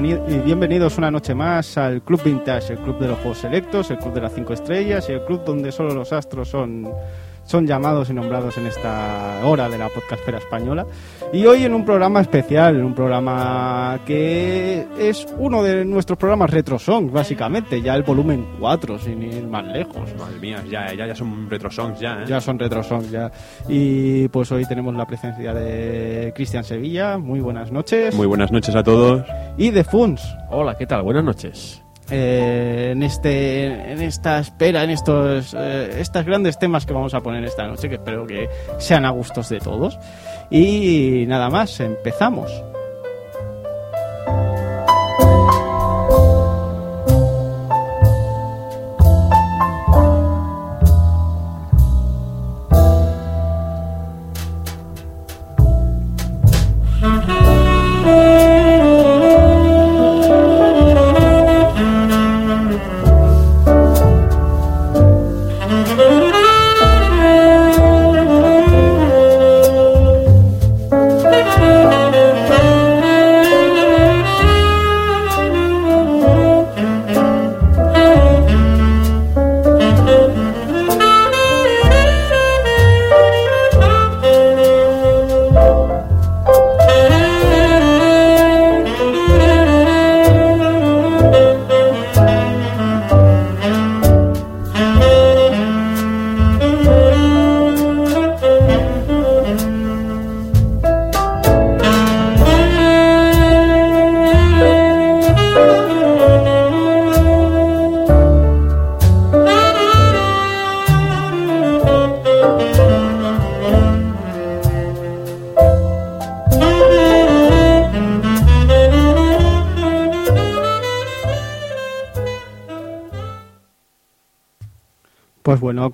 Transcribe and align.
bienvenidos 0.00 0.98
una 0.98 1.08
noche 1.08 1.36
más 1.36 1.78
al 1.78 2.02
Club 2.02 2.20
Vintage, 2.24 2.72
el 2.72 2.80
club 2.80 2.98
de 2.98 3.06
los 3.06 3.18
juegos 3.18 3.38
selectos, 3.38 3.92
el 3.92 3.98
club 3.98 4.12
de 4.12 4.22
las 4.22 4.34
cinco 4.34 4.52
estrellas 4.52 5.08
y 5.08 5.12
el 5.12 5.24
club 5.24 5.44
donde 5.44 5.70
solo 5.70 5.94
los 5.94 6.12
astros 6.12 6.48
son 6.48 6.90
son 7.54 7.68
llamados 7.68 8.10
y 8.10 8.12
nombrados 8.12 8.58
en 8.58 8.66
esta 8.66 9.38
hora 9.44 9.68
de 9.68 9.78
la 9.78 9.88
podcastera 9.88 10.38
española. 10.38 10.84
Y 11.32 11.46
hoy 11.46 11.62
en 11.62 11.72
un 11.72 11.84
programa 11.84 12.20
especial, 12.20 12.74
en 12.74 12.84
un 12.84 12.94
programa 12.94 14.00
que 14.04 14.84
es 14.98 15.24
uno 15.38 15.62
de 15.62 15.84
nuestros 15.84 16.18
programas 16.18 16.50
Retro 16.50 16.80
Songs, 16.80 17.12
básicamente, 17.12 17.80
ya 17.80 17.94
el 17.94 18.02
volumen 18.02 18.44
4, 18.58 18.98
sin 18.98 19.22
ir 19.22 19.46
más 19.46 19.64
lejos. 19.68 20.12
Madre 20.18 20.40
mía, 20.40 20.64
ya, 20.68 20.92
ya, 20.94 21.06
ya 21.06 21.14
son 21.14 21.48
Retro 21.48 21.70
Songs, 21.70 22.00
ya. 22.00 22.22
¿eh? 22.22 22.24
Ya 22.26 22.40
son 22.40 22.58
Retro 22.58 22.82
Songs, 22.82 23.08
ya. 23.12 23.30
Y 23.68 24.26
pues 24.30 24.50
hoy 24.50 24.66
tenemos 24.66 24.92
la 24.96 25.06
presencia 25.06 25.54
de 25.54 26.32
Cristian 26.34 26.64
Sevilla. 26.64 27.18
Muy 27.18 27.38
buenas 27.38 27.70
noches. 27.70 28.16
Muy 28.16 28.26
buenas 28.26 28.50
noches 28.50 28.74
a 28.74 28.82
todos. 28.82 29.22
Y 29.56 29.70
de 29.70 29.84
Funs. 29.84 30.22
Hola, 30.50 30.76
¿qué 30.76 30.88
tal? 30.88 31.02
Buenas 31.02 31.22
noches. 31.22 31.83
Eh, 32.10 32.90
en 32.92 33.02
este 33.02 33.92
en 33.92 34.02
esta 34.02 34.38
espera 34.38 34.84
en 34.84 34.90
estos 34.90 35.54
eh, 35.58 35.96
estos 36.00 36.24
grandes 36.26 36.58
temas 36.58 36.84
que 36.84 36.92
vamos 36.92 37.14
a 37.14 37.20
poner 37.20 37.42
esta 37.44 37.66
noche 37.66 37.88
que 37.88 37.94
espero 37.94 38.26
que 38.26 38.48
sean 38.78 39.04
a 39.04 39.10
gustos 39.10 39.48
de 39.48 39.58
todos. 39.58 39.98
Y 40.50 41.24
nada 41.26 41.48
más 41.48 41.80
empezamos 41.80 42.50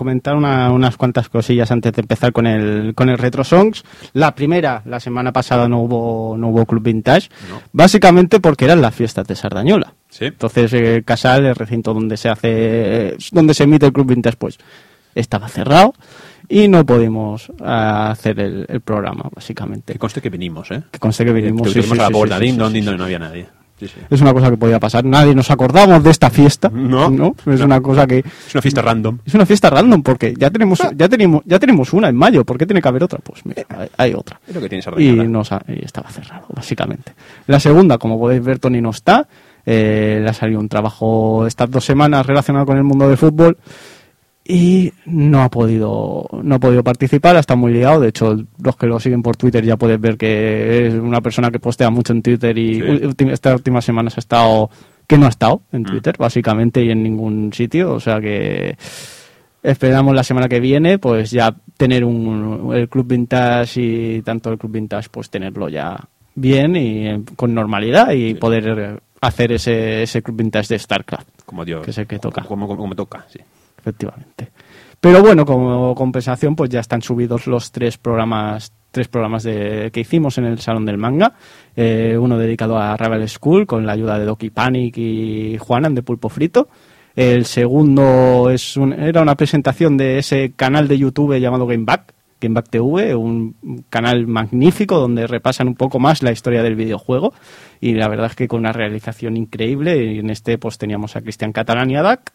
Comentar 0.01 0.35
unas 0.35 0.97
cuantas 0.97 1.29
cosillas 1.29 1.71
antes 1.71 1.93
de 1.93 2.01
empezar 2.01 2.33
con 2.33 2.47
el, 2.47 2.95
con 2.95 3.11
el 3.11 3.19
Retro 3.19 3.45
Songs. 3.45 3.85
La 4.15 4.35
primera, 4.35 4.81
la 4.87 4.99
semana 4.99 5.31
pasada 5.31 5.69
no 5.69 5.81
hubo, 5.83 6.39
no 6.39 6.49
hubo 6.49 6.65
Club 6.65 6.83
Vintage, 6.83 7.29
básicamente 7.71 8.41
porque 8.41 8.65
eran 8.65 8.81
las 8.81 8.95
fiestas 8.95 9.27
de 9.27 9.37
Sardañola. 9.37 9.93
¿Sí? 10.09 10.25
Entonces, 10.25 10.73
eh, 10.73 11.03
Casal, 11.05 11.45
el 11.45 11.55
recinto 11.55 11.93
donde 11.93 12.17
se 12.17 12.31
hace, 12.31 13.15
donde 13.31 13.53
se 13.53 13.65
emite 13.65 13.85
el 13.85 13.93
Club 13.93 14.07
Vintage, 14.07 14.39
pues 14.39 14.57
estaba 15.15 15.49
cerrado 15.49 15.93
y 16.49 16.67
no 16.67 16.87
pudimos 16.87 17.53
hacer 17.63 18.41
el, 18.41 18.81
programa, 18.81 19.29
básicamente. 19.35 19.93
Que 19.93 19.99
conste 19.99 20.23
que 20.23 20.31
vinimos, 20.31 20.71
¿eh? 20.71 20.83
Que 20.91 20.99
conste 20.99 21.27
que 21.27 21.33
vinimos. 21.35 21.71
Que, 21.75 21.83
sí, 21.83 21.93
a 21.93 21.95
la 21.95 22.09
puerta, 22.09 22.39
sí, 22.39 22.53
no 22.53 22.65
había 22.65 23.19
nadie. 23.19 23.60
Sí, 23.81 23.89
sí. 23.89 24.01
Es 24.11 24.21
una 24.21 24.35
cosa 24.35 24.51
que 24.51 24.59
podía 24.59 24.79
pasar. 24.79 25.07
Nadie 25.07 25.35
nos 25.35 25.51
acordamos 25.51 26.05
de 26.05 26.11
esta 26.11 26.29
fiesta. 26.29 26.69
No, 26.69 27.09
¿no? 27.09 27.35
Es 27.47 27.61
no. 27.61 27.65
una 27.65 27.81
cosa 27.81 28.07
que 28.07 28.19
es 28.19 28.55
una 28.55 28.61
fiesta 28.61 28.83
random. 28.83 29.19
Es 29.25 29.33
una 29.33 29.47
fiesta 29.47 29.71
random 29.71 30.03
porque 30.03 30.35
ya 30.37 30.51
tenemos 30.51 30.81
ya 30.95 31.09
tenemos 31.09 31.43
ya 31.47 31.59
tenemos 31.59 31.91
una 31.95 32.11
en 32.11 32.17
mayo. 32.17 32.45
¿Por 32.45 32.59
qué 32.59 32.67
tiene 32.67 32.83
que 32.83 32.89
haber 32.89 33.05
otra? 33.05 33.21
Pues 33.23 33.41
mira, 33.47 33.63
hay, 33.71 33.89
hay 33.97 34.15
otra. 34.15 34.39
Es 34.47 34.55
lo 34.55 34.61
que 34.61 34.69
tiene 34.69 34.85
y, 34.99 35.13
nos 35.27 35.51
ha, 35.51 35.63
y 35.67 35.83
estaba 35.83 36.11
cerrado 36.11 36.47
básicamente. 36.55 37.13
La 37.47 37.59
segunda, 37.59 37.97
como 37.97 38.19
podéis 38.19 38.45
ver, 38.45 38.59
Tony 38.59 38.83
no 38.83 38.91
está. 38.91 39.27
Eh, 39.65 40.21
le 40.23 40.29
ha 40.29 40.35
salido 40.35 40.61
un 40.61 40.69
trabajo 40.69 41.47
estas 41.47 41.71
dos 41.71 41.85
semanas 41.85 42.27
relacionado 42.27 42.67
con 42.67 42.77
el 42.77 42.85
mundo 42.85 43.09
del 43.09 43.17
fútbol 43.17 43.57
y 44.51 44.93
no 45.07 45.43
ha 45.43 45.49
podido 45.49 46.27
no 46.43 46.55
ha 46.57 46.59
podido 46.59 46.83
participar, 46.83 47.37
está 47.37 47.55
muy 47.57 47.73
liado. 47.73 48.01
De 48.01 48.09
hecho, 48.09 48.37
los 48.63 48.77
que 48.77 48.87
lo 48.87 48.99
siguen 48.99 49.23
por 49.23 49.37
Twitter 49.37 49.65
ya 49.65 49.77
puedes 49.77 50.01
ver 50.01 50.17
que 50.17 50.87
es 50.89 50.95
una 50.95 51.21
persona 51.21 51.51
que 51.51 51.59
postea 51.61 51.91
mucho 51.91 52.13
en 52.13 52.23
Twitter 52.23 52.57
y 52.59 52.81
Sí. 52.81 53.15
estas 53.31 53.55
últimas 53.55 53.85
semanas 53.85 54.17
ha 54.17 54.21
estado 54.21 54.71
que 55.07 55.17
no 55.19 55.27
ha 55.27 55.31
estado 55.31 55.63
en 55.73 55.83
Mm. 55.83 55.87
Twitter, 55.87 56.15
básicamente, 56.19 56.85
y 56.85 56.91
en 56.91 57.03
ningún 57.03 57.53
sitio. 57.53 57.93
O 57.93 58.01
sea 58.01 58.21
que 58.21 58.77
esperamos 59.63 60.15
la 60.15 60.23
semana 60.25 60.49
que 60.49 60.61
viene, 60.61 60.99
pues 60.99 61.31
ya 61.31 61.55
tener 61.77 62.05
un, 62.05 62.71
el 62.75 62.89
Club 62.89 63.07
Vintage 63.09 63.81
y 63.81 64.23
tanto 64.23 64.51
el 64.51 64.59
Club 64.59 64.73
Vintage, 64.73 65.09
pues 65.11 65.29
tenerlo 65.31 65.69
ya 65.69 65.99
bien 66.35 66.77
y 66.77 67.25
con 67.37 67.53
normalidad 67.55 68.13
y 68.13 68.35
poder 68.35 69.01
hacer 69.21 69.53
ese, 69.53 70.03
ese 70.05 70.23
Club 70.23 70.37
Vintage 70.39 70.69
de 70.75 70.79
StarCraft, 70.79 71.43
Como 71.45 71.65
Dios. 71.65 71.85
que 71.85 71.91
es 71.91 71.99
el 71.99 72.07
que 72.07 72.19
toca 72.19 72.43
Como, 72.43 72.67
como, 72.67 72.81
como 72.81 72.95
toca, 72.95 73.27
sí. 73.29 73.41
Efectivamente. 73.81 74.51
Pero 75.01 75.23
bueno, 75.23 75.47
como 75.47 75.95
compensación, 75.95 76.55
pues 76.55 76.69
ya 76.71 76.81
están 76.81 77.01
subidos 77.03 77.47
los 77.47 77.73
tres 77.73 77.97
programas 77.99 78.73
tres 78.93 79.07
programas 79.07 79.45
de, 79.45 79.91
que 79.93 80.01
hicimos 80.01 80.37
en 80.39 80.47
el 80.47 80.59
Salón 80.59 80.85
del 80.85 80.99
Manga. 80.99 81.35
Eh, 81.77 82.19
uno 82.21 82.37
dedicado 82.37 82.77
a 82.77 82.97
Ravel 82.97 83.29
School 83.29 83.65
con 83.65 83.87
la 83.87 83.93
ayuda 83.93 84.19
de 84.19 84.25
Doki 84.25 84.51
Panic 84.51 84.99
y 84.99 85.57
Juanan 85.61 85.95
de 85.95 86.03
Pulpo 86.03 86.29
Frito. 86.29 86.69
El 87.15 87.45
segundo 87.45 88.51
es 88.51 88.77
un- 88.77 88.93
era 88.93 89.23
una 89.23 89.37
presentación 89.37 89.97
de 89.97 90.19
ese 90.19 90.53
canal 90.57 90.89
de 90.89 90.99
YouTube 90.99 91.39
llamado 91.39 91.69
Gameback, 91.69 92.13
Gameback 92.41 92.69
TV, 92.69 93.15
un 93.15 93.55
canal 93.91 94.27
magnífico 94.27 94.99
donde 94.99 95.29
repasan 95.29 95.69
un 95.69 95.77
poco 95.77 96.01
más 96.01 96.23
la 96.25 96.33
historia 96.33 96.65
del 96.65 96.75
videojuego 96.75 97.33
y 97.81 97.95
la 97.95 98.09
verdad 98.09 98.27
es 98.27 98.35
que 98.35 98.49
con 98.49 98.59
una 98.61 98.73
realización 98.73 99.37
increíble. 99.37 100.19
En 100.19 100.31
este 100.31 100.59
pues 100.59 100.79
teníamos 100.79 101.15
a 101.15 101.21
Cristian 101.23 101.53
Catalán 101.53 101.91
y 101.93 101.97
a 101.97 102.03
Dak 102.03 102.33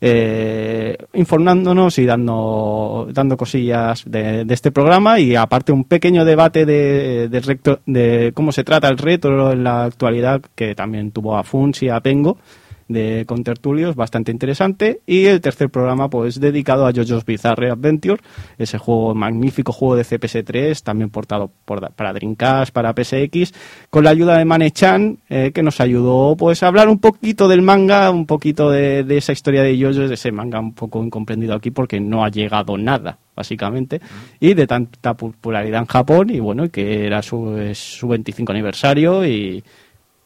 eh, 0.00 0.96
informándonos 1.14 1.98
y 1.98 2.06
dando, 2.06 3.08
dando 3.12 3.36
cosillas 3.36 4.04
de, 4.06 4.44
de 4.44 4.54
este 4.54 4.70
programa 4.70 5.18
y 5.18 5.34
aparte 5.34 5.72
un 5.72 5.84
pequeño 5.84 6.24
debate 6.24 6.64
de, 6.66 7.28
recto- 7.42 7.80
de 7.86 8.32
cómo 8.34 8.52
se 8.52 8.64
trata 8.64 8.88
el 8.88 8.98
retro 8.98 9.52
en 9.52 9.64
la 9.64 9.84
actualidad 9.84 10.40
que 10.54 10.74
también 10.74 11.10
tuvo 11.10 11.36
a 11.36 11.42
Funs 11.42 11.82
y 11.82 11.88
a 11.88 12.00
Pengo 12.00 12.38
de 12.88 13.24
contertulios 13.26 13.94
bastante 13.94 14.32
interesante. 14.32 15.00
Y 15.06 15.26
el 15.26 15.40
tercer 15.40 15.70
programa 15.70 16.08
pues 16.10 16.40
dedicado 16.40 16.86
a 16.86 16.92
JoJo's 16.92 17.24
Bizarre 17.24 17.70
Adventure 17.70 18.20
ese 18.56 18.78
juego 18.78 19.14
magnífico 19.14 19.72
juego 19.72 19.96
de 19.96 20.04
CPS3 20.04 20.82
también 20.82 21.10
portado 21.10 21.50
por, 21.64 21.92
para 21.92 22.12
Dreamcast 22.12 22.72
para 22.72 22.92
PSX 22.92 23.52
con 23.90 24.04
la 24.04 24.10
ayuda 24.10 24.38
de 24.38 24.44
Mane-chan 24.44 25.18
eh, 25.28 25.52
que 25.54 25.62
nos 25.62 25.80
ayudó 25.80 26.36
pues 26.36 26.62
a 26.62 26.68
hablar 26.68 26.88
un 26.88 26.98
poquito 26.98 27.48
del 27.48 27.62
manga 27.62 28.10
un 28.10 28.26
poquito 28.26 28.70
de, 28.70 29.04
de 29.04 29.18
esa 29.18 29.32
historia 29.32 29.62
de 29.62 29.78
JoJo 29.78 30.08
de 30.08 30.14
ese 30.14 30.32
manga 30.32 30.58
un 30.60 30.74
poco 30.74 31.02
incomprendido 31.02 31.54
aquí 31.54 31.70
porque 31.70 32.00
no 32.00 32.24
ha 32.24 32.30
llegado 32.30 32.76
nada 32.76 33.18
básicamente 33.34 34.00
y 34.40 34.54
de 34.54 34.66
tanta 34.66 35.14
popularidad 35.14 35.80
en 35.80 35.86
Japón 35.86 36.30
y 36.30 36.40
bueno 36.40 36.68
que 36.70 37.06
era 37.06 37.22
su, 37.22 37.70
su 37.74 38.08
25 38.08 38.50
aniversario 38.52 39.24
y 39.24 39.62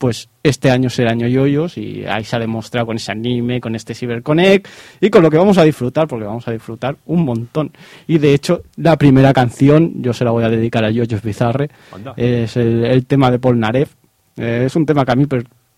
pues 0.02 0.28
este 0.43 0.69
año 0.69 0.90
será 0.90 1.12
año 1.12 1.28
yoyos 1.28 1.78
y 1.78 2.04
ahí 2.04 2.25
se 2.25 2.34
ha 2.34 2.40
demostrado 2.40 2.87
con 2.87 2.96
ese 2.96 3.12
anime, 3.12 3.60
con 3.60 3.76
este 3.76 3.94
CyberConnect 3.94 4.66
y 5.00 5.10
con 5.10 5.22
lo 5.22 5.31
que 5.31 5.37
vamos 5.37 5.58
a 5.58 5.62
disfrutar, 5.62 6.08
porque 6.08 6.25
vamos 6.25 6.49
a 6.49 6.50
disfrutar 6.50 6.96
un 7.06 7.25
montón. 7.25 7.70
Y 8.08 8.19
de 8.19 8.34
hecho, 8.34 8.62
la 8.78 8.99
primera 8.99 9.32
canción 9.32 10.02
yo 10.02 10.12
se 10.12 10.25
la 10.25 10.32
voy 10.32 10.43
a 10.43 10.49
dedicar 10.49 10.84
a 10.84 10.90
Yoyos 10.90 11.22
Bizarre, 11.22 11.70
Anda. 11.93 12.14
es 12.16 12.56
el, 12.56 12.84
el 12.84 13.06
tema 13.06 13.31
de 13.31 13.38
Paul 13.38 13.60
Narev. 13.60 13.90
Eh, 14.37 14.64
es 14.66 14.75
un 14.75 14.87
tema 14.87 15.04
que 15.04 15.12
a 15.12 15.14
mí 15.14 15.25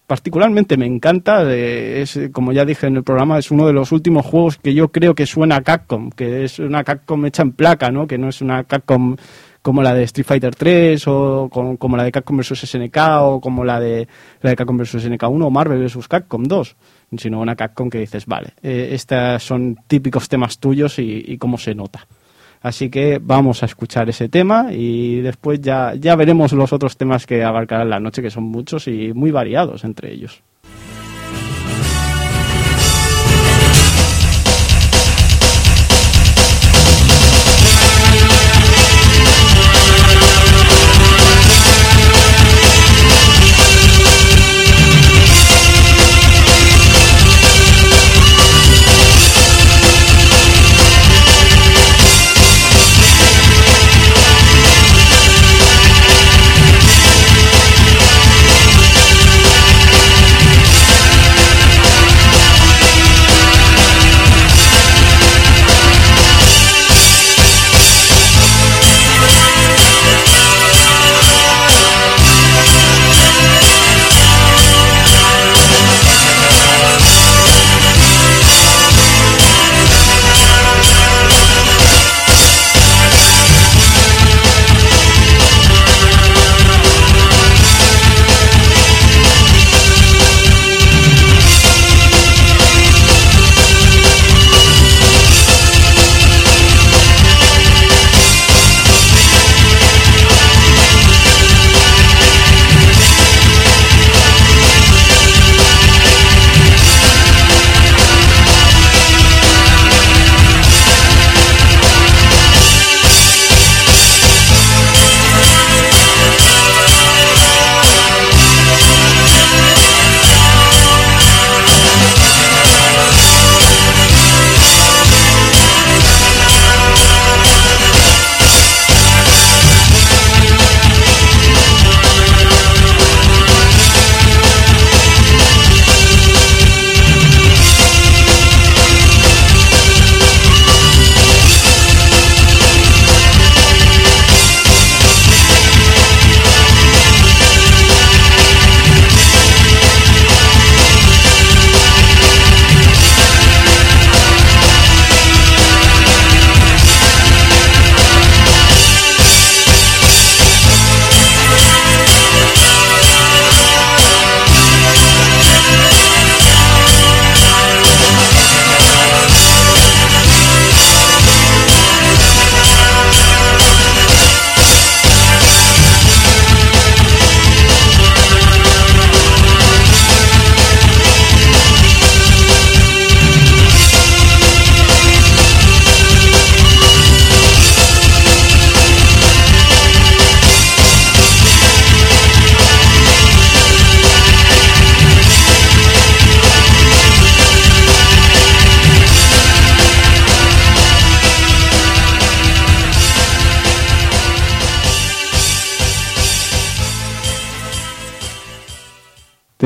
particularmente 0.06 0.78
me 0.78 0.86
encanta, 0.86 1.42
eh, 1.52 2.00
es, 2.00 2.18
como 2.32 2.52
ya 2.52 2.64
dije 2.64 2.86
en 2.86 2.96
el 2.96 3.04
programa, 3.04 3.38
es 3.38 3.50
uno 3.50 3.66
de 3.66 3.74
los 3.74 3.92
últimos 3.92 4.24
juegos 4.24 4.56
que 4.56 4.72
yo 4.72 4.88
creo 4.88 5.14
que 5.14 5.26
suena 5.26 5.56
a 5.56 5.60
Capcom, 5.60 6.08
que 6.08 6.44
es 6.44 6.58
una 6.60 6.82
Capcom 6.82 7.26
hecha 7.26 7.42
en 7.42 7.52
placa, 7.52 7.90
¿no? 7.90 8.06
que 8.06 8.16
no 8.16 8.30
es 8.30 8.40
una 8.40 8.64
Capcom 8.64 9.16
como 9.64 9.82
la 9.82 9.94
de 9.94 10.02
Street 10.02 10.26
Fighter 10.26 10.54
3 10.54 11.02
o 11.08 11.48
como 11.50 11.96
la 11.96 12.04
de 12.04 12.12
Capcom 12.12 12.36
vs 12.36 12.68
SNK 12.68 12.98
o 13.22 13.40
como 13.40 13.64
la 13.64 13.80
de 13.80 14.06
la 14.42 14.50
de 14.50 14.56
Capcom 14.56 14.76
vs 14.76 15.02
SNK 15.02 15.22
1 15.26 15.46
o 15.46 15.50
Marvel 15.50 15.82
vs 15.82 16.06
Capcom 16.06 16.42
2, 16.42 16.76
sino 17.16 17.40
una 17.40 17.56
Capcom 17.56 17.88
que 17.88 17.98
dices, 17.98 18.26
vale, 18.26 18.52
eh, 18.62 18.90
estas 18.92 19.42
son 19.42 19.78
típicos 19.86 20.28
temas 20.28 20.58
tuyos 20.58 20.98
y, 20.98 21.24
y 21.26 21.38
cómo 21.38 21.56
se 21.56 21.74
nota. 21.74 22.06
Así 22.60 22.90
que 22.90 23.18
vamos 23.22 23.62
a 23.62 23.66
escuchar 23.66 24.06
ese 24.10 24.28
tema 24.28 24.66
y 24.70 25.22
después 25.22 25.62
ya, 25.62 25.94
ya 25.94 26.14
veremos 26.14 26.52
los 26.52 26.74
otros 26.74 26.98
temas 26.98 27.24
que 27.24 27.42
abarcarán 27.42 27.88
la 27.88 28.00
noche, 28.00 28.20
que 28.20 28.30
son 28.30 28.44
muchos 28.44 28.86
y 28.86 29.14
muy 29.14 29.30
variados 29.30 29.82
entre 29.84 30.12
ellos. 30.12 30.42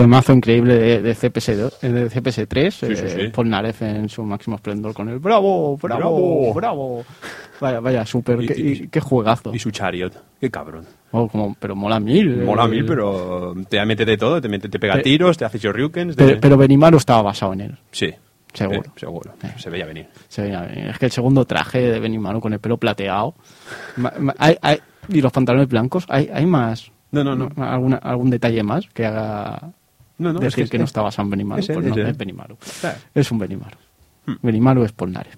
Temazo 0.03 0.33
increíble 0.33 0.75
de, 0.77 1.03
de 1.03 1.13
CPS2, 1.15 1.73
eh, 1.83 1.89
de 1.89 2.09
CPS3, 2.11 2.71
Sí, 2.71 2.87
sí, 2.97 3.03
eh, 3.05 3.17
sí. 3.25 3.29
Polnareff 3.29 3.83
en 3.83 4.09
su 4.09 4.23
máximo 4.23 4.57
esplendor 4.57 4.95
con 4.95 5.09
el 5.09 5.19
bravo, 5.19 5.77
bravo, 5.77 6.55
bravo. 6.55 7.05
Vaya, 7.61 7.81
vaya, 7.81 8.07
súper, 8.07 8.39
qué, 8.47 8.55
y- 8.61 8.89
qué 8.89 9.01
juegazo. 9.01 9.53
Y 9.55 9.59
su 9.59 9.71
chariot. 9.71 10.13
Qué 10.41 10.51
cabrón. 10.51 10.85
Oh, 11.11 11.27
como, 11.29 11.57
pero 11.59 11.75
mola 11.75 11.99
mil. 11.99 12.45
Mola 12.45 12.67
eh, 12.67 12.69
mil, 12.69 12.85
pero 12.87 13.55
te 13.69 13.85
mete 13.85 14.05
de 14.05 14.17
todo. 14.17 14.41
Te, 14.41 14.49
mete, 14.49 14.69
te 14.69 14.79
pega 14.79 14.95
Pe- 14.95 15.03
tiros, 15.03 15.37
te 15.37 15.45
hace 15.45 15.59
shoryukens. 15.59 16.15
de- 16.17 16.25
Pero, 16.25 16.41
pero 16.41 16.57
Benimaru 16.57 16.99
estaba 16.99 17.23
basado 17.23 17.53
en 17.55 17.61
él. 17.63 17.79
sí. 17.91 18.13
Seguro. 18.55 18.81
Eh, 18.81 18.91
seguro. 18.97 19.35
Eh. 19.43 19.53
Se 19.59 19.69
veía 19.69 19.85
venir. 19.85 20.07
Se 20.29 20.41
veía 20.43 20.63
bien. 20.63 20.89
Es 20.89 20.99
que 20.99 21.05
el 21.07 21.13
segundo 21.13 21.45
traje 21.45 21.81
de 21.81 22.01
Benimaru 22.01 22.41
con 22.41 22.53
el 22.55 22.59
pelo 22.61 22.79
plateado. 22.79 23.35
ma- 23.97 24.13
ma- 24.19 24.35
hay- 24.39 24.57
hay- 24.63 24.79
y 25.11 25.21
los 25.21 25.31
pantalones 25.33 25.69
blancos. 25.69 26.07
¿Hay, 26.09 26.31
hay 26.33 26.47
más? 26.47 26.91
No, 27.11 27.23
no, 27.23 27.37
no. 27.37 27.51
¿Alguna, 27.63 27.97
¿Algún 27.99 28.31
detalle 28.31 28.63
más 28.63 28.87
que 28.95 29.05
haga 29.05 29.73
No, 30.19 30.33
no, 30.33 30.39
es 30.41 30.45
decir 30.47 30.65
que- 30.65 30.71
que, 30.71 30.79
no 30.79 30.85
está 30.85 31.03
basado 31.03 31.27
en 31.27 31.31
Benimaru? 31.31 31.61
ese, 31.61 31.75
pues 31.75 31.87
no, 31.87 31.97
es 31.97 32.17
Benimaru. 32.17 32.57
Claro. 32.81 32.99
Es 33.15 33.31
un 33.33 33.39
Benimaru. 33.39 33.77
Benimaru 34.43 34.85
es 34.85 34.93
Polnareff. 34.93 35.37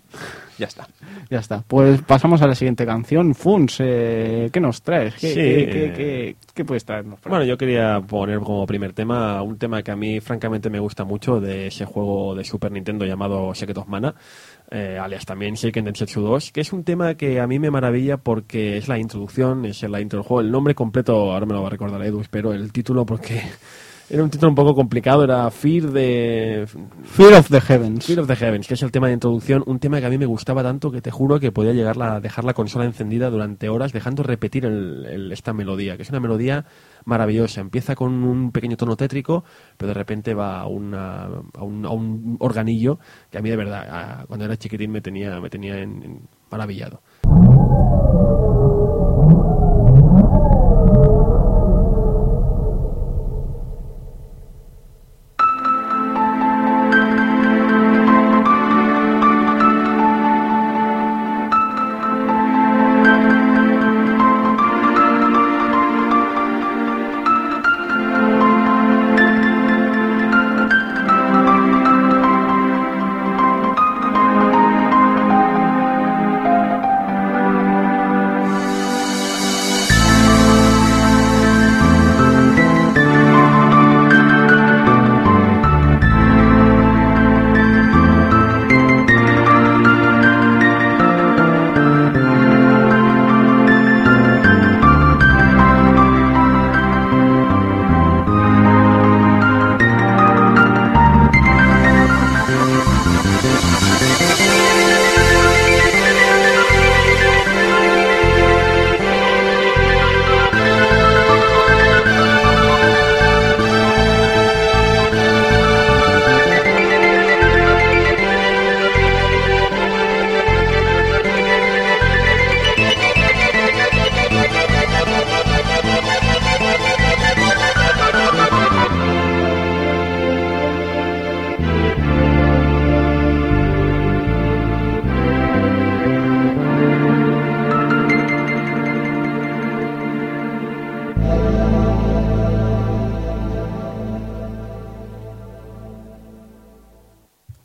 Ya 0.58 0.66
está. 0.66 0.86
Ya 1.30 1.38
está. 1.38 1.62
Pues 1.66 2.02
pasamos 2.02 2.42
a 2.42 2.46
la 2.48 2.54
siguiente 2.56 2.84
canción. 2.84 3.34
Funs, 3.36 3.76
eh, 3.78 4.50
¿qué 4.52 4.60
nos 4.60 4.82
traes? 4.82 5.14
¿Qué, 5.14 5.28
Sí, 5.28 5.34
qué- 5.34 5.62
eh, 5.62 5.66
qué- 5.70 5.92
qué- 5.94 6.36
qué 6.52 6.64
puedes 6.64 6.84
traernos? 6.84 7.20
Bueno, 7.24 7.44
yo 7.44 7.56
quería 7.56 8.00
poner 8.00 8.40
como 8.40 8.66
primer 8.66 8.92
tema 8.92 9.40
un 9.42 9.56
tema 9.58 9.82
que 9.84 9.92
a 9.92 9.96
mí 9.96 10.20
francamente 10.20 10.68
me 10.68 10.80
gusta 10.80 11.04
mucho 11.04 11.40
de 11.40 11.68
ese 11.68 11.84
juego 11.84 12.34
de 12.34 12.42
Super 12.44 12.72
Nintendo 12.72 13.06
llamado 13.06 13.54
Secret 13.54 13.78
of 13.78 13.86
Mana, 13.86 14.12
eh, 14.72 14.98
alias 15.00 15.24
también 15.24 15.56
Seiken 15.56 15.84
Densetsu 15.84 16.20
2, 16.20 16.50
que 16.50 16.60
es 16.60 16.72
un 16.72 16.82
tema 16.82 17.14
que 17.14 17.40
a 17.40 17.46
mí 17.46 17.58
me 17.60 17.70
maravilla 17.70 18.16
porque 18.16 18.76
es 18.76 18.88
la 18.88 18.98
introducción, 18.98 19.64
es 19.66 19.82
la 19.84 20.00
intro 20.00 20.18
del 20.18 20.26
juego. 20.26 20.40
El 20.40 20.50
nombre 20.50 20.74
completo, 20.74 21.32
ahora 21.32 21.46
me 21.46 21.54
lo 21.54 21.60
va 21.62 21.68
a 21.68 21.70
recordar 21.70 22.02
Edu, 22.04 22.22
pero 22.28 22.52
el 22.52 22.72
título 22.72 23.06
porque 23.06 23.40
era 24.10 24.24
un 24.24 24.30
título 24.30 24.48
un 24.50 24.54
poco 24.56 24.74
complicado, 24.74 25.22
era 25.22 25.48
Fear 25.50 25.84
de... 25.92 26.66
Fear 27.04 27.34
of 27.34 27.48
the 27.48 27.60
Heavens. 27.60 28.04
Fear 28.06 28.20
of 28.20 28.26
the 28.26 28.34
Heavens, 28.34 28.66
que 28.66 28.74
es 28.74 28.82
el 28.82 28.90
tema 28.90 29.06
de 29.06 29.12
introducción, 29.14 29.62
un 29.66 29.78
tema 29.78 30.00
que 30.00 30.06
a 30.06 30.10
mí 30.10 30.18
me 30.18 30.26
gustaba 30.26 30.62
tanto 30.64 30.90
que 30.90 31.00
te 31.00 31.10
juro 31.12 31.38
que 31.38 31.52
podía 31.52 31.72
llegar 31.72 32.00
a 32.02 32.18
dejar 32.20 32.44
la 32.44 32.52
consola 32.52 32.84
encendida 32.86 33.30
durante 33.30 33.68
horas 33.68 33.92
dejando 33.92 34.22
repetir 34.24 34.64
el- 34.66 35.06
el- 35.06 35.32
esta 35.32 35.52
melodía, 35.52 35.96
que 35.96 36.02
es 36.02 36.10
una 36.10 36.18
melodía 36.18 36.64
maravillosa. 37.04 37.60
Empieza 37.60 37.94
con 37.94 38.24
un 38.24 38.50
pequeño 38.50 38.76
tono 38.76 38.96
tétrico, 38.96 39.44
pero 39.76 39.88
de 39.88 39.94
repente 39.94 40.34
va 40.34 40.60
a, 40.60 40.66
una- 40.66 41.26
a 41.54 41.62
un, 41.62 41.86
a 41.86 41.90
un 41.90 42.36
organillo 42.40 42.98
que 43.30 43.38
a 43.38 43.42
mí 43.42 43.48
de 43.50 43.56
verdad, 43.56 43.86
a- 43.88 44.24
cuando 44.26 44.44
era 44.44 44.56
chiquitín 44.56 44.90
me 44.90 45.00
tenía, 45.00 45.40
me 45.40 45.50
tenía 45.50 45.78
en- 45.78 46.02
en- 46.02 46.20
maravillado. 46.50 47.00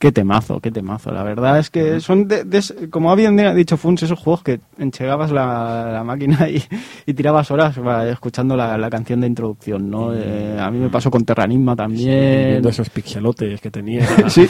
Qué 0.06 0.12
temazo, 0.12 0.60
qué 0.60 0.70
temazo. 0.70 1.12
La 1.12 1.24
verdad 1.24 1.58
es 1.58 1.72
que 1.72 2.00
son, 2.00 2.28
de, 2.28 2.44
de- 2.44 2.92
como 2.92 3.10
habían 3.12 3.36
dicho 3.56 3.76
Funs, 3.76 4.04
esos 4.04 4.20
juegos 4.20 4.44
que 4.44 4.60
enchegabas 4.78 5.32
la, 5.32 5.90
la 5.92 6.04
máquina 6.04 6.48
y, 6.48 6.62
y 7.08 7.14
tirabas 7.16 7.50
horas 7.50 7.76
escuchando 8.12 8.56
la, 8.56 8.78
la 8.78 8.88
canción 8.92 9.20
de 9.22 9.26
introducción, 9.26 9.90
¿no? 9.90 10.14
Eh, 10.14 10.60
a 10.60 10.70
mí 10.70 10.78
me 10.78 10.90
pasó 10.90 11.10
con 11.10 11.26
Terranigma 11.26 11.76
también. 11.76 12.50
Viendo 12.52 12.70
esos 12.70 12.88
pixelotes 12.92 13.60
que 13.60 13.72
tenía. 13.72 14.06
Sí, 14.30 14.48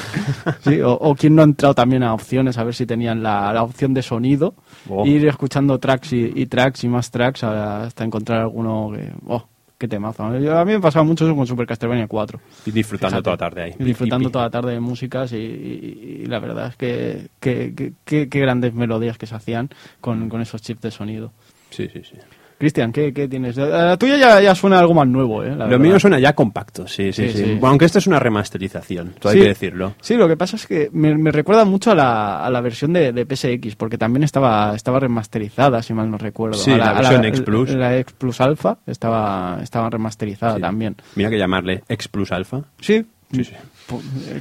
sí, 0.60 0.82
o, 0.82 0.92
o 0.92 1.16
quien 1.16 1.36
no 1.36 1.42
ha 1.42 1.46
entrado 1.46 1.74
también 1.74 2.04
a 2.04 2.14
opciones 2.14 2.58
a 2.58 2.66
ver 2.66 2.76
si 2.76 2.86
tenían 2.86 3.24
la, 3.24 3.54
la 3.54 3.64
opción 3.64 3.94
de 3.94 4.02
sonido, 4.02 4.56
Oh. 4.90 5.06
ir 5.06 5.26
escuchando 5.26 5.80
tracks 5.80 6.12
y, 6.12 6.34
y 6.36 6.48
tracks 6.48 6.84
y 6.84 6.90
más 6.90 7.10
tracks 7.12 7.46
hasta 7.46 8.04
encontrar 8.04 8.42
alguno 8.42 8.92
que, 8.94 9.10
oh, 9.26 9.46
qué 9.78 9.88
temazo. 9.88 10.38
Yo- 10.40 10.58
a 10.58 10.64
mí 10.66 10.74
me 10.74 10.80
pasaba 10.80 11.04
mucho 11.04 11.26
eso 11.26 11.36
con 11.36 11.46
Super 11.48 11.68
Castlevania 11.68 12.08
4, 12.08 12.40
Y 12.66 12.72
disfrutando 12.72 13.12
Fíjate. 13.18 13.24
toda 13.24 13.34
la 13.34 13.38
tarde 13.38 13.62
ahí. 13.64 13.72
y 13.80 13.94
pi, 13.94 14.30
toda 14.32 14.46
la 14.46 14.50
tarde 14.52 14.72
de 14.74 14.80
músicas 14.80 15.32
y, 15.34 15.36
y- 15.38 16.22
y 16.24 16.26
la 16.28 16.40
verdad 16.40 16.68
es 16.68 16.76
que 16.78 17.28
que- 17.40 17.74
que- 17.76 17.94
que- 18.06 18.30
qué 18.30 18.40
grandes 18.40 18.74
melodías 18.74 19.18
que 19.18 19.26
se 19.28 19.36
hacían 19.36 19.70
con, 20.02 20.30
con 20.30 20.42
esos 20.42 20.62
chips 20.62 20.82
de 20.82 20.92
sonido. 20.92 21.32
Sí, 21.70 21.88
sí, 21.92 22.02
sí. 22.04 22.18
Cristian, 22.58 22.92
¿qué, 22.94 23.14
qué 23.14 23.28
tienes? 23.28 23.58
La 23.58 23.98
tuya 23.98 24.18
ya, 24.18 24.42
ya 24.42 24.56
suena 24.56 24.80
algo 24.80 24.94
más 24.94 25.08
nuevo, 25.08 25.44
¿eh? 25.44 25.50
La 25.50 25.66
Lo 25.66 25.72
verdad. 25.72 25.80
mío 25.80 26.00
suena 26.00 26.20
ya 26.20 26.34
compacto, 26.34 26.88
sí, 26.88 27.12
sí, 27.12 27.28
Sí, 27.28 27.30
sí. 27.32 27.38
sí. 27.44 27.52
Bueno, 27.56 27.68
aunque 27.70 27.86
esto 27.86 28.00
es 28.00 28.08
una 28.08 28.18
remasterización, 28.20 29.14
todo 29.20 29.34
hay 29.34 29.40
que 29.42 29.48
decirlo. 29.48 29.94
Sí, 30.02 30.16
lo 30.16 30.28
que 30.28 30.38
pasa 30.38 30.56
es 30.56 30.66
que 30.66 30.90
me, 30.94 31.16
me 31.18 31.32
recuerda 31.32 31.66
mucho 31.66 31.92
a 31.92 31.96
la, 31.96 32.46
a 32.46 32.50
la 32.50 32.62
versión 32.62 32.94
de, 32.94 33.12
de 33.12 33.26
PSX, 33.26 33.76
porque 33.76 33.98
también 33.98 34.24
estaba, 34.24 34.74
estaba 34.76 35.00
remasterizada, 35.00 35.82
si 35.84 35.94
mal 35.94 36.10
no 36.10 36.18
recuerdo. 36.18 36.58
Sí, 36.58 36.72
A 36.72 36.78
la 36.78 36.90
a 36.92 36.94
versión 36.94 37.26
X 37.26 37.42
Plus. 37.42 37.70
La 37.72 37.98
X 37.98 38.14
Plus 38.18 38.40
Alpha 38.40 38.78
estaba, 38.88 39.60
estaba 39.62 39.90
remasterizada 39.90 40.58
también. 40.60 40.96
Mira 41.16 41.30
que 41.30 41.38
llamarle 41.38 41.84
X 41.90 42.08
Plus 42.08 42.32
Alpha. 42.32 42.62
Sí. 42.80 43.06
Sí, 43.32 43.44
sí. 43.44 43.54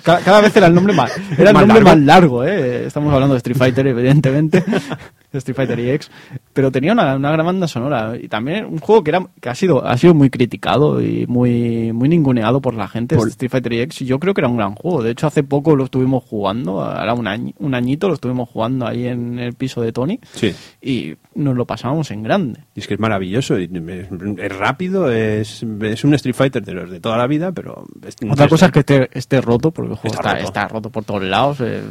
Ca- 0.02 0.20
Cada, 0.24 0.40
vez 0.40 0.56
era 0.56 0.66
el 0.68 0.74
nombre 0.74 0.94
más, 0.94 1.12
era 1.38 1.50
el 1.50 1.54
Más 1.54 1.66
nombre 1.66 1.84
largo. 1.84 1.88
más 1.90 1.98
largo, 2.06 2.44
¿eh? 2.44 2.86
Estamos 2.86 3.12
hablando 3.12 3.34
de 3.34 3.38
Street 3.38 3.56
Fighter, 3.58 3.86
evidentemente. 3.86 4.64
de 5.32 5.38
Street 5.38 5.56
Fighter 5.56 5.78
EX. 5.80 6.10
Pero 6.52 6.70
tenía 6.70 6.92
una, 6.92 7.16
una 7.16 7.32
gran 7.32 7.44
banda 7.44 7.66
sonora. 7.68 8.14
Y 8.20 8.28
también 8.28 8.64
un 8.66 8.78
juego 8.78 9.02
que, 9.02 9.10
era, 9.10 9.26
que 9.40 9.48
ha, 9.48 9.54
sido, 9.54 9.84
ha 9.84 9.96
sido 9.98 10.14
muy 10.14 10.30
criticado 10.30 11.02
y 11.02 11.26
muy, 11.26 11.92
muy 11.92 12.08
ninguneado 12.08 12.60
por 12.60 12.74
la 12.74 12.86
gente. 12.88 13.16
Por- 13.16 13.28
Street 13.28 13.50
Fighter 13.50 13.72
EX. 13.72 14.02
Y 14.02 14.06
yo 14.06 14.18
creo 14.20 14.32
que 14.32 14.40
era 14.40 14.48
un 14.48 14.56
gran 14.56 14.74
juego. 14.76 15.02
De 15.02 15.10
hecho, 15.10 15.26
hace 15.26 15.42
poco 15.42 15.74
lo 15.76 15.84
estuvimos 15.84 16.22
jugando. 16.24 16.82
Ahora 16.82 17.14
un, 17.14 17.26
año, 17.26 17.52
un 17.58 17.74
añito 17.74 18.08
lo 18.08 18.14
estuvimos 18.14 18.48
jugando 18.48 18.86
ahí 18.86 19.08
en 19.08 19.38
el 19.40 19.54
piso 19.54 19.82
de 19.82 19.92
Tony. 19.92 20.20
Sí. 20.34 20.54
Y 20.80 21.14
nos 21.34 21.56
lo 21.56 21.66
pasábamos 21.66 22.10
en 22.12 22.22
grande. 22.22 22.60
Y 22.76 22.80
es 22.80 22.86
que 22.86 22.94
es 22.94 23.00
maravilloso, 23.00 23.56
es, 23.56 23.68
es 23.70 24.56
rápido, 24.56 25.10
es, 25.10 25.64
es 25.82 26.04
un 26.04 26.14
Street 26.14 26.34
Fighter 26.36 26.64
de 26.64 26.72
los 26.74 26.90
de 26.90 27.00
toda 27.00 27.16
la 27.18 27.26
vida, 27.26 27.50
pero... 27.52 27.84
es- 28.06 28.14
Otra 28.30 28.48
cosa 28.48 28.66
es 28.66 28.72
que 28.72 28.78
esté, 28.80 29.08
esté 29.12 29.33
roto, 29.40 29.70
porque 29.70 29.92
el 29.92 29.96
juego 29.98 30.14
Está 30.14 30.30
está, 30.30 30.34
roto. 30.34 30.44
está 30.46 30.68
roto 30.68 30.90
por 30.90 31.04
todos 31.04 31.22
lados, 31.22 31.60
eh, 31.60 31.82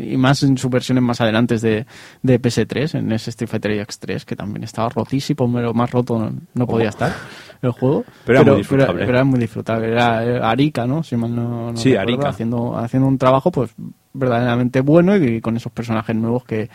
y 0.00 0.16
más 0.16 0.42
en 0.42 0.56
sus 0.58 0.70
versiones 0.70 1.02
más 1.02 1.20
adelante 1.20 1.58
de, 1.58 1.86
de 2.22 2.40
PS3, 2.40 2.98
en 2.98 3.12
ese 3.12 3.30
Street 3.30 3.48
Fighter 3.48 3.86
X3, 3.86 4.24
que 4.24 4.36
también 4.36 4.64
estaba 4.64 4.88
rotísimo, 4.88 5.50
pero 5.52 5.72
más 5.74 5.90
roto 5.90 6.18
no, 6.18 6.32
no 6.54 6.66
podía 6.66 6.88
estar 6.90 7.12
el 7.62 7.70
juego. 7.70 8.04
Pero 8.24 8.40
era 8.40 8.50
muy 8.50 8.58
disfrutable. 8.58 9.00
pero 9.04 9.16
era 9.16 9.24
muy 9.24 9.38
disfrutable. 9.40 9.88
Era 9.90 10.48
Arica, 10.50 10.86
¿no? 10.86 11.02
Si 11.02 11.16
mal 11.16 11.34
no, 11.34 11.72
no 11.72 11.76
Sí, 11.76 11.90
recuerdo, 11.90 12.12
Arica. 12.12 12.28
Haciendo, 12.30 12.76
haciendo 12.76 13.08
un 13.08 13.18
trabajo 13.18 13.50
pues 13.50 13.70
verdaderamente 14.12 14.80
bueno 14.80 15.16
y 15.16 15.40
con 15.40 15.56
esos 15.56 15.72
personajes 15.72 16.14
nuevos 16.14 16.44
que, 16.44 16.68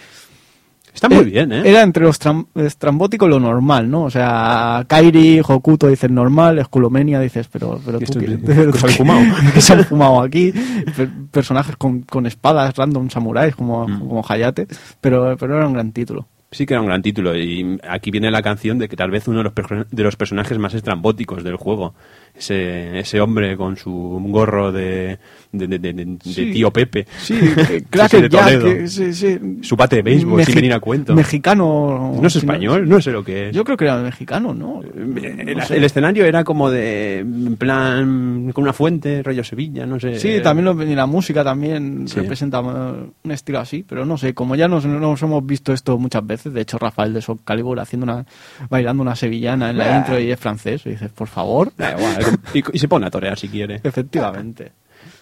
Está 1.02 1.08
muy 1.16 1.20
eh, 1.20 1.24
bien, 1.32 1.52
¿eh? 1.54 1.62
Era 1.64 1.82
entre 1.82 2.04
los 2.04 2.20
tram- 2.20 2.48
estrambótico 2.56 3.28
lo 3.28 3.40
normal, 3.40 3.90
¿no? 3.90 4.04
O 4.04 4.10
sea, 4.10 4.84
Kairi, 4.88 5.40
Hokuto 5.48 5.88
dices 5.88 6.12
normal, 6.12 6.60
Esculomenia 6.60 7.20
dices, 7.22 7.48
pero, 7.48 7.80
pero 7.86 8.00
tú, 8.00 8.20
que- 8.20 8.26
¿qué- 8.40 8.54
se 8.54 8.62
han 8.62 8.72
qué- 8.72 8.98
fumado. 8.98 9.22
que 9.54 9.62
se 9.62 9.74
han 9.74 9.86
fumado 9.86 10.22
aquí. 10.22 10.52
Per- 10.96 11.10
personajes 11.32 11.78
con, 11.78 12.02
con 12.02 12.26
espadas, 12.26 12.76
random 12.76 13.10
samuráis 13.10 13.56
como, 13.56 13.88
Mm. 13.88 14.00
como 14.00 14.26
Hayate, 14.28 14.68
pero, 15.00 15.38
pero 15.40 15.56
era 15.58 15.68
un 15.68 15.74
gran 15.74 15.92
título. 15.94 16.28
Sí 16.52 16.66
que 16.66 16.74
era 16.74 16.82
un 16.82 16.88
gran 16.88 17.04
título 17.04 17.38
y 17.38 17.78
aquí 17.88 18.10
viene 18.10 18.32
la 18.32 18.42
canción 18.42 18.80
de 18.80 18.90
que 18.90 18.96
tal 18.96 19.12
vez 19.12 19.28
uno 19.28 19.38
de 19.38 19.44
los, 19.44 19.54
de 19.92 20.04
los 20.04 20.16
personajes 20.16 20.58
más 20.58 20.74
estrambóticos 20.74 21.44
del 21.44 21.58
juego, 21.58 21.94
ese, 22.34 22.98
ese 23.00 23.22
hombre 23.22 23.56
con 23.56 23.78
su 23.78 23.92
gorro 24.30 24.72
de, 24.72 25.20
de, 25.52 25.68
de- 25.68 25.80
de- 25.80 25.94
de- 25.94 26.06
de 26.06 26.18
Sí. 26.24 26.52
tío 26.52 26.72
Pepe, 26.72 27.08
Sí, 27.20 27.34
eh, 27.70 27.84
Cracker 27.90 28.22
de 28.22 28.30
Jack, 28.30 28.88
sí, 28.88 29.14
sí. 29.14 29.40
su 29.62 29.76
bate 29.76 29.98
de 29.98 30.02
béisbol, 30.04 30.44
sin 30.44 30.54
Mexi- 30.54 30.56
venir 30.56 30.74
a 30.74 30.80
cuento. 30.80 31.16
Mexicano. 31.16 32.18
no 32.22 32.28
es 32.28 32.36
español, 32.36 32.88
no 32.88 33.02
sé 33.02 33.12
lo 33.12 33.24
que 33.24 33.50
es. 33.50 33.56
Yo 33.56 33.64
creo 33.64 33.76
que 33.78 33.86
era 33.86 33.98
mexicano, 33.98 34.54
¿no? 34.54 34.82
el, 34.84 35.56
No 35.58 35.66
sé. 35.66 35.78
el 35.78 35.84
escenario 35.84 36.26
era 36.26 36.44
como 36.44 36.70
de, 36.70 37.20
en 37.20 37.56
plan, 37.56 38.52
con 38.54 38.64
una 38.64 38.74
fuente, 38.74 39.24
rollo 39.24 39.44
Sevilla, 39.44 39.86
no 39.86 40.00
sé. 40.00 40.20
Sí, 40.20 40.40
también 40.44 40.66
lo- 40.66 40.84
y 40.84 40.96
la 40.96 41.06
música 41.06 41.44
también 41.44 42.08
Sí. 42.08 42.20
representa 42.20 42.60
eh, 42.60 43.10
un 43.24 43.32
estilo 43.32 43.60
así, 43.60 43.84
pero 43.88 44.06
no 44.06 44.18
sé, 44.18 44.34
como 44.34 44.56
ya 44.56 44.68
nos, 44.68 44.86
nos 44.86 45.22
hemos 45.24 45.46
visto 45.46 45.74
esto 45.74 45.98
muchas 45.98 46.26
veces, 46.26 46.54
de 46.54 46.62
hecho 46.62 46.78
Rafael 46.78 47.14
de 47.14 47.22
Soul 47.22 47.40
Calibur 47.44 47.80
haciendo 47.80 48.04
una, 48.06 48.26
bailando 48.70 49.02
una 49.02 49.16
sevillana 49.16 49.72
en 49.72 49.78
la 49.78 49.88
Bah. 49.88 49.98
intro 49.98 50.20
y 50.20 50.32
es 50.32 50.40
francés, 50.40 50.84
y 50.86 50.90
dices, 50.92 51.10
por 51.12 51.28
favor, 51.28 51.72
igual, 51.78 52.40
y, 52.54 52.64
y 52.74 52.80
se 52.80 52.88
pone 52.88 53.08
a 53.08 53.10
torear 53.10 53.38
si 53.38 53.48
quiere. 53.50 53.80
efectivamente. 53.84 54.72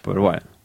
Pues 0.07 0.19
bueno. 0.19 0.56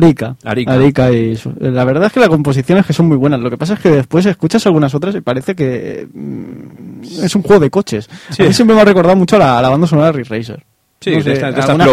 Bueno, 0.00 0.36
A- 0.44 0.50
Arica. 0.50 0.72
Arica. 0.72 1.12
y 1.12 1.36
su- 1.36 1.52
la 1.60 1.84
verdad 1.84 2.06
es 2.06 2.12
que 2.12 2.20
las 2.20 2.28
composiciones 2.28 2.86
que 2.86 2.92
son 2.92 3.06
muy 3.06 3.16
buenas. 3.16 3.40
Lo 3.40 3.50
que 3.50 3.56
pasa 3.58 3.74
es 3.74 3.80
que 3.80 3.90
después 3.90 4.24
escuchas 4.26 4.64
algunas 4.66 4.94
otras 4.94 5.14
y 5.14 5.20
parece 5.20 5.54
que 5.54 6.08
mm, 6.12 7.02
es 7.22 7.34
un 7.36 7.42
juego 7.42 7.60
de 7.60 7.70
coches. 7.70 8.08
Sí. 8.30 8.42
A 8.42 8.46
mí 8.46 8.52
siempre 8.52 8.74
me 8.74 8.82
ha 8.82 8.84
recordado 8.84 9.16
mucho 9.16 9.36
a 9.36 9.38
la, 9.38 9.58
a 9.58 9.62
la 9.62 9.68
banda 9.68 9.86
sonora 9.86 10.12
de 10.12 10.24
Racer. 10.24 10.64
Sí, 11.02 11.10
No 11.12 11.16
de 11.16 11.22
sé, 11.22 11.30
de 11.30 11.46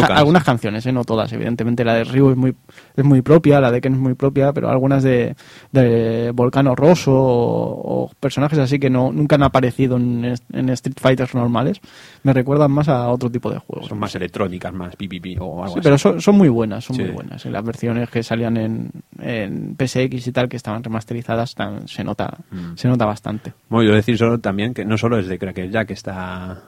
algunas, 0.09 0.43
canciones, 0.43 0.85
¿eh? 0.85 0.91
no 0.91 1.05
todas, 1.05 1.31
evidentemente. 1.31 1.85
La 1.85 1.93
de 1.93 2.03
Ryu 2.03 2.31
es 2.31 2.35
muy, 2.35 2.53
es 2.95 3.05
muy 3.05 3.21
propia, 3.21 3.61
la 3.61 3.71
de 3.71 3.79
Ken 3.79 3.93
es 3.93 3.99
muy 3.99 4.15
propia, 4.15 4.51
pero 4.51 4.69
algunas 4.69 5.01
de, 5.01 5.33
de 5.71 6.31
Volcano 6.35 6.75
Rosso 6.75 7.13
o, 7.13 8.03
o 8.03 8.11
personajes 8.19 8.59
así 8.59 8.79
que 8.79 8.89
no 8.89 9.13
nunca 9.13 9.35
han 9.35 9.43
aparecido 9.43 9.95
en, 9.95 10.25
Street 10.25 10.97
Fighters 10.99 11.33
normales 11.35 11.79
me 12.23 12.33
recuerdan 12.33 12.69
más 12.71 12.89
a 12.89 13.07
otro 13.07 13.31
tipo 13.31 13.49
de 13.49 13.59
juegos. 13.59 13.87
son 13.87 13.97
más 13.97 14.13
electrónicas, 14.15 14.73
más 14.73 14.95
pipipi 14.97 15.37
o 15.39 15.63
algo 15.63 15.67
Sí, 15.75 15.79
así. 15.79 15.83
pero 15.83 15.97
son, 15.97 16.19
son 16.19 16.35
muy 16.35 16.49
buenas, 16.49 16.83
son 16.83 16.97
Sí. 16.97 17.03
muy 17.03 17.11
buenas. 17.11 17.45
En 17.45 17.53
las 17.53 17.63
versiones 17.63 18.09
que 18.09 18.21
salían 18.23 18.57
en, 18.57 18.89
en 19.21 19.75
PSX 19.77 20.27
y 20.27 20.31
tal, 20.33 20.49
que 20.49 20.57
estaban 20.57 20.83
remasterizadas, 20.83 21.55
tan- 21.55 21.87
se 21.87 22.03
nota 22.03 22.37
Mm. 22.51 22.75
se 22.75 22.89
nota 22.89 23.05
bastante. 23.05 23.53
Bueno, 23.69 23.89
yo 23.89 23.95
decir 23.95 24.17
solo 24.17 24.37
también 24.39 24.73
que 24.73 24.83
no 24.83 24.97
solo 24.97 25.17
es 25.17 25.27
de 25.27 25.39
Cracker 25.39 25.69
Jack, 25.71 25.91
está, 25.91 26.61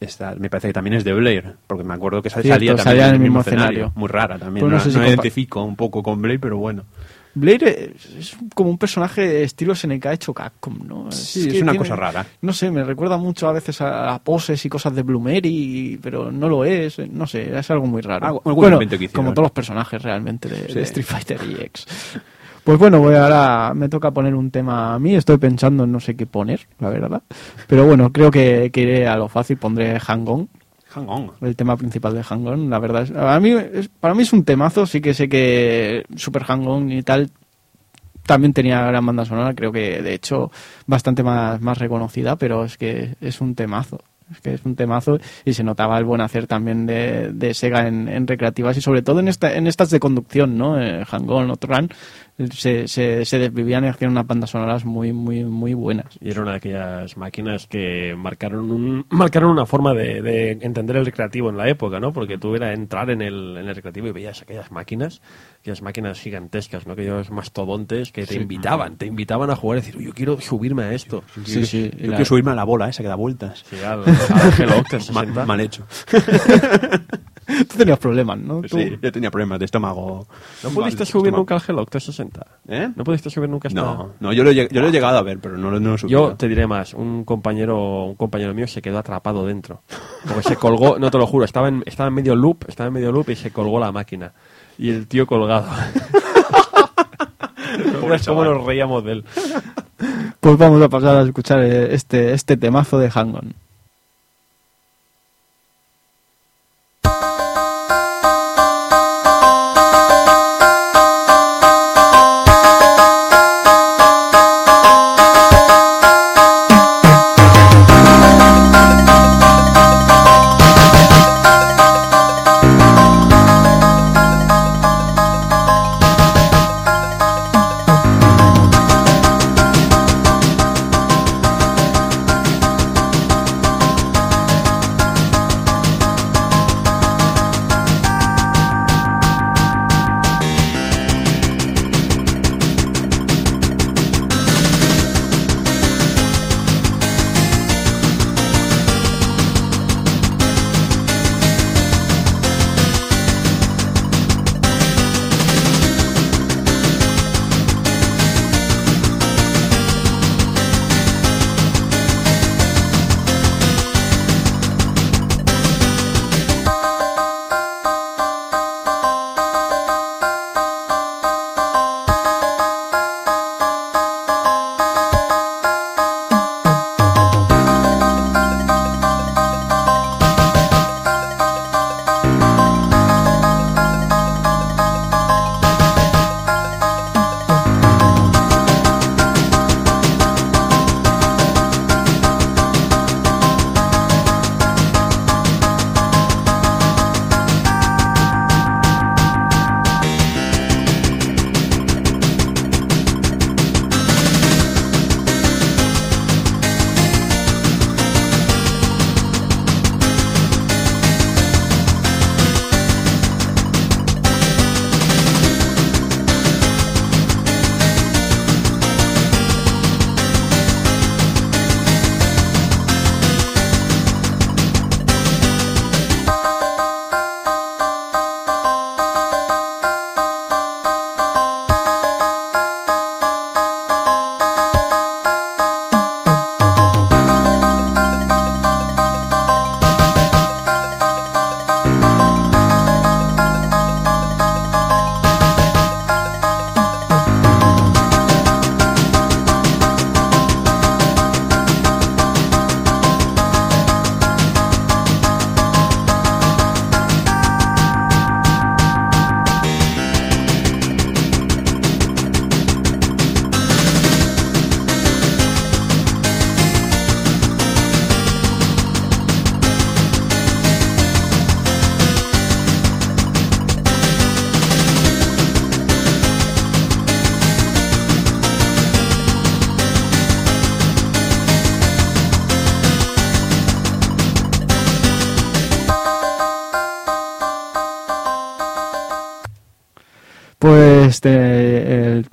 está, 0.00 0.34
me 0.36 0.48
parece 0.50 0.68
que 0.68 0.72
también 0.74 0.94
es 0.94 1.04
de 1.04 1.12
Blair, 1.12 1.56
porque 1.66 1.84
me 1.84 1.94
acuerdo 1.94 2.22
que 2.22 2.30
Cierto, 2.30 2.48
salía 2.48 2.74
también 2.76 3.06
en 3.06 3.14
el 3.14 3.20
mismo 3.20 3.40
escenario. 3.40 3.64
escenario. 3.70 3.92
Muy 3.94 4.08
rara 4.08 4.38
también, 4.38 4.62
Pues 4.66 4.70
no 4.72 4.78
no, 4.78 4.84
sé 4.84 4.90
si 4.90 4.96
no 4.96 5.02
compa- 5.04 5.08
identifico 5.08 5.62
un 5.62 5.76
poco 5.76 6.02
con 6.02 6.20
Blair, 6.22 6.40
pero 6.40 6.56
bueno. 6.58 6.84
Blair 7.32 7.62
es, 7.62 8.36
como 8.56 8.70
un 8.70 8.78
personaje 8.78 9.44
estilo 9.44 9.72
SNK 9.72 10.06
hecho 10.06 10.34
Capcom, 10.34 10.78
¿no? 10.84 11.12
Sí, 11.12 11.46
es 11.46 11.52
que 11.54 11.62
una 11.62 11.76
cosa 11.76 11.94
rara. 11.94 12.26
No 12.42 12.52
sé, 12.52 12.72
me 12.72 12.82
recuerda 12.82 13.18
mucho 13.18 13.46
a 13.48 13.52
veces 13.52 13.80
a, 13.82 14.14
a 14.14 14.18
poses 14.18 14.64
y 14.64 14.68
cosas 14.68 14.92
de 14.96 15.02
Bloomery, 15.02 16.00
pero 16.02 16.32
no 16.32 16.48
lo 16.48 16.64
es. 16.64 16.98
No 17.08 17.28
sé, 17.28 17.56
es 17.56 17.70
algo 17.70 17.86
muy 17.86 18.02
raro. 18.02 18.26
Algún 18.44 18.54
bueno, 18.56 18.80
como 19.14 19.32
todos 19.32 19.44
los 19.44 19.52
personajes 19.52 20.02
realmente 20.02 20.48
de, 20.48 20.66
Sí. 20.68 20.74
de 20.74 20.82
Street 20.82 21.06
Fighter 21.06 21.40
EX. 21.60 21.86
Pues 22.64 22.78
bueno, 22.78 23.00
voy 23.00 23.14
ahora 23.14 23.72
me 23.74 23.88
toca 23.88 24.10
poner 24.10 24.34
un 24.34 24.50
tema 24.50 24.94
a 24.94 24.98
mí. 24.98 25.14
Estoy 25.14 25.38
pensando 25.38 25.84
en 25.84 25.92
no 25.92 26.00
sé 26.00 26.14
qué 26.16 26.26
poner, 26.26 26.60
la 26.78 26.90
verdad. 26.90 27.22
Pero 27.66 27.86
bueno, 27.86 28.12
creo 28.12 28.30
que, 28.30 28.70
que 28.72 28.82
iré 28.82 29.08
a 29.08 29.16
lo 29.16 29.28
fácil. 29.28 29.56
Pondré 29.56 29.98
Hang 29.98 30.28
On, 30.28 30.48
Hang 30.90 31.08
on. 31.08 31.30
el 31.40 31.56
tema 31.56 31.76
principal 31.76 32.14
de 32.14 32.22
Hang 32.22 32.46
On. 32.46 32.70
La 32.70 32.78
verdad 32.78 33.02
es, 33.04 33.12
a 33.16 33.40
mí, 33.40 33.50
es- 33.50 33.88
para 33.88 34.14
mí 34.14 34.22
es 34.22 34.32
un 34.32 34.44
temazo. 34.44 34.86
Sí 34.86 35.00
que 35.00 35.14
sé 35.14 35.28
que 35.28 36.04
Super 36.16 36.44
Hang 36.44 36.66
On 36.66 36.92
y 36.92 37.02
tal 37.02 37.30
también 38.26 38.52
tenía 38.52 38.82
gran 38.86 39.04
banda 39.06 39.24
sonora. 39.24 39.54
Creo 39.54 39.72
que 39.72 40.02
de 40.02 40.14
hecho 40.14 40.50
bastante 40.86 41.22
más, 41.22 41.60
más 41.60 41.78
reconocida, 41.78 42.36
pero 42.36 42.64
es 42.64 42.76
que 42.76 43.14
es 43.20 43.40
un 43.40 43.54
temazo. 43.54 43.98
Es 44.30 44.40
que 44.40 44.54
es 44.54 44.64
un 44.64 44.76
temazo 44.76 45.18
y 45.44 45.54
se 45.54 45.64
notaba 45.64 45.98
el 45.98 46.04
buen 46.04 46.20
hacer 46.20 46.46
también 46.46 46.86
de, 46.86 47.32
de 47.32 47.52
Sega 47.52 47.88
en, 47.88 48.06
en 48.06 48.28
recreativas 48.28 48.76
y 48.76 48.80
sobre 48.80 49.02
todo 49.02 49.18
en, 49.18 49.26
esta, 49.26 49.52
en 49.56 49.66
estas 49.66 49.90
de 49.90 49.98
conducción, 49.98 50.56
¿no? 50.56 50.80
Eh, 50.80 51.04
Hang 51.04 51.28
On, 51.28 51.50
Outrun, 51.50 51.88
se, 52.52 52.88
se, 52.88 53.24
se 53.24 53.38
desvivían 53.38 53.84
y 53.84 53.88
hacían 53.88 54.10
unas 54.12 54.26
bandas 54.26 54.50
sonoras 54.50 54.84
muy, 54.84 55.12
muy, 55.12 55.44
muy 55.44 55.74
buenas. 55.74 56.06
Y 56.20 56.30
era 56.30 56.42
una 56.42 56.52
de 56.52 56.56
aquellas 56.58 57.16
máquinas 57.16 57.66
que 57.66 58.14
marcaron 58.16 58.70
un, 58.70 59.06
marcaron 59.10 59.50
una 59.50 59.66
forma 59.66 59.92
de, 59.94 60.22
de 60.22 60.50
entender 60.60 60.96
el 60.96 61.04
recreativo 61.04 61.50
en 61.50 61.56
la 61.56 61.68
época, 61.68 62.00
¿no? 62.00 62.12
Porque 62.12 62.38
tú 62.38 62.54
era 62.54 62.72
entrar 62.72 63.10
en 63.10 63.22
el, 63.22 63.56
en 63.58 63.68
el 63.68 63.74
recreativo 63.74 64.08
y 64.08 64.12
veías 64.12 64.42
aquellas 64.42 64.70
máquinas, 64.70 65.20
aquellas 65.60 65.82
máquinas 65.82 66.20
gigantescas, 66.20 66.86
¿no? 66.86 66.94
Aquellos 66.94 67.30
mastodontes 67.30 68.12
que 68.12 68.24
te 68.26 68.36
invitaban, 68.36 68.96
te 68.96 69.06
invitaban 69.06 69.50
a 69.50 69.56
jugar 69.56 69.78
y 69.78 69.80
decir, 69.82 69.96
"Uy, 69.96 70.04
yo 70.06 70.12
quiero 70.12 70.40
subirme 70.40 70.82
a 70.84 70.92
esto. 70.92 71.22
Sí, 71.44 71.64
sí. 71.66 71.90
y 71.96 72.02
Yo 72.02 72.10
la- 72.10 72.16
quiero 72.16 72.24
subirme 72.24 72.50
a 72.52 72.54
la 72.54 72.64
bola 72.64 72.88
esa 72.88 73.02
que 73.02 73.08
da 73.08 73.14
vueltas. 73.16 73.64
Sí, 73.68 73.76
al, 73.84 74.00
al 74.04 74.52
Hello 74.58 74.78
Octave 74.78 75.02
Ma- 75.12 75.20
60. 75.22 75.46
mal 75.46 75.60
hecho. 75.60 75.86
Tú 77.68 77.78
tenías 77.78 77.98
problemas, 77.98 78.38
¿no? 78.38 78.62
Sí, 78.68 78.96
yo 79.02 79.12
tenía 79.12 79.30
problemas 79.30 79.58
de 79.58 79.64
estómago. 79.64 80.26
¿No 80.62 80.70
pudiste 80.70 81.04
subir 81.04 81.26
estómago. 81.28 81.36
nunca 81.38 81.54
al 81.56 81.62
Hello 81.66 81.82
Octave 81.82 82.00
60? 82.04 82.46
¿Eh? 82.68 82.90
¿No 82.94 83.04
pudiste 83.04 83.30
subir 83.30 83.48
nunca 83.48 83.68
hasta...? 83.68 83.80
No, 83.80 84.12
no, 84.20 84.32
yo 84.32 84.44
lo, 84.44 84.50
he, 84.50 84.54
yo 84.54 84.80
lo 84.80 84.88
he 84.88 84.92
llegado 84.92 85.18
a 85.18 85.22
ver, 85.22 85.38
pero 85.40 85.56
no, 85.58 85.70
lo- 85.70 85.80
no 85.80 85.90
lo 85.90 85.94
he 85.94 85.98
subido. 85.98 86.30
Yo 86.30 86.36
te 86.36 86.48
diré 86.48 86.66
más, 86.66 86.94
un 86.94 87.24
compañero, 87.24 88.04
un 88.04 88.14
compañero 88.14 88.54
mío 88.54 88.66
se 88.66 88.82
quedó 88.82 88.98
atrapado 88.98 89.46
dentro. 89.46 89.82
Porque 90.26 90.42
se 90.42 90.56
colgó, 90.56 90.98
no 90.98 91.10
te 91.10 91.18
lo 91.18 91.26
juro, 91.26 91.44
estaba 91.44 91.68
en, 91.68 91.82
estaba 91.86 92.08
en 92.08 92.14
medio 92.14 92.34
loop, 92.36 92.64
estaba 92.68 92.88
en 92.88 92.94
medio 92.94 93.12
loop 93.12 93.28
y 93.30 93.36
se 93.36 93.50
colgó 93.50 93.78
la 93.80 93.92
máquina. 93.92 94.32
Y 94.78 94.90
el 94.90 95.06
tío 95.06 95.26
colgado. 95.26 95.68
Verás 98.02 98.26
cómo 98.26 98.44
nos 98.44 98.64
reíamos 98.64 99.04
de 99.04 99.12
él. 99.12 99.24
Pues 100.40 100.56
vamos 100.58 100.82
a 100.82 100.88
pasar 100.88 101.16
a 101.16 101.22
escuchar 101.22 101.60
eh, 101.62 101.94
este, 101.94 102.32
este 102.32 102.56
temazo 102.56 102.98
de 102.98 103.10
Hang 103.10 103.34
On. 103.34 103.54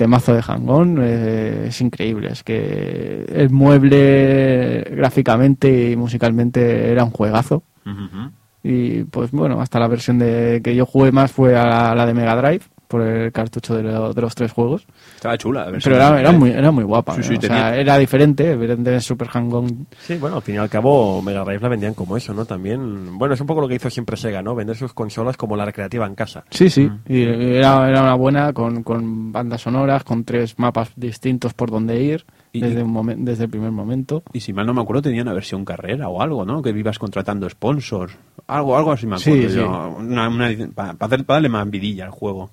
Temazo 0.08 0.34
de 0.34 0.42
Hang-On 0.42 1.00
eh, 1.02 1.66
es 1.68 1.82
increíble. 1.82 2.30
Es 2.32 2.42
que 2.42 3.26
el 3.28 3.50
mueble 3.50 4.88
gráficamente 4.92 5.92
y 5.92 5.98
musicalmente 5.98 6.90
era 6.90 7.04
un 7.04 7.12
juegazo. 7.12 7.64
Y 8.64 9.04
pues 9.04 9.32
bueno, 9.32 9.60
hasta 9.60 9.80
la 9.80 9.88
versión 9.88 10.18
de 10.18 10.62
que 10.64 10.76
yo 10.76 10.86
jugué 10.86 11.12
más 11.12 11.32
fue 11.32 11.58
a 11.58 11.66
la, 11.66 11.96
la 11.96 12.06
de 12.06 12.14
Mega 12.14 12.36
Drive 12.36 12.64
por 12.88 13.02
el 13.02 13.32
cartucho 13.32 13.76
de, 13.76 13.84
lo- 13.84 14.14
de 14.14 14.22
los 14.22 14.34
tres 14.34 14.52
juegos. 14.52 14.86
Estaba 15.16 15.38
chula. 15.38 15.70
la 15.70 15.78
Pero 15.84 15.96
era, 15.96 16.32
muy, 16.32 16.52
era 16.52 16.72
muy 16.72 16.84
guapa. 16.84 17.14
Sí, 17.16 17.20
¿no? 17.20 17.24
sí, 17.28 17.36
o 17.36 17.42
sea, 17.42 17.50
tenía- 17.50 17.76
era 17.76 17.98
diferente, 17.98 18.52
evidentemente 18.52 19.02
Super 19.02 19.28
Hang-On 19.28 19.88
Sí, 20.00 20.18
bueno, 20.18 20.38
al 20.38 20.42
fin 20.42 20.56
y 20.56 20.58
al 20.60 20.70
cabo 20.70 21.22
Mega 21.22 21.44
Drive 21.44 21.60
la 21.62 21.70
vendían 21.70 21.94
como 21.94 22.16
eso, 22.18 22.34
¿no? 22.34 22.46
También, 22.46 23.18
bueno, 23.18 23.34
es 23.34 23.42
un 23.42 23.48
poco 23.48 23.62
lo 23.62 23.68
que 23.68 23.76
hizo 23.76 23.90
siempre 23.90 24.16
Sega, 24.18 24.42
¿no? 24.42 24.56
Vender 24.56 24.76
sus 24.76 24.94
consolas 24.94 25.36
como 25.38 25.56
la 25.58 25.66
recreativa 25.66 26.06
en 26.08 26.16
casa. 26.16 26.44
Sí, 26.50 26.70
sí, 26.70 26.90
y 27.08 27.24
era, 27.24 27.90
era 27.90 28.02
una 28.04 28.16
buena 28.16 28.54
con, 28.54 28.84
con 28.84 29.32
bandas 29.32 29.62
sonoras, 29.62 30.04
con 30.04 30.24
tres 30.24 30.58
mapas 30.58 30.92
distintos 30.96 31.54
por 31.54 31.70
donde 31.72 32.02
ir 32.02 32.26
Y- 32.54 32.62
desde, 32.62 32.84
un 32.84 32.94
momen- 32.94 33.24
desde 33.26 33.44
el 33.46 33.50
primer 33.50 33.72
momento. 33.72 34.24
Y 34.34 34.40
si 34.40 34.54
mal 34.54 34.66
no 34.66 34.74
me 34.74 34.82
acuerdo, 34.82 35.02
tenía 35.02 35.22
una 35.24 35.34
versión 35.34 35.66
carrera 35.66 36.08
o 36.10 36.22
algo, 36.22 36.46
¿no? 36.46 36.62
Que 36.62 36.72
vivas 36.72 36.98
contratando 36.98 37.50
sponsors. 37.50 38.18
Algo, 38.48 38.78
algo 38.78 38.94
así 38.94 39.06
me 39.06 39.18
acuerdo. 39.18 39.50
sí. 39.50 39.56
yo. 39.56 39.96
Una, 40.00 40.30
una- 40.30 40.50
para, 40.74 40.94
para 40.94 41.18
darle 41.18 41.50
más 41.50 41.70
vidilla 41.70 42.06
al 42.06 42.12
juego. 42.12 42.50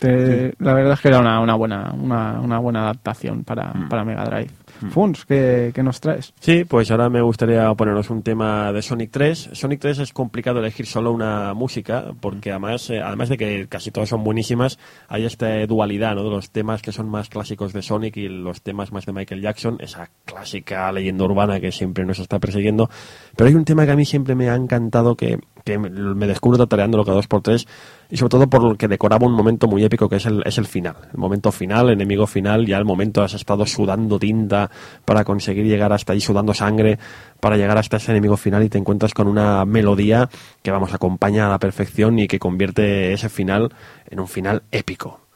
Te- 0.00 0.54
La 0.58 0.74
verdad 0.74 0.92
es 0.94 1.00
que 1.00 1.08
era 1.08 1.18
una, 1.20 1.40
una 1.40 1.54
buena 1.54 1.92
una, 1.98 2.40
una 2.40 2.58
buena 2.58 2.80
adaptación 2.82 3.44
para, 3.44 3.72
Mm. 3.72 3.88
para 3.88 4.04
Mega 4.04 4.24
Drive. 4.24 4.50
Funs, 4.90 5.24
¿qué, 5.24 5.72
qué 5.74 5.82
nos 5.82 6.00
traes? 6.00 6.32
Sí, 6.38 6.64
pues 6.64 6.88
ahora 6.92 7.08
me 7.10 7.20
gustaría 7.20 7.72
poneros 7.74 8.10
un 8.10 8.22
tema 8.22 8.72
de 8.72 8.80
Sonic 8.80 9.10
3. 9.10 9.50
Sonic 9.52 9.80
3 9.80 9.98
es 9.98 10.12
complicado 10.12 10.60
elegir 10.60 10.86
solo 10.86 11.10
una 11.10 11.52
música, 11.52 12.04
porque 12.20 12.50
además, 12.52 12.88
eh, 12.90 13.00
además 13.00 13.28
de 13.28 13.36
que 13.38 13.66
casi 13.68 13.90
todas 13.90 14.08
son 14.08 14.22
buenísimas, 14.22 14.78
hay 15.08 15.24
esta 15.24 15.66
dualidad 15.66 16.14
¿no? 16.14 16.22
de 16.22 16.30
los 16.30 16.50
temas 16.50 16.80
que 16.80 16.92
son 16.92 17.08
más 17.08 17.28
clásicos 17.28 17.72
de 17.72 17.82
Sonic 17.82 18.16
y 18.18 18.28
los 18.28 18.62
temas 18.62 18.92
más 18.92 19.04
de 19.04 19.12
Michael 19.12 19.40
Jackson, 19.42 19.78
esa 19.80 20.10
clásica 20.24 20.92
leyenda 20.92 21.24
urbana 21.24 21.58
que 21.58 21.72
siempre 21.72 22.04
nos 22.04 22.20
está 22.20 22.38
persiguiendo. 22.38 22.88
Pero 23.34 23.48
hay 23.48 23.56
un 23.56 23.64
tema 23.64 23.84
que 23.84 23.92
a 23.92 23.96
mí 23.96 24.04
siempre 24.04 24.36
me 24.36 24.48
ha 24.48 24.54
encantado, 24.54 25.16
que, 25.16 25.40
que 25.64 25.76
me 25.76 26.26
descubro 26.28 26.56
tatareándolo 26.56 27.04
cada 27.04 27.16
dos 27.16 27.26
por 27.26 27.42
tres, 27.42 27.66
y 28.10 28.16
sobre 28.16 28.30
todo 28.30 28.46
por 28.48 28.62
lo 28.62 28.74
que 28.76 28.88
decoraba 28.88 29.26
un 29.26 29.34
momento 29.34 29.66
muy 29.66 29.84
épico 29.84 30.08
que 30.08 30.16
es 30.16 30.26
el, 30.26 30.42
es 30.46 30.58
el 30.58 30.66
final. 30.66 30.96
El 31.12 31.18
momento 31.18 31.52
final, 31.52 31.90
enemigo 31.90 32.26
final, 32.26 32.66
ya 32.66 32.78
el 32.78 32.84
momento 32.84 33.22
has 33.22 33.34
estado 33.34 33.66
sudando 33.66 34.18
tinta 34.18 34.70
para 35.04 35.24
conseguir 35.24 35.66
llegar 35.66 35.92
hasta 35.92 36.12
ahí, 36.12 36.20
sudando 36.20 36.54
sangre, 36.54 36.98
para 37.40 37.56
llegar 37.56 37.76
hasta 37.76 37.98
ese 37.98 38.12
enemigo 38.12 38.36
final 38.36 38.64
y 38.64 38.68
te 38.68 38.78
encuentras 38.78 39.12
con 39.12 39.28
una 39.28 39.64
melodía 39.64 40.28
que, 40.62 40.70
vamos, 40.70 40.94
acompaña 40.94 41.46
a 41.46 41.50
la 41.50 41.58
perfección 41.58 42.18
y 42.18 42.26
que 42.26 42.38
convierte 42.38 43.12
ese 43.12 43.28
final 43.28 43.72
en 44.08 44.20
un 44.20 44.28
final 44.28 44.62
épico. 44.70 45.27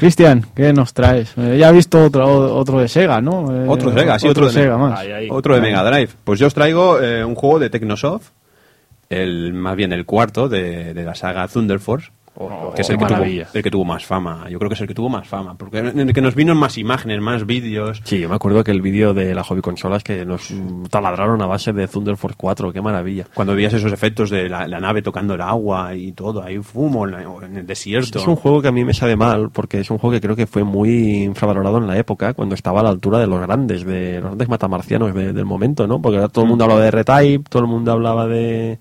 Cristian, 0.00 0.46
¿qué 0.56 0.72
nos 0.72 0.94
traes? 0.94 1.34
Eh, 1.36 1.58
ya 1.58 1.68
he 1.68 1.72
visto 1.74 2.02
otro, 2.02 2.56
otro 2.56 2.80
de 2.80 2.88
Sega, 2.88 3.20
¿no? 3.20 3.54
Eh, 3.54 3.66
Otro 3.68 3.90
de 3.90 4.00
Sega, 4.00 4.18
sí, 4.18 4.28
otro 4.28 4.46
de 4.46 4.52
Sega 4.52 4.76
Mega. 4.76 4.78
más. 4.78 4.98
Ahí, 5.00 5.12
ahí. 5.12 5.28
Otro 5.30 5.54
de 5.54 5.60
Mega 5.60 5.84
Drive. 5.84 6.08
Pues 6.24 6.40
yo 6.40 6.46
os 6.46 6.54
traigo 6.54 6.98
eh, 7.02 7.22
un 7.22 7.34
juego 7.34 7.58
de 7.58 7.68
Technosoft, 7.68 8.30
el, 9.10 9.52
más 9.52 9.76
bien 9.76 9.92
el 9.92 10.06
cuarto 10.06 10.48
de, 10.48 10.94
de 10.94 11.04
la 11.04 11.14
saga 11.14 11.46
Thunder 11.48 11.80
Force. 11.80 12.12
Oh, 12.36 12.72
que 12.74 12.82
es 12.82 12.88
el 12.88 12.96
que, 12.96 13.04
tuvo, 13.04 13.16
maravilla. 13.18 13.48
el 13.52 13.62
que 13.62 13.70
tuvo 13.70 13.84
más 13.84 14.06
fama. 14.06 14.46
Yo 14.48 14.58
creo 14.58 14.68
que 14.70 14.74
es 14.74 14.80
el 14.80 14.86
que 14.86 14.94
tuvo 14.94 15.08
más 15.10 15.28
fama. 15.28 15.54
Porque 15.58 15.78
en 15.78 15.98
el 15.98 16.12
que 16.14 16.22
nos 16.22 16.34
vino 16.34 16.54
más 16.54 16.78
imágenes, 16.78 17.20
más 17.20 17.44
vídeos. 17.44 18.00
Sí, 18.04 18.18
yo 18.20 18.28
me 18.30 18.36
acuerdo 18.36 18.64
que 18.64 18.70
el 18.70 18.80
vídeo 18.80 19.12
de 19.12 19.34
la 19.34 19.42
hobby 19.44 19.60
consolas 19.60 20.02
que 20.04 20.24
nos 20.24 20.50
mm, 20.50 20.84
taladraron 20.84 21.42
a 21.42 21.46
base 21.46 21.72
de 21.72 21.86
Thunder 21.88 22.16
Force 22.16 22.36
4, 22.38 22.72
qué 22.72 22.80
maravilla. 22.80 23.26
Cuando 23.34 23.54
veías 23.54 23.74
esos 23.74 23.92
efectos 23.92 24.30
de 24.30 24.48
la, 24.48 24.66
la 24.68 24.80
nave 24.80 25.02
tocando 25.02 25.34
el 25.34 25.40
agua 25.42 25.94
y 25.94 26.12
todo, 26.12 26.42
hay 26.42 26.58
fumo 26.62 27.04
en, 27.04 27.10
la- 27.12 27.22
en 27.46 27.56
el 27.58 27.66
desierto. 27.66 28.18
Es 28.20 28.26
un 28.26 28.36
juego 28.36 28.62
que 28.62 28.68
a 28.68 28.72
mí 28.72 28.84
me 28.84 28.94
sabe 28.94 29.16
mal, 29.16 29.50
porque 29.50 29.80
es 29.80 29.90
un 29.90 29.98
juego 29.98 30.14
que 30.14 30.20
creo 30.20 30.36
que 30.36 30.46
fue 30.46 30.64
muy 30.64 31.24
infravalorado 31.24 31.78
en 31.78 31.86
la 31.88 31.98
época, 31.98 32.32
cuando 32.32 32.54
estaba 32.54 32.80
a 32.80 32.84
la 32.84 32.90
altura 32.90 33.18
de 33.18 33.26
los 33.26 33.40
grandes, 33.40 33.84
de 33.84 34.14
los 34.14 34.24
grandes 34.26 34.48
matamarcianos 34.48 35.14
de- 35.14 35.32
del 35.32 35.44
momento, 35.44 35.86
¿no? 35.86 36.00
Porque 36.00 36.16
ahora 36.16 36.28
todo 36.28 36.44
el 36.44 36.48
mundo 36.50 36.64
hablaba 36.64 36.80
de 36.82 36.88
R-Type, 36.88 37.44
todo 37.50 37.62
el 37.62 37.68
mundo 37.68 37.92
hablaba 37.92 38.26
de, 38.26 38.78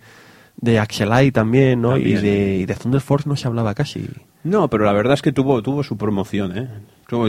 de 0.62 0.80
Axelite 0.80 1.32
también, 1.32 1.82
¿no? 1.82 1.98
Y, 1.98 2.14
de, 2.14 2.58
y 2.58 2.66
de 2.66 2.76
Thunder 2.76 3.02
Force 3.02 3.28
no 3.30 3.36
se 3.36 3.48
hablaba 3.48 3.74
casi. 3.74 4.08
No, 4.44 4.70
pero 4.70 4.86
la 4.86 4.94
verdad 4.94 5.14
es 5.14 5.22
que 5.22 5.32
tuvo, 5.32 5.62
tuvo 5.62 5.84
su 5.84 5.98
promoción, 5.98 6.58
¿eh? 6.58 6.68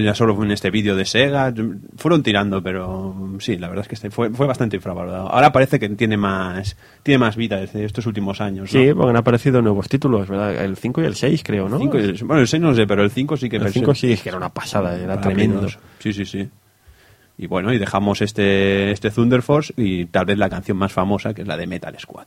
Ya 0.02 0.14
solo 0.14 0.40
en 0.44 0.50
este 0.50 0.70
vídeo 0.70 0.94
de 0.94 1.06
Sega, 1.06 1.54
fueron 1.96 2.22
tirando, 2.22 2.62
pero 2.62 3.14
sí, 3.38 3.56
la 3.56 3.68
verdad 3.68 3.82
es 3.84 3.88
que 3.88 3.94
este 3.94 4.10
fue, 4.10 4.28
fue 4.28 4.46
bastante 4.46 4.76
infravalorado. 4.76 5.28
Ahora 5.32 5.52
parece 5.52 5.78
que 5.80 5.88
tiene 5.88 6.18
más, 6.18 6.76
tiene 7.02 7.16
más 7.18 7.34
vida 7.34 7.56
desde 7.56 7.86
estos 7.86 8.04
últimos 8.06 8.42
años, 8.42 8.72
¿no? 8.74 8.78
Sí, 8.80 8.92
porque 8.92 9.08
han 9.10 9.16
aparecido 9.16 9.62
nuevos 9.62 9.88
títulos, 9.88 10.28
¿verdad? 10.28 10.54
El 10.62 10.76
5 10.76 11.00
y 11.00 11.04
el 11.06 11.14
6, 11.14 11.42
creo, 11.42 11.66
¿no? 11.68 11.78
Cinco 11.78 11.98
y 11.98 12.02
el- 12.02 12.24
bueno, 12.24 12.42
el 12.42 12.48
6 12.48 12.60
no 12.62 12.74
sé, 12.74 12.86
pero 12.86 13.02
el 13.02 13.08
pues 13.08 13.14
5 13.14 13.36
sí 13.38 13.48
que 13.48 13.56
el 13.56 13.62
pensé- 13.62 13.72
5 13.72 13.94
sí, 13.94 14.12
es 14.12 14.22
que 14.22 14.28
era 14.28 14.36
una 14.38 14.50
pasada, 14.50 14.94
era 14.98 15.14
para 15.14 15.20
tremendo. 15.22 15.56
menos. 15.56 15.78
Sí, 15.98 16.12
sí, 16.12 16.26
sí. 16.26 16.46
Y 17.38 17.46
bueno, 17.46 17.72
y 17.72 17.78
dejamos 17.78 18.20
este, 18.20 18.90
este 18.90 19.10
Thunder 19.10 19.40
Force 19.40 19.72
y 19.78 20.04
tal 20.04 20.26
vez 20.26 20.36
la 20.36 20.50
canción 20.50 20.76
más 20.76 20.92
famosa, 20.92 21.32
que 21.32 21.40
es 21.40 21.48
la 21.48 21.56
de 21.56 21.66
Metal 21.66 21.96
Squad. 21.98 22.26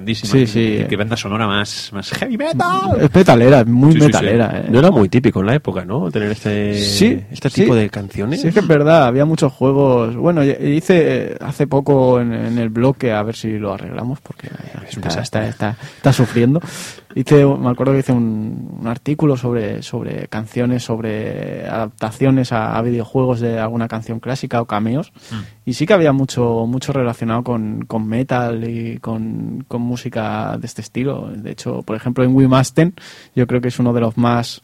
¿Eh? 0.00 0.46
Sí. 0.46 0.46
Qué, 0.52 0.86
qué 0.88 0.96
banda 0.96 1.16
sonora 1.16 1.46
más, 1.46 1.90
más 1.92 2.10
heavy 2.12 2.36
metal. 2.38 2.98
Es 3.00 3.14
metalera, 3.14 3.60
es 3.60 3.66
muy 3.66 3.92
Sí, 3.92 3.98
sí, 3.98 4.00
sí. 4.00 4.06
metalera. 4.06 4.60
eh. 4.60 4.66
No 4.70 4.78
era 4.78 4.90
muy 4.90 5.08
típico 5.08 5.40
en 5.40 5.46
la 5.46 5.54
época, 5.54 5.84
¿no? 5.84 6.10
Tener 6.10 6.32
este, 6.32 6.74
Sí, 6.80 7.20
este 7.30 7.50
sí. 7.50 7.62
tipo 7.62 7.74
de 7.74 7.88
canciones. 7.90 8.40
Sí, 8.40 8.48
es 8.48 8.54
que 8.54 8.60
es 8.60 8.66
verdad, 8.66 9.06
había 9.06 9.24
muchos 9.24 9.52
juegos. 9.52 10.16
Bueno, 10.16 10.42
hice 10.44 11.36
hace 11.40 11.66
poco 11.66 12.20
en, 12.20 12.32
en 12.32 12.58
el 12.58 12.68
blog, 12.70 12.96
que 12.96 13.12
a 13.12 13.22
ver 13.22 13.36
si 13.36 13.58
lo 13.58 13.72
arreglamos, 13.74 14.20
porque 14.20 14.48
Es 14.88 14.96
está, 15.16 15.46
está- 15.48 15.76
está 15.96 16.12
sufriendo. 16.12 16.60
Hice, 17.14 17.44
me 17.44 17.70
acuerdo 17.70 17.92
que 17.92 18.00
hice 18.00 18.12
un, 18.12 18.78
un 18.80 18.86
artículo 18.86 19.36
sobre, 19.36 19.82
sobre 19.82 20.28
canciones, 20.28 20.82
sobre 20.82 21.66
adaptaciones 21.66 22.52
a, 22.52 22.76
a 22.76 22.82
videojuegos 22.82 23.40
de 23.40 23.58
alguna 23.58 23.88
canción 23.88 24.20
clásica 24.20 24.60
o 24.60 24.66
cameos. 24.66 25.12
Mm. 25.30 25.34
Y 25.66 25.74
sí 25.74 25.86
que 25.86 25.94
había 25.94 26.12
mucho, 26.12 26.66
mucho 26.66 26.92
relacionado 26.92 27.44
con, 27.44 27.84
con 27.86 28.06
metal 28.06 28.68
y 28.68 28.98
con, 28.98 29.64
con 29.68 29.82
música 29.82 30.56
de 30.58 30.66
este 30.66 30.80
estilo. 30.82 31.30
De 31.34 31.52
hecho, 31.52 31.82
por 31.82 31.96
ejemplo, 31.96 32.24
en 32.24 32.34
Wimasten, 32.34 32.94
yo 33.34 33.46
creo 33.46 33.60
que 33.60 33.68
es 33.68 33.78
uno 33.78 33.92
de 33.92 34.00
los 34.00 34.16
más 34.16 34.62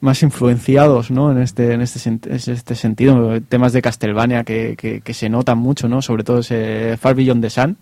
más 0.00 0.22
influenciados 0.22 1.10
¿no? 1.10 1.32
en 1.32 1.38
este 1.38 1.72
en 1.72 1.80
este, 1.80 2.08
en 2.08 2.20
este 2.30 2.74
sentido 2.76 3.40
temas 3.40 3.72
de 3.72 3.82
Castlevania 3.82 4.44
que, 4.44 4.76
que, 4.76 5.00
que 5.00 5.12
se 5.12 5.28
notan 5.28 5.58
mucho 5.58 5.88
no 5.88 6.02
sobre 6.02 6.22
todo 6.22 6.38
ese 6.38 6.96
Far 6.98 7.16
Beyond 7.16 7.42
the 7.42 7.50
Sun 7.50 7.78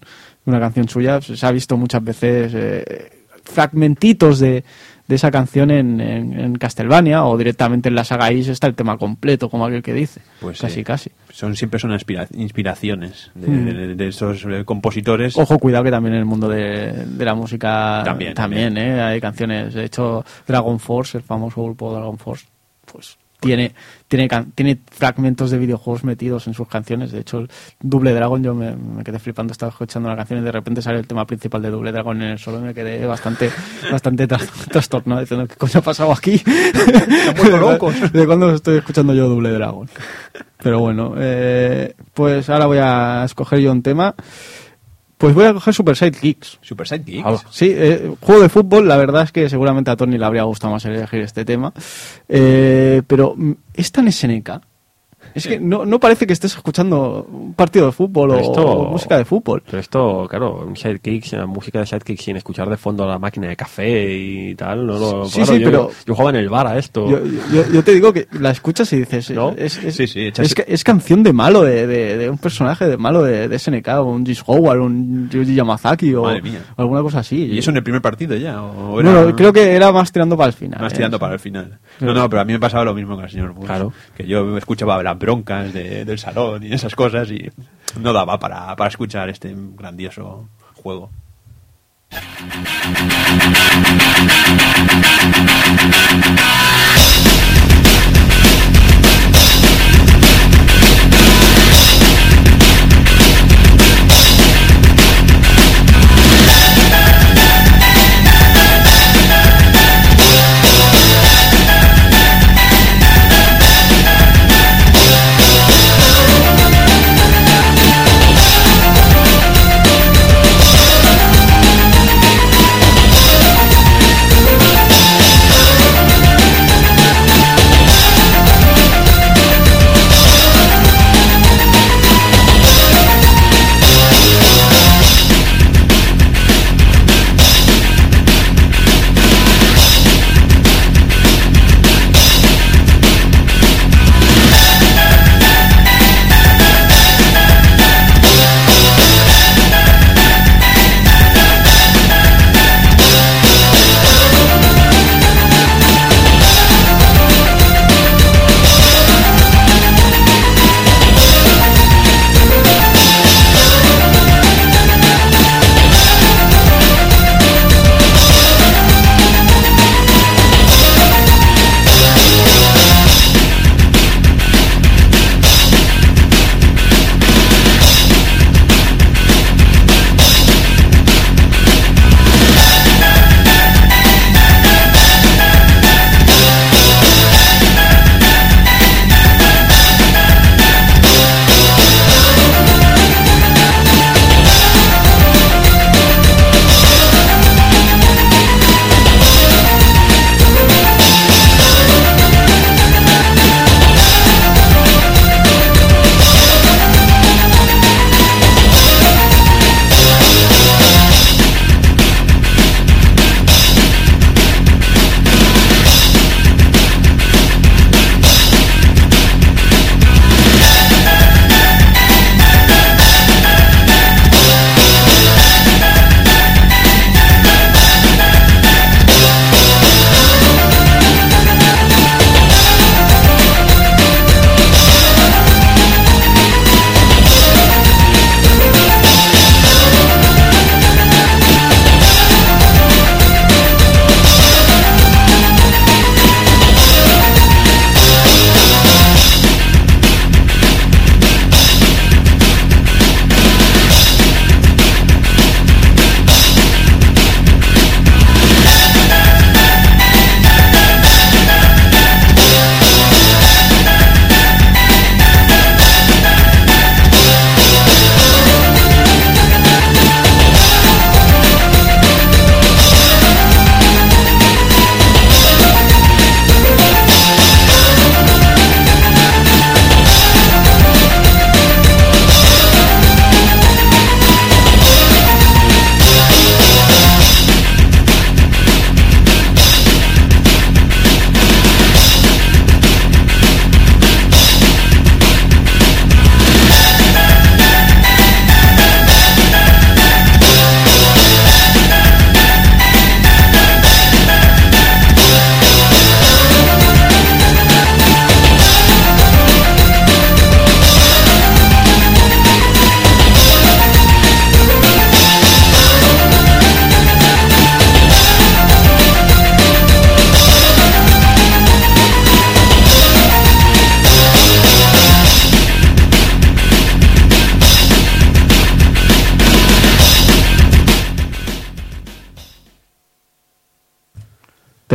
una 0.46 0.58
canción 0.58 0.88
suya 0.88 1.20
se 1.20 1.44
ha 1.44 1.50
visto 1.50 1.76
muchas 1.76 2.02
veces 2.02 2.52
eh, 2.54 3.15
fragmentitos 3.46 4.38
de, 4.38 4.64
de 5.08 5.14
esa 5.14 5.30
canción 5.30 5.70
en, 5.70 6.00
en, 6.00 6.38
en 6.38 6.56
Castlevania 6.56 7.24
o 7.24 7.38
directamente 7.38 7.88
en 7.88 7.94
la 7.94 8.04
saga 8.04 8.32
Is 8.32 8.48
está 8.48 8.66
el 8.66 8.74
tema 8.74 8.98
completo 8.98 9.48
como 9.48 9.64
aquel 9.66 9.82
que 9.82 9.92
dice 9.94 10.20
Pues 10.40 10.60
casi 10.60 10.74
sí. 10.76 10.84
casi 10.84 11.10
Son, 11.32 11.54
siempre 11.56 11.78
son 11.80 11.92
inspira- 11.92 12.28
inspiraciones 12.34 13.30
de, 13.34 13.48
Mm. 13.48 13.64
de- 13.66 13.94
de 13.94 14.08
esos 14.08 14.44
eh, 14.44 14.64
compositores. 14.64 15.36
Ojo, 15.38 15.58
cuidado 15.58 15.84
que 15.84 15.90
también 15.90 16.14
en 16.14 16.20
el 16.20 16.26
mundo 16.26 16.48
de, 16.48 16.92
de 16.92 17.24
la 17.24 17.34
música 17.34 18.02
También, 18.04 18.34
también, 18.34 18.76
¿eh? 18.76 19.00
hay 19.00 19.20
canciones. 19.20 19.74
De 19.74 19.84
hecho, 19.84 20.24
Dragon 20.46 20.78
Force, 20.80 21.18
el 21.18 21.24
famoso 21.24 21.62
grupo 21.62 21.92
Dragon 21.94 22.18
Force, 22.18 22.46
pues 22.90 23.16
tiene 23.40 23.74
tiene 24.08 24.28
tiene 24.54 24.78
fragmentos 24.90 25.50
de 25.50 25.58
videojuegos 25.58 26.04
metidos 26.04 26.46
en 26.46 26.54
sus 26.54 26.68
canciones. 26.68 27.10
De 27.12 27.20
hecho, 27.20 27.38
el 27.38 27.50
Double 27.80 28.12
Dragon, 28.12 28.42
yo 28.42 28.54
me, 28.54 28.76
me 28.76 29.02
quedé 29.04 29.18
flipando, 29.18 29.52
estaba 29.52 29.70
escuchando 29.70 30.08
la 30.08 30.16
canción 30.16 30.40
y 30.40 30.42
de 30.42 30.52
repente 30.52 30.80
sale 30.82 30.98
el 30.98 31.06
tema 31.06 31.26
principal 31.26 31.60
de 31.62 31.70
Double 31.70 31.90
Dragon 31.92 32.20
en 32.22 32.30
el 32.30 32.38
solo 32.38 32.58
y 32.58 32.62
me 32.62 32.74
quedé 32.74 33.04
bastante 33.06 33.50
bastante 33.90 34.28
tra- 34.28 34.68
trastornado 34.70 35.20
diciendo 35.20 35.46
qué 35.48 35.56
coño 35.56 35.78
ha 35.80 35.82
pasado 35.82 36.12
aquí. 36.12 36.40
locos. 37.60 38.12
¿De 38.12 38.26
cuándo 38.26 38.54
estoy 38.54 38.78
escuchando 38.78 39.12
yo 39.14 39.28
Double 39.28 39.50
Dragon? 39.50 39.88
Pero 40.62 40.80
bueno, 40.80 41.14
eh, 41.18 41.94
pues 42.14 42.48
ahora 42.48 42.66
voy 42.66 42.78
a 42.78 43.24
escoger 43.24 43.58
yo 43.60 43.72
un 43.72 43.82
tema. 43.82 44.14
Pues 45.18 45.34
voy 45.34 45.46
a 45.46 45.54
coger 45.54 45.72
Super 45.72 45.96
Sidekicks. 45.96 46.58
Super 46.60 46.86
Sidekicks. 46.86 47.24
Ah, 47.26 47.36
Sí, 47.50 47.72
eh, 47.74 48.14
juego 48.20 48.42
de 48.42 48.48
fútbol, 48.50 48.86
la 48.86 48.96
verdad 48.96 49.22
es 49.22 49.32
que 49.32 49.48
seguramente 49.48 49.90
a 49.90 49.96
Tony 49.96 50.18
le 50.18 50.24
habría 50.26 50.42
gustado 50.42 50.74
más 50.74 50.84
elegir 50.84 51.20
este 51.20 51.44
tema. 51.44 51.72
Eh, 52.28 53.02
pero 53.06 53.34
es 53.72 53.92
tan 53.92 54.10
SNK. 54.12 54.60
Es 55.36 55.46
que 55.46 55.60
no, 55.60 55.84
no 55.84 56.00
parece 56.00 56.26
que 56.26 56.32
estés 56.32 56.54
escuchando 56.56 57.26
un 57.30 57.54
partido 57.54 57.86
de 57.86 57.92
fútbol 57.92 58.30
o, 58.32 58.38
esto- 58.38 58.66
o 58.66 58.90
música 58.90 59.18
de 59.18 59.24
fútbol. 59.24 59.62
Pero 59.66 59.78
esto, 59.78 60.26
claro, 60.28 60.64
un 60.66 60.76
sidekick, 60.76 61.30
la 61.32 61.46
música 61.46 61.78
de 61.80 61.86
sidekick 61.86 62.18
sin 62.20 62.36
escuchar 62.36 62.68
de 62.70 62.76
fondo 62.76 63.06
la 63.06 63.18
máquina 63.18 63.46
de 63.48 63.56
café 63.56 64.12
y 64.16 64.54
tal, 64.54 64.86
no 64.86 64.98
lo. 64.98 65.24
Sí, 65.26 65.36
claro, 65.42 65.52
sí, 65.54 65.60
yo, 65.60 65.64
pero- 65.70 65.90
yo 66.06 66.14
jugaba 66.14 66.30
en 66.30 66.36
el 66.36 66.48
bar 66.48 66.66
a 66.66 66.78
esto. 66.78 67.08
Yo, 67.08 67.20
yo- 67.52 67.70
yo 67.72 67.84
te 67.84 67.92
digo 67.94 68.12
que 68.12 68.26
la 68.40 68.50
escuchas 68.50 68.92
y 68.92 68.98
dices, 69.00 69.30
¿No? 69.30 69.50
es, 69.56 69.76
es, 69.84 69.94
Sí, 69.94 70.06
sí, 70.06 70.20
echas- 70.26 70.46
es, 70.46 70.54
es 70.66 70.84
canción 70.84 71.22
de 71.22 71.32
malo, 71.32 71.62
de, 71.62 71.86
de- 71.86 72.16
de 72.16 72.30
un 72.30 72.38
personaje 72.38 72.86
de 72.88 72.96
malo 72.96 73.22
de, 73.22 73.48
de 73.48 73.58
SNK, 73.58 73.88
o 74.00 74.04
un 74.04 74.24
Jish 74.24 74.42
Howard, 74.46 74.80
un 74.80 75.28
Yuji 75.30 75.54
Yamazaki 75.54 76.14
o 76.14 76.26
alguna 76.76 77.02
cosa 77.02 77.18
así. 77.20 77.44
¿Y 77.44 77.58
eso 77.58 77.70
en 77.70 77.76
el 77.76 77.82
primer 77.82 78.00
partido 78.00 78.34
ya? 78.36 78.62
¿O 78.62 79.00
era 79.00 79.12
Bueno, 79.22 79.36
creo 79.36 79.52
que 79.52 79.72
era 79.74 79.92
más 79.92 80.10
tirando 80.10 80.36
para 80.36 80.48
el 80.48 80.52
final. 80.54 80.80
más 80.80 80.92
¿eh? 80.92 80.96
tirando 80.96 81.18
para 81.18 81.34
el 81.34 81.40
final? 81.40 81.78
No, 82.00 82.14
no, 82.14 82.28
pero 82.30 82.42
a 82.42 82.44
mí 82.44 82.52
me 82.52 82.60
pasaba 82.60 82.84
lo 82.84 82.94
mismo 82.94 83.14
con 83.16 83.24
el 83.24 83.30
señor 83.30 83.52
Bush. 83.52 83.66
Claro. 83.66 83.92
Que 84.16 84.26
yo 84.26 84.56
escuchaba 84.56 85.02
las 85.02 85.18
broncas 85.26 85.72
de- 85.72 86.04
del 86.04 86.18
salón 86.20 86.62
y 86.62 86.72
esas 86.72 86.94
cosas 86.94 87.28
y 87.32 87.50
no 88.00 88.12
daba 88.12 88.38
para, 88.38 88.76
para 88.76 88.88
escuchar 88.88 89.28
este 89.28 89.52
grandioso 89.76 90.48
juego. 90.74 91.10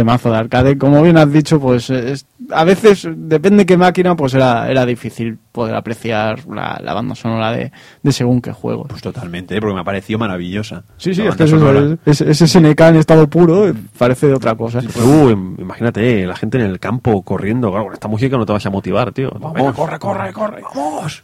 Temazo 0.02 0.32
de 0.32 0.38
arcade. 0.38 0.78
Como 0.78 1.02
bien 1.02 1.18
has 1.18 1.32
dicho, 1.32 1.60
pues 1.60 1.89
es- 1.89 2.26
a 2.52 2.64
veces, 2.64 3.08
depende 3.16 3.66
qué 3.66 3.78
máquina, 3.78 4.16
pues 4.16 4.34
era, 4.34 4.70
era 4.70 4.86
difícil 4.86 5.38
poder 5.52 5.76
apreciar 5.76 6.45
la, 6.47 6.80
la 6.84 6.93
banda 6.93 7.16
sonora 7.16 7.52
de, 7.52 7.72
de 8.04 8.12
según 8.12 8.41
qué 8.41 8.52
juego. 8.52 8.86
Pues 8.86 9.02
totalmente, 9.02 9.56
¿eh? 9.56 9.62
porque 9.62 9.76
me 9.76 9.84
pareció 9.84 10.18
maravillosa. 10.20 10.84
sí, 10.97 11.14
sí, 11.14 11.22
es 11.22 11.36
que 11.36 11.43
eso, 11.45 11.97
es, 12.06 12.22
es- 12.22 12.41
ese 12.41 12.47
SNK 12.47 12.80
en 12.82 12.95
estado 12.97 13.28
puro 13.28 13.68
eh, 13.70 13.74
parece 13.97 14.28
de 14.28 14.34
otra 14.34 14.56
cosa. 14.56 14.80
Uh, 14.80 15.30
im- 15.30 15.56
imagínate, 15.60 16.26
la 16.26 16.36
gente 16.36 16.58
en 16.58 16.66
el 16.66 16.80
campo 16.80 17.22
corriendo. 17.24 17.70
Claro, 17.70 17.86
con 17.86 17.93
esta 17.93 18.08
música 18.08 18.38
no 18.38 18.45
te 18.45 18.54
vas 18.54 18.66
a 18.66 18.70
motivar, 18.70 19.12
tío. 19.12 19.32
Venga, 19.54 19.74
corre, 19.74 19.99
corre, 19.99 20.34
corre, 20.34 20.62
vamos. 20.76 21.24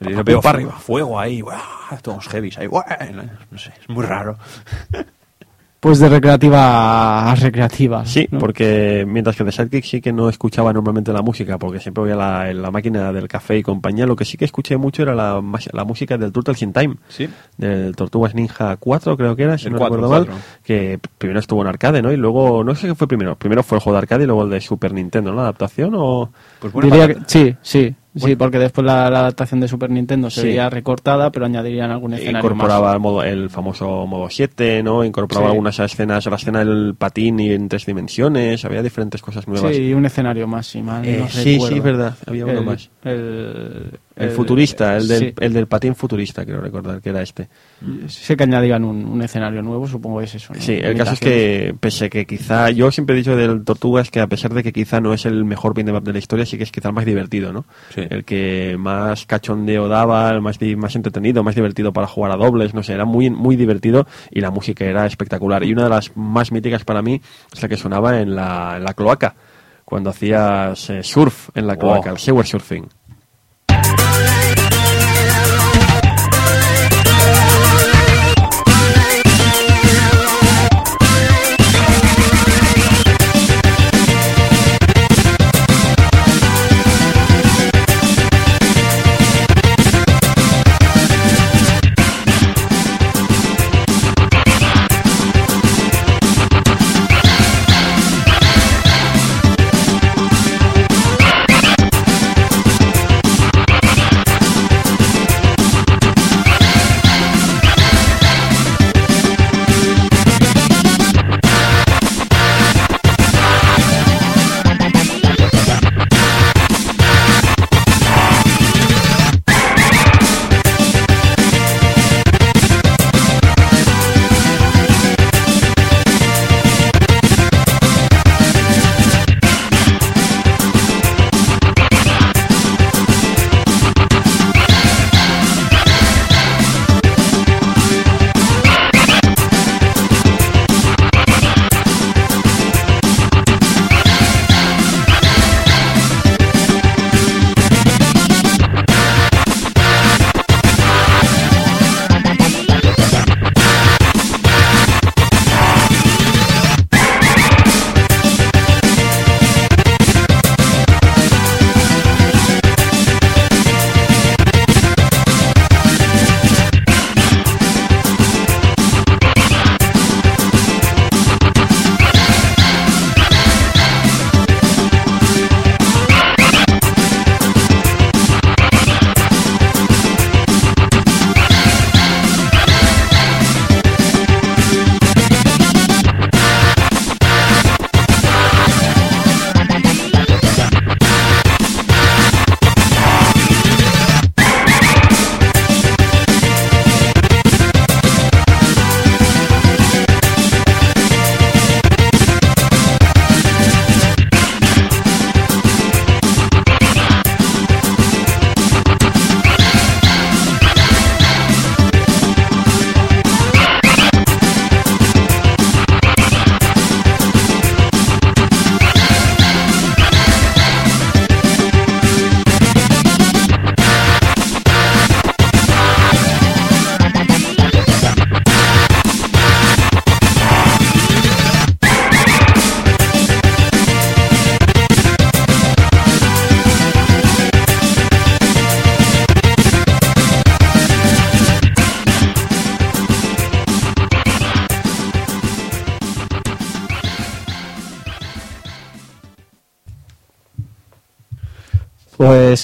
Yo 0.00 0.22
veo 0.22 0.40
para 0.40 0.58
arriba. 0.58 0.72
fuego 0.78 1.18
ahí, 1.18 1.42
¡buah! 1.42 1.58
todos 2.02 2.28
heavies 2.28 2.58
ahí, 2.58 2.68
¡buah! 2.68 2.84
no 3.50 3.58
sé, 3.58 3.72
es 3.80 3.88
muy 3.88 4.04
raro. 4.04 4.36
Pues 5.80 5.98
de 5.98 6.10
recreativa 6.10 7.30
a 7.30 7.34
recreativa. 7.34 8.04
Sí, 8.04 8.28
¿no? 8.30 8.38
porque 8.38 9.06
mientras 9.08 9.34
que 9.34 9.44
de 9.44 9.52
Sidekick 9.52 9.84
sí 9.84 10.00
que 10.02 10.12
no 10.12 10.28
escuchaba 10.28 10.74
normalmente 10.74 11.10
la 11.10 11.22
música, 11.22 11.56
porque 11.58 11.80
siempre 11.80 12.02
voy 12.02 12.12
a 12.12 12.16
la, 12.16 12.50
en 12.50 12.60
la 12.60 12.70
máquina 12.70 13.10
del 13.14 13.26
café 13.28 13.56
y 13.56 13.62
compañía, 13.62 14.04
lo 14.04 14.14
que 14.14 14.26
sí 14.26 14.36
que 14.36 14.44
escuché 14.44 14.76
mucho 14.76 15.02
era 15.02 15.14
la, 15.14 15.42
la 15.72 15.84
música 15.84 16.18
del 16.18 16.32
Turtles 16.32 16.60
in 16.60 16.74
Time, 16.74 16.96
Sí. 17.08 17.28
del 17.56 17.96
Tortugas 17.96 18.34
Ninja 18.34 18.76
4 18.76 19.16
creo 19.16 19.34
que 19.34 19.44
era, 19.44 19.56
si 19.56 19.68
El 19.68 19.72
no 19.72 19.78
4, 19.78 19.96
recuerdo 19.96 20.14
mal, 20.14 20.26
4. 20.26 20.42
que 20.64 20.98
primero 21.16 21.40
estuvo 21.40 21.62
en 21.62 21.68
arcade, 21.68 22.02
¿no? 22.02 22.12
Y 22.12 22.16
luego, 22.18 22.62
no 22.62 22.74
sé 22.74 22.86
qué 22.88 22.94
fue 22.94 23.08
primero, 23.08 23.36
primero 23.36 23.62
fue 23.62 23.78
el 23.78 23.82
juego 23.82 23.94
de 23.94 23.98
arcade 24.02 24.24
y 24.24 24.26
luego 24.26 24.44
el 24.44 24.50
de 24.50 24.60
Super 24.60 24.92
Nintendo, 24.92 25.30
¿no? 25.30 25.36
La 25.36 25.42
adaptación 25.44 25.94
o... 25.96 26.30
Pues 26.60 26.74
buena 26.74 26.90
Diría 26.90 27.06
que, 27.06 27.14
patata. 27.14 27.58
sí, 27.62 27.94
sí, 28.14 28.20
sí, 28.28 28.36
porque 28.36 28.58
después 28.58 28.84
la, 28.84 29.08
la 29.10 29.20
adaptación 29.20 29.60
de 29.60 29.68
Super 29.68 29.90
Nintendo 29.90 30.30
Sí. 30.30 30.40
sería 30.40 30.68
recortada, 30.70 31.30
pero 31.30 31.46
añadirían 31.46 31.90
algún 31.90 32.14
escenario 32.14 32.38
incorporaba 32.38 32.86
más. 32.88 32.94
el, 32.94 33.00
modo, 33.00 33.22
el 33.22 33.50
famoso 33.50 34.06
modo 34.06 34.28
7, 34.28 34.82
¿no? 34.82 35.04
Incorporaba 35.04 35.46
Sí. 35.46 35.50
algunas 35.52 35.78
escenas, 35.78 36.26
la 36.26 36.36
escena 36.36 36.58
del 36.60 36.94
patín 36.96 37.38
y 37.40 37.50
en 37.52 37.68
tres 37.68 37.86
dimensiones, 37.86 38.64
había 38.64 38.82
diferentes 38.82 39.22
cosas 39.22 39.46
nuevas. 39.48 39.74
Sí, 39.74 39.92
un 39.94 40.06
escenario 40.06 40.46
más, 40.46 40.66
si 40.66 40.82
mal 40.82 41.04
Eh, 41.06 41.18
no 41.20 41.28
sí, 41.28 41.52
recuerdo. 41.54 41.74
sí, 41.74 41.80
verdad, 41.80 42.14
había 42.26 42.44
uno 42.46 42.58
el, 42.60 42.64
más. 42.64 42.90
El, 43.04 43.98
El, 44.20 44.30
futurista, 44.30 44.96
el 44.96 45.08
del, 45.08 45.18
sí. 45.18 45.34
el 45.40 45.52
del 45.52 45.66
patín 45.66 45.94
futurista, 45.94 46.44
quiero 46.44 46.60
recordar 46.60 47.00
que 47.00 47.08
era 47.10 47.22
este. 47.22 47.48
Sé 48.06 48.36
que 48.36 48.44
añadían 48.44 48.84
un, 48.84 49.04
un 49.04 49.22
escenario 49.22 49.62
nuevo, 49.62 49.86
supongo 49.86 50.18
que 50.18 50.24
es 50.26 50.34
eso. 50.34 50.52
¿no? 50.54 50.60
Sí, 50.60 50.78
el 50.80 50.96
caso 50.96 51.14
es 51.14 51.20
que, 51.20 51.74
pese 51.78 52.10
que 52.10 52.26
quizá, 52.26 52.70
yo 52.70 52.90
siempre 52.90 53.14
he 53.14 53.18
dicho 53.18 53.34
del 53.36 53.64
Tortugas 53.64 54.10
que 54.10 54.20
a 54.20 54.26
pesar 54.26 54.52
de 54.54 54.62
que 54.62 54.72
quizá 54.72 55.00
no 55.00 55.14
es 55.14 55.26
el 55.26 55.44
mejor 55.44 55.74
beat'em 55.74 55.94
up 55.96 56.02
de 56.02 56.12
la 56.12 56.18
historia, 56.18 56.44
sí 56.46 56.56
que 56.58 56.64
es 56.64 56.72
quizá 56.72 56.88
el 56.88 56.94
más 56.94 57.04
divertido, 57.06 57.52
¿no? 57.52 57.64
Sí. 57.94 58.02
El 58.08 58.24
que 58.24 58.76
más 58.78 59.26
cachondeo 59.26 59.88
daba, 59.88 60.30
el 60.30 60.40
más, 60.40 60.58
más 60.76 60.96
entretenido, 60.96 61.42
más 61.42 61.54
divertido 61.54 61.92
para 61.92 62.06
jugar 62.06 62.32
a 62.32 62.36
dobles, 62.36 62.74
no 62.74 62.82
sé, 62.82 62.92
era 62.94 63.04
muy, 63.04 63.30
muy 63.30 63.56
divertido 63.56 64.06
y 64.30 64.40
la 64.40 64.50
música 64.50 64.84
era 64.84 65.06
espectacular. 65.06 65.64
Y 65.64 65.72
una 65.72 65.84
de 65.84 65.90
las 65.90 66.16
más 66.16 66.52
míticas 66.52 66.84
para 66.84 67.02
mí 67.02 67.20
es 67.52 67.62
la 67.62 67.68
que 67.68 67.76
sonaba 67.76 68.20
en 68.20 68.34
la, 68.34 68.74
en 68.76 68.84
la 68.84 68.94
cloaca, 68.94 69.34
cuando 69.84 70.10
hacías 70.10 70.88
eh, 70.90 71.02
surf 71.02 71.48
en 71.54 71.66
la 71.66 71.76
cloaca, 71.76 72.10
Oh. 72.10 72.14
el 72.14 72.18
shower 72.18 72.46
surfing. 72.46 72.86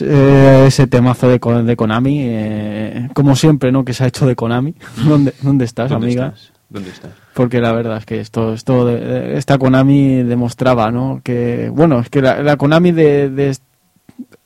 Eh, 0.02 0.64
ese 0.66 0.86
temazo 0.86 1.28
de, 1.28 1.38
de 1.64 1.76
Konami, 1.76 2.18
eh, 2.22 3.08
como 3.14 3.36
siempre, 3.36 3.72
¿no? 3.72 3.84
Que 3.84 3.92
se 3.92 4.04
ha 4.04 4.06
hecho 4.06 4.26
de 4.26 4.34
Konami. 4.36 4.74
¿Dónde, 5.08 5.32
dónde 5.42 5.64
estás, 5.64 5.90
¿Dónde 5.90 6.06
amiga? 6.06 6.26
estás? 6.28 6.52
¿Dónde 6.68 6.90
estás? 6.90 7.10
Porque 7.34 7.60
la 7.60 7.72
verdad 7.72 7.98
es 7.98 8.06
que 8.06 8.20
esto, 8.20 8.52
esto 8.54 8.86
de- 8.86 9.36
esta 9.36 9.56
Konami 9.58 10.22
demostraba, 10.24 10.90
¿no? 10.90 11.20
Que, 11.22 11.70
bueno, 11.72 12.00
es 12.00 12.10
que 12.10 12.22
la, 12.22 12.42
la 12.42 12.56
Konami 12.56 12.92
de, 12.92 13.30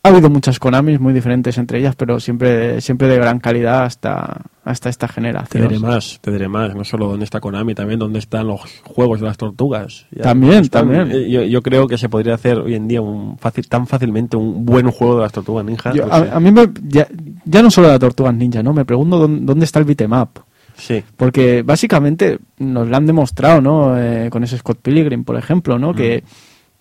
ha 0.02 0.08
habido 0.08 0.30
muchas 0.30 0.58
Konamis 0.58 0.98
muy 0.98 1.12
diferentes 1.12 1.58
entre 1.58 1.78
ellas, 1.78 1.94
pero 1.94 2.18
siempre, 2.20 2.80
siempre 2.80 3.06
de 3.08 3.16
gran 3.16 3.38
calidad 3.38 3.84
hasta, 3.84 4.40
hasta 4.64 4.88
esta 4.88 5.06
Te 5.06 5.12
generación. 5.12 5.68
diré 5.68 5.78
más, 5.78 6.18
te 6.22 6.30
diré 6.30 6.48
más. 6.48 6.74
No 6.74 6.84
solo 6.84 7.06
dónde 7.06 7.24
está 7.24 7.38
Konami, 7.40 7.74
también 7.74 7.98
dónde 7.98 8.18
están 8.18 8.46
los 8.46 8.60
juegos 8.84 9.20
de 9.20 9.26
las 9.26 9.36
tortugas. 9.36 10.06
Ya 10.10 10.22
También, 10.22 10.62
están- 10.64 10.88
también. 10.90 11.10
eh, 11.12 11.30
Yo, 11.30 11.42
yo 11.42 11.60
creo 11.62 11.86
que 11.86 11.98
se 11.98 12.08
podría 12.08 12.34
hacer 12.34 12.58
hoy 12.58 12.74
en 12.76 12.88
día 12.88 13.02
un 13.02 13.36
fácil, 13.36 13.68
tan 13.68 13.86
fácilmente 13.86 14.38
un 14.38 14.64
buen 14.64 14.90
juego 14.90 15.16
de 15.16 15.22
las 15.22 15.32
tortugas 15.32 15.64
ninja. 15.66 15.92
Yo- 15.92 16.04
sé. 16.06 16.10
a, 16.12 16.36
a 16.36 16.40
mí 16.40 16.50
me, 16.50 16.68
ya, 16.88 17.06
ya 17.44 17.62
no 17.62 17.70
solo 17.70 17.88
la 17.88 17.98
Tortugas 17.98 18.34
Ninja, 18.34 18.62
¿no? 18.62 18.72
Me 18.72 18.86
pregunto 18.86 19.18
dónde, 19.18 19.44
dónde 19.44 19.64
está 19.66 19.80
el 19.80 19.84
beat'em 19.84 20.12
up. 20.12 20.30
Sí. 20.76 21.04
Porque 21.18 21.62
básicamente 21.62 22.38
nos 22.58 22.88
lo 22.88 22.96
han 22.96 23.04
demostrado, 23.04 23.60
¿no? 23.60 23.98
Eh, 23.98 24.30
con 24.30 24.44
ese 24.44 24.56
Scott 24.56 24.78
Pilgrim, 24.80 25.24
por 25.24 25.36
ejemplo, 25.36 25.78
¿no? 25.78 25.92
Que 25.92 26.24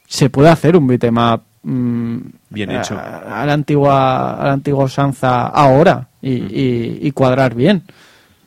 se 0.08 0.30
puede 0.30 0.48
hacer 0.48 0.78
un 0.78 0.88
mm, 1.64 2.18
Bien 2.50 2.70
a- 2.72 2.80
hecho. 2.80 2.98
A, 2.98 3.46
la 3.46 3.54
antigua, 3.54 4.42
a 4.42 4.46
la 4.46 4.54
antigua 4.54 4.86
usanza 4.86 5.48
ahora 5.48 6.08
y, 6.22 6.32
y- 6.32 7.00
y 7.02 7.12
cuadrar 7.12 7.54
bien. 7.56 7.84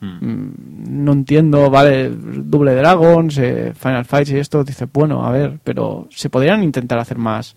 Mm, 0.01 0.47
No 1.03 1.13
entiendo, 1.13 1.69
vale, 1.69 2.09
Double 2.13 2.75
Dragons, 2.75 3.37
eh, 3.37 3.73
Final 3.75 4.05
Fights 4.05 4.31
y 4.31 4.37
esto, 4.37 4.63
dice, 4.63 4.85
bueno, 4.91 5.25
a 5.25 5.31
ver, 5.31 5.59
pero 5.63 6.07
se 6.11 6.29
podrían 6.29 6.61
intentar 6.63 6.99
hacer 6.99 7.17
más 7.17 7.55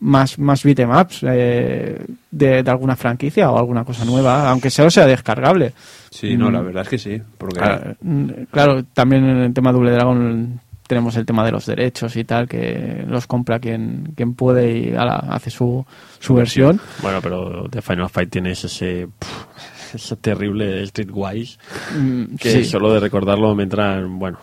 más, 0.00 0.38
más 0.38 0.62
beat'em 0.62 0.90
ups 0.90 1.24
eh, 1.28 1.98
de, 2.30 2.62
de 2.62 2.70
alguna 2.70 2.94
franquicia 2.94 3.50
o 3.50 3.58
alguna 3.58 3.84
cosa 3.84 4.04
nueva, 4.04 4.48
aunque 4.48 4.70
solo 4.70 4.90
sea 4.90 5.06
descargable. 5.06 5.72
Sí, 6.10 6.36
no, 6.36 6.50
Mm. 6.50 6.52
la 6.52 6.60
verdad 6.62 6.82
es 6.84 6.88
que 6.88 6.98
sí. 6.98 7.20
Porque 7.36 7.58
Claro, 7.58 7.96
mm, 8.00 8.28
claro, 8.50 8.84
también 8.94 9.24
en 9.28 9.38
el 9.38 9.52
tema 9.52 9.72
Double 9.72 9.90
Dragon 9.90 10.60
tenemos 10.88 11.14
el 11.16 11.26
tema 11.26 11.44
de 11.44 11.52
los 11.52 11.66
derechos 11.66 12.16
y 12.16 12.24
tal, 12.24 12.48
que 12.48 13.04
los 13.06 13.28
compra 13.28 13.60
quien, 13.60 14.14
quien 14.16 14.34
puede 14.34 14.76
y 14.76 14.94
ala, 14.96 15.18
hace 15.28 15.50
su, 15.50 15.86
su 16.18 16.34
versión. 16.34 16.80
Bueno, 17.02 17.20
pero 17.22 17.68
de 17.68 17.80
Final 17.80 18.08
Fight 18.08 18.30
tienes 18.30 18.64
ese, 18.64 19.06
pff, 19.18 19.94
ese 19.94 20.16
terrible 20.16 20.84
Streetwise 20.86 21.58
Mm, 21.94 22.36
que 22.36 22.50
sí, 22.50 22.64
solo 22.64 22.92
de 22.92 23.00
recordarlo 23.00 23.54
me 23.54 23.64
entran, 23.64 24.18
bueno, 24.18 24.38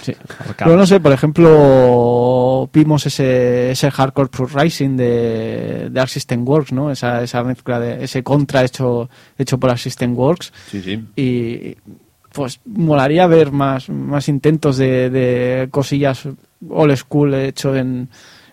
sí. 0.00 0.14
Pero 0.56 0.76
no 0.76 0.86
sé, 0.86 1.00
por 1.00 1.12
ejemplo, 1.12 2.68
vimos 2.72 3.06
ese, 3.06 3.70
ese 3.72 3.90
Hardcore 3.90 4.28
Pro 4.28 4.46
Rising 4.46 4.96
de, 4.96 5.88
de 5.90 6.00
Arc 6.00 6.08
System 6.08 6.46
Works, 6.48 6.72
¿no? 6.72 6.90
Esa, 6.90 7.22
esa 7.22 7.44
mezcla 7.44 7.78
de 7.78 8.04
ese 8.04 8.22
contra 8.22 8.64
hecho, 8.64 9.10
hecho 9.36 9.58
por 9.58 9.70
Arc 9.70 9.78
System 9.78 10.16
Works. 10.16 10.52
Sí, 10.70 10.82
sí. 10.82 11.04
y 11.16 11.76
pues 12.32 12.60
molaría 12.64 13.26
ver 13.26 13.52
más, 13.52 13.88
más 13.88 14.28
intentos 14.28 14.76
de, 14.78 15.10
de 15.10 15.68
cosillas 15.70 16.26
old 16.68 16.96
school 16.96 17.34
hecho 17.34 17.74
en, 17.76 18.08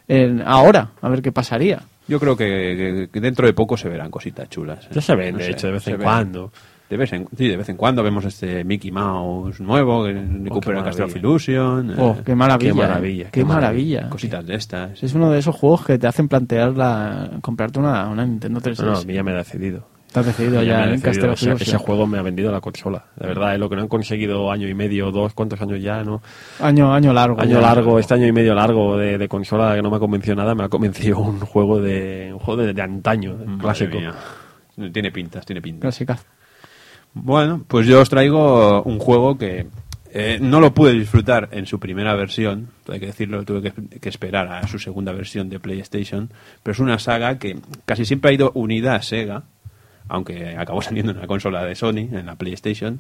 en 0.07 0.41
ahora, 0.45 0.91
a 1.01 1.09
ver 1.09 1.21
qué 1.21 1.31
pasaría. 1.31 1.81
Yo 2.07 2.19
creo 2.19 2.35
que, 2.35 3.07
que- 3.11 3.19
dentro 3.21 3.45
de 3.45 3.53
poco 3.53 3.77
se 3.77 3.87
verán 3.89 4.09
cositas 4.09 4.49
chulas. 4.49 4.89
Ya 4.89 5.01
se 5.01 5.15
ven, 5.15 5.33
No 5.33 5.37
de 5.39 5.45
sé, 5.45 5.51
hecho, 5.51 5.67
de 5.67 5.73
vez 5.73 5.87
en 5.87 5.93
ven. 5.97 6.03
cuando. 6.03 6.51
De 6.89 6.97
vez 6.97 7.13
en, 7.13 7.27
sí, 7.37 7.47
de 7.47 7.55
vez 7.55 7.69
en 7.69 7.77
cuando 7.77 8.01
vemos 8.01 8.25
este 8.25 8.63
Mickey 8.63 8.89
Mouse 8.91 9.59
nuevo, 9.59 10.05
que 10.05 10.13
recupera 10.13 10.79
Oh, 10.79 10.83
qué 10.83 10.89
Castle 10.89 11.03
of 11.05 11.09
maravilla. 11.11 11.19
Illusion. 11.19 11.95
Oh, 11.99 12.15
eh, 12.17 12.21
qué 12.25 12.33
maravilla. 12.35 12.71
qué 12.73 12.79
eh. 12.79 12.87
maravilla, 12.87 13.23
Qué, 13.25 13.31
qué 13.41 13.45
maravilla. 13.45 14.09
cositas 14.09 14.43
de 14.47 14.55
estas. 14.55 15.03
Es 15.03 15.13
uno 15.13 15.29
de 15.29 15.37
esos 15.37 15.55
juegos 15.55 15.85
que 15.85 15.99
te 15.99 16.07
hacen 16.07 16.27
plantear 16.27 16.75
la, 16.75 17.29
comprarte 17.41 17.77
una, 17.77 18.07
una 18.09 18.25
Nintendo 18.25 18.59
3DS. 18.59 18.79
No, 18.83 18.91
no, 18.93 18.97
a 18.97 19.03
mí 19.03 19.13
ya 19.13 19.21
me 19.21 19.31
he 19.31 19.35
decidido. 19.35 19.85
Estás 20.09 20.25
decidido 20.25 20.63
Ya 20.63 20.85
en 20.85 20.95
of 20.95 21.61
ese, 21.61 21.77
juego 21.77 22.07
me 22.07 22.17
ha 22.17 22.23
vendido 22.23 22.51
la 22.51 22.59
consola. 22.59 23.05
De 23.15 23.27
verdad, 23.27 23.53
es 23.53 23.59
lo 23.59 23.69
que 23.69 23.75
no 23.75 23.83
han 23.83 23.87
conseguido 23.87 24.51
año 24.51 24.67
y 24.67 24.73
medio, 24.73 25.11
dos, 25.11 25.35
¿cuántos 25.35 25.61
años 25.61 25.79
ya? 25.83 26.03
no 26.03 26.23
Año, 26.59 26.91
año 26.91 27.13
largo. 27.13 27.39
Año 27.39 27.59
ya. 27.59 27.61
largo, 27.61 27.99
este 27.99 28.15
año 28.15 28.25
y 28.25 28.31
medio 28.31 28.55
largo 28.55 28.97
de, 28.97 29.19
de 29.19 29.27
consola 29.27 29.75
que 29.75 29.83
no 29.83 29.91
me 29.91 29.97
ha 29.97 29.99
convencido 29.99 30.35
nada, 30.35 30.55
me 30.55 30.63
ha 30.63 30.67
convencido 30.67 31.19
un 31.19 31.39
juego 31.41 31.79
de 31.79 32.31
un 32.33 32.39
juego 32.39 32.63
de, 32.63 32.73
de 32.73 32.81
antaño, 32.81 33.35
Madre 33.35 33.57
clásico. 33.59 33.99
mía. 33.99 34.15
Tiene 34.91 35.11
pintas, 35.11 35.45
tiene 35.45 35.61
pintas. 35.61 35.81
Clásica. 35.81 36.17
Bueno, 37.13 37.63
pues 37.67 37.85
yo 37.85 38.01
os 38.01 38.09
traigo 38.09 38.81
un 38.81 38.97
juego 38.97 39.37
que 39.37 39.67
eh, 40.11 40.39
no 40.41 40.59
lo 40.59 40.73
pude 40.73 40.93
disfrutar 40.93 41.49
en 41.51 41.67
su 41.67 41.79
primera 41.79 42.15
versión, 42.15 42.69
hay 42.87 42.99
que 42.99 43.05
decirlo, 43.05 43.45
tuve 43.45 43.61
que, 43.61 43.99
que 43.99 44.09
esperar 44.09 44.47
a 44.47 44.67
su 44.67 44.79
segunda 44.79 45.11
versión 45.11 45.49
de 45.49 45.59
PlayStation, 45.59 46.31
pero 46.63 46.71
es 46.71 46.79
una 46.79 46.97
saga 46.97 47.37
que 47.37 47.59
casi 47.85 48.05
siempre 48.05 48.31
ha 48.31 48.33
ido 48.33 48.51
unida 48.55 48.95
a 48.95 49.03
Sega, 49.03 49.43
aunque 50.09 50.57
acabó 50.57 50.81
saliendo 50.81 51.11
en 51.11 51.17
una 51.19 51.27
consola 51.27 51.63
de 51.63 51.75
Sony, 51.75 52.09
en 52.11 52.25
la 52.25 52.35
PlayStation, 52.35 52.99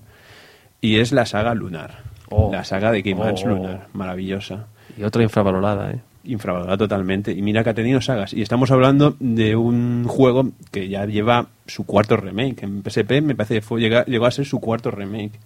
y 0.81 0.99
es 0.99 1.11
la 1.11 1.25
saga 1.25 1.53
Lunar, 1.53 1.97
Oh. 2.31 2.51
la 2.53 2.63
saga 2.63 2.91
de 2.91 3.01
Game 3.01 3.21
Arts 3.23 3.43
Oh. 3.43 3.49
Lunar, 3.49 3.87
maravillosa 3.93 4.67
Y 4.97 5.03
otra 5.03 5.23
infravalorada, 5.23 5.91
¿eh? 5.91 5.99
infravalorada 6.25 6.77
totalmente. 6.77 7.31
Y 7.31 7.41
mira 7.41 7.63
que 7.63 7.71
ha 7.71 7.73
tenido 7.73 8.01
sagas. 8.01 8.33
Y 8.33 8.41
estamos 8.43 8.69
hablando 8.69 9.15
de 9.19 9.55
un 9.55 10.05
juego 10.07 10.51
que 10.69 10.87
ya 10.89 11.05
lleva 11.05 11.47
su 11.65 11.85
cuarto 11.85 12.17
remake. 12.17 12.61
En 12.63 12.83
PSP 12.83 13.21
me 13.23 13.33
parece 13.35 13.55
que 13.55 13.61
fue, 13.61 13.81
llegó 13.81 14.25
a 14.27 14.31
ser 14.31 14.45
su 14.45 14.59
cuarto 14.59 14.91
remake. 14.91 15.39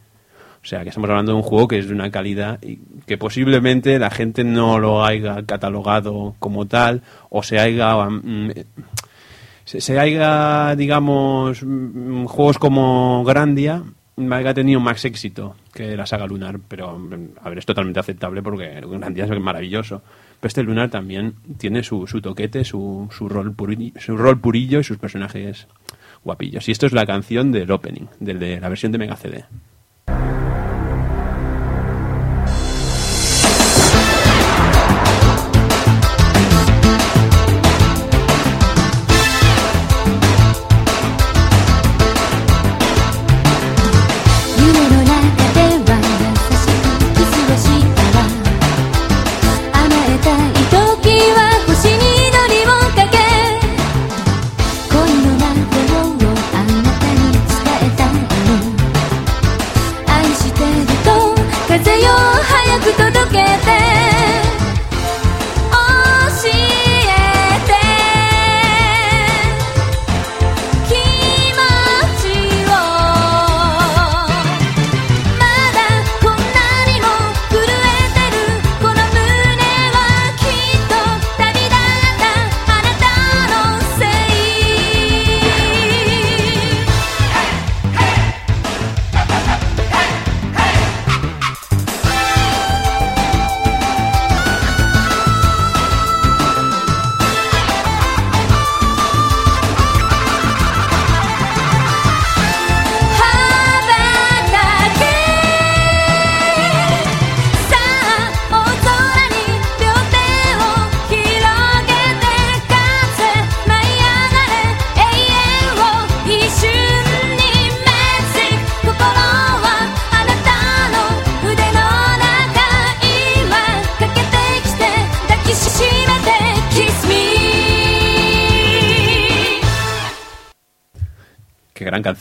O 0.61 0.65
sea, 0.65 0.83
que 0.83 0.89
estamos 0.89 1.09
hablando 1.09 1.31
de 1.33 1.37
un 1.37 1.43
juego 1.43 1.67
que 1.69 1.77
es 1.79 1.87
de 1.87 1.93
una 1.93 2.09
calidad 2.11 2.57
y 2.61 2.79
que 3.05 3.17
posiblemente 3.17 3.97
la 3.99 4.09
gente 4.09 4.43
no 4.43 4.77
lo 4.79 5.05
haya 5.05 5.43
catalogado 5.45 6.35
como 6.39 6.65
tal 6.67 7.01
o 7.29 7.43
se 7.43 7.59
haya... 7.59 7.95
mm, 8.09 8.51
se, 9.65 9.81
se 9.81 9.99
haya, 9.99 10.75
digamos, 10.75 11.63
mm, 11.63 12.25
juegos 12.25 12.57
como 12.59 13.23
Grandia 13.25 13.83
haya 14.31 14.53
tenido 14.53 14.79
más 14.79 15.03
éxito 15.05 15.55
que 15.73 15.97
la 15.97 16.05
saga 16.05 16.27
Lunar, 16.27 16.59
pero 16.67 16.97
mm, 16.97 17.13
a 17.43 17.49
ver, 17.49 17.57
es 17.57 17.65
totalmente 17.65 17.99
aceptable 17.99 18.41
porque 18.43 18.81
Grandia 18.85 19.25
es 19.25 19.39
maravilloso. 19.39 20.01
Pero 20.39 20.47
este 20.49 20.63
Lunar 20.63 20.89
también 20.89 21.35
tiene 21.57 21.83
su, 21.83 22.05
su 22.05 22.21
toquete, 22.21 22.63
su, 22.65 23.07
su, 23.15 23.29
rol 23.29 23.55
puri- 23.55 23.97
su 23.99 24.17
rol 24.17 24.39
purillo 24.39 24.79
y 24.79 24.83
sus 24.83 24.97
personajes 24.97 25.67
guapillos. 26.23 26.67
Y 26.67 26.71
esto 26.73 26.85
es 26.85 26.91
la 26.93 27.05
canción 27.05 27.51
del 27.51 27.71
opening, 27.71 28.07
del 28.19 28.39
de 28.39 28.59
la 28.59 28.69
versión 28.69 28.91
de 28.91 28.97
Mega 28.97 29.15
CD.「 29.15 29.45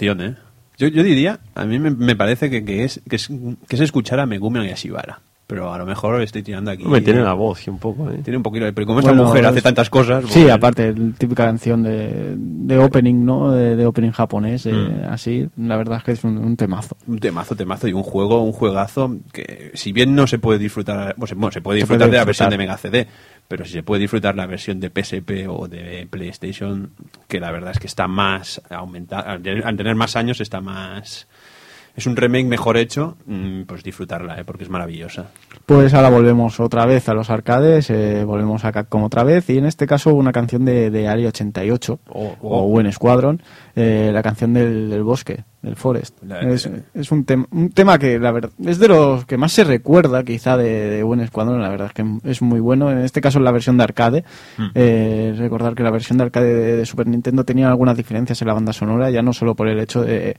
canción, 0.07 0.21
¿eh? 0.21 0.37
Yo, 0.79 0.89
yo 0.89 1.03
diría, 1.03 1.39
a 1.55 1.65
mí 1.65 1.79
me, 1.79 1.91
me 1.91 2.17
parece 2.17 2.51
que, 2.51 2.65
que 2.65 2.85
es, 2.85 3.01
que, 3.09 3.17
es, 3.17 3.29
que 3.29 3.77
es 3.77 3.81
escuchar 3.81 4.19
a 4.21 4.27
Megumi 4.27 4.67
Yashibara. 4.67 5.21
Pero 5.47 5.71
a 5.71 5.77
lo 5.77 5.85
mejor 5.85 6.23
estoy 6.23 6.43
tirando 6.43 6.71
aquí. 6.71 6.85
Me 6.87 7.03
tiene 7.03 7.21
la 7.21 7.35
voz, 7.35 7.59
sí, 7.59 7.69
un 7.69 7.79
poco. 7.79 8.09
¿eh? 8.11 8.21
Tiene 8.25 8.39
un 8.39 8.43
poquito. 8.43 8.65
Pero 8.73 8.87
como 8.87 9.01
esta 9.01 9.11
Bueno, 9.11 9.25
mujer 9.27 9.45
hace 9.45 9.59
es- 9.59 9.65
tantas 9.65 9.91
cosas. 9.91 10.25
Sí, 10.29 10.41
pues- 10.45 10.51
aparte, 10.53 10.95
típica 11.19 11.45
canción 11.45 11.83
de, 11.83 12.35
de 12.37 12.79
opening, 12.79 13.23
¿no? 13.27 13.51
De, 13.53 13.77
de 13.77 13.85
opening 13.85 14.13
japonés, 14.13 14.65
eh, 14.65 14.73
Mm. 14.73 15.13
así, 15.13 15.47
la 15.59 15.77
verdad 15.77 15.99
es 15.99 16.05
que 16.05 16.13
es 16.13 16.25
un, 16.25 16.39
un 16.39 16.57
temazo. 16.57 16.97
Un 17.07 17.19
temazo, 17.19 17.55
temazo 17.55 17.87
y 17.87 17.93
un 17.93 18.03
juego, 18.03 18.41
un 18.43 18.53
juegazo 18.53 19.17
que 19.33 19.73
si 19.75 19.93
bien 19.93 20.15
no 20.15 20.27
se 20.27 20.39
puede 20.39 20.59
disfrutar, 20.59 21.15
bueno, 21.19 21.27
se- 21.27 21.35
bueno, 21.35 21.53
se 21.53 21.61
puede 21.61 21.77
disfrutar 21.81 22.09
puede 22.09 22.11
de 22.13 22.17
la 22.17 22.25
disfrutar. 22.25 22.49
versión 22.49 22.51
de 22.51 22.57
Mega 22.59 22.79
CD, 22.79 23.09
pero 23.53 23.67
si 23.67 23.73
se 23.73 23.83
puede 23.83 24.01
disfrutar 24.01 24.35
la 24.35 24.47
versión 24.47 24.81
de 24.81 24.89
PSP 24.89 25.47
o 25.47 25.69
de 25.69 26.07
PlayStation, 26.09 26.93
que 27.29 27.39
la 27.39 27.51
verdad 27.53 27.73
es 27.73 27.79
que 27.79 27.87
está 27.87 28.09
más 28.09 28.63
aumentada, 28.71 29.31
al 29.33 29.43
tener- 29.43 29.95
más 29.95 30.17
años 30.17 30.41
está 30.41 30.63
más... 30.63 31.29
Es 31.95 32.07
un 32.07 32.17
remake 32.17 32.47
mejor 32.47 32.79
hecho, 32.79 33.19
mm, 33.27 33.65
pues 33.65 33.83
disfrutarla, 33.83 34.41
¿eh? 34.41 34.45
porque 34.47 34.65
es 34.65 34.71
maravillosa. 34.71 35.27
Pues 35.67 35.93
ahora 35.93 36.09
volvemos 36.09 36.59
otra 36.61 36.87
vez 36.87 37.11
a 37.11 37.13
los 37.13 37.29
arcades, 37.29 37.91
eh, 37.91 38.25
volvemos 38.25 38.65
a 38.65 38.73
Capcom 38.73 39.03
otra 39.03 39.23
vez, 39.23 39.51
y 39.51 39.59
en 39.59 39.67
este 39.67 39.87
caso 39.87 40.15
una 40.15 40.33
canción 40.33 40.65
de, 40.65 40.91
de 40.91 41.09
Ari 41.09 41.27
88, 41.27 42.01
Oh, 42.09 42.37
o 42.41 42.69
Buen 42.69 42.91
Squadron, 42.91 43.43
eh, 43.77 44.11
la 44.15 44.23
canción 44.23 44.55
del, 44.55 44.89
del 44.89 45.03
bosque, 45.03 45.45
del 45.63 45.77
Forest. 45.77 46.23
La- 46.25 46.41
es 46.41 46.69
es 46.95 47.13
un, 47.13 47.25
tem- 47.25 47.47
un 47.53 47.71
tema 47.71 47.99
que, 47.99 48.19
la 48.19 48.33
verdad, 48.33 48.51
es 48.67 48.79
de 48.79 48.89
los 48.89 49.25
que 49.27 49.37
más 49.37 49.53
se 49.53 49.63
recuerda 49.65 50.25
quizá 50.25 50.57
de, 50.57 50.91
de 50.91 51.03
Buen 51.03 51.25
Squadron, 51.27 51.63
la 51.63 51.69
verdad 51.69 51.87
es 51.89 51.93
que 51.95 52.05
es 52.25 52.43
muy 52.43 52.61
bueno, 52.61 52.91
en 52.91 52.99
este 52.99 53.21
caso 53.21 53.39
en 53.39 53.45
la 53.45 53.53
versión 53.53 53.77
de 53.79 53.85
arcade. 53.85 54.25
Mm. 54.59 54.67
Eh, 54.75 55.35
recordar 55.39 55.75
que 55.75 55.83
la 55.85 55.91
versión 55.91 56.19
de 56.19 56.25
arcade 56.25 56.53
de, 56.55 56.77
de 56.77 56.87
Super 56.87 57.07
Nintendo 57.07 57.45
tenía 57.45 57.69
algunas 57.69 57.97
diferencias 57.97 58.43
en 58.43 58.49
la 58.49 58.55
banda 58.55 58.73
sonora, 58.73 59.11
ya 59.11 59.23
no 59.23 59.33
solo 59.33 59.55
por 59.55 59.69
el 59.69 59.79
hecho 59.81 60.03
de 60.03 60.37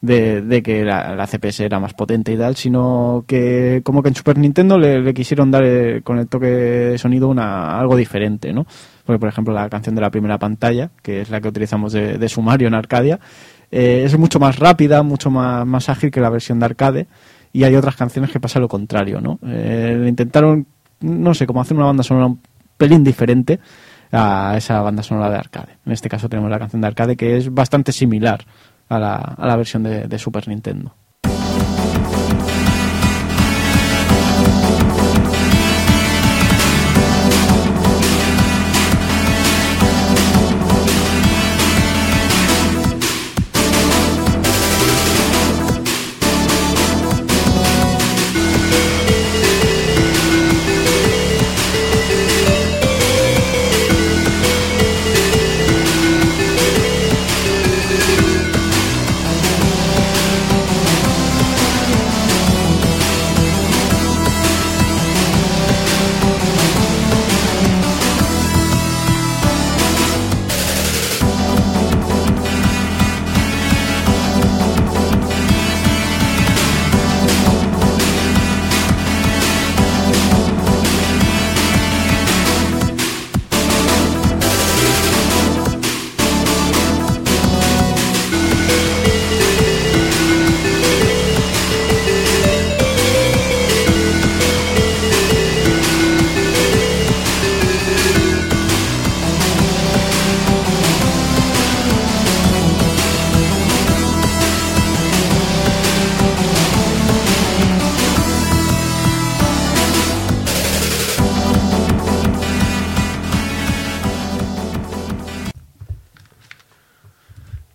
de, 0.00 0.42
de 0.42 0.64
que 0.64 0.84
la, 0.84 1.14
la 1.14 1.28
CPS 1.28 1.60
era 1.60 1.78
más 1.78 1.94
potente 1.94 2.32
y 2.32 2.36
tal, 2.36 2.56
sino 2.56 3.22
que 3.24 3.82
como 3.84 4.02
que 4.02 4.08
en 4.08 4.16
Super 4.16 4.36
Nintendo 4.36 4.76
le, 4.76 5.00
le 5.00 5.14
quisieron 5.14 5.52
dar 5.52 5.62
eh, 5.64 6.00
con 6.02 6.18
el 6.18 6.26
toque 6.26 6.46
de 6.46 6.98
sonido 6.98 7.28
una, 7.28 7.78
algo 7.78 7.94
diferente, 7.94 8.52
¿no? 8.52 8.66
Porque, 9.06 9.20
por 9.20 9.28
ejemplo, 9.28 9.54
la 9.54 9.68
canción 9.68 9.94
de 9.94 10.00
la 10.00 10.10
primera 10.10 10.38
pantalla, 10.38 10.90
que 11.02 11.20
es 11.20 11.30
la 11.30 11.40
que 11.40 11.46
utilizamos 11.46 11.92
de, 11.92 12.18
de 12.18 12.28
sumario 12.28 12.66
en 12.66 12.74
Arcadia, 12.74 13.20
eh, 13.72 14.04
es 14.04 14.16
mucho 14.18 14.38
más 14.38 14.58
rápida, 14.58 15.02
mucho 15.02 15.30
más, 15.30 15.66
más 15.66 15.88
ágil 15.88 16.10
que 16.10 16.20
la 16.20 16.30
versión 16.30 16.60
de 16.60 16.66
arcade, 16.66 17.06
y 17.52 17.64
hay 17.64 17.74
otras 17.74 17.96
canciones 17.96 18.30
que 18.30 18.38
pasa 18.38 18.60
lo 18.60 18.68
contrario, 18.68 19.20
¿no? 19.20 19.38
Eh, 19.44 20.04
intentaron, 20.06 20.66
no 21.00 21.34
sé, 21.34 21.46
como 21.46 21.60
hacer 21.60 21.76
una 21.76 21.86
banda 21.86 22.02
sonora 22.02 22.26
un 22.26 22.40
pelín 22.76 23.02
diferente 23.02 23.58
a 24.12 24.54
esa 24.56 24.80
banda 24.82 25.02
sonora 25.02 25.30
de 25.30 25.36
arcade. 25.36 25.78
En 25.86 25.92
este 25.92 26.08
caso 26.08 26.28
tenemos 26.28 26.50
la 26.50 26.58
canción 26.58 26.80
de 26.82 26.86
arcade 26.86 27.16
que 27.16 27.36
es 27.36 27.52
bastante 27.52 27.92
similar 27.92 28.44
a 28.88 28.98
la, 28.98 29.16
a 29.16 29.46
la 29.46 29.56
versión 29.56 29.82
de, 29.82 30.06
de 30.06 30.18
Super 30.18 30.46
Nintendo. 30.48 30.94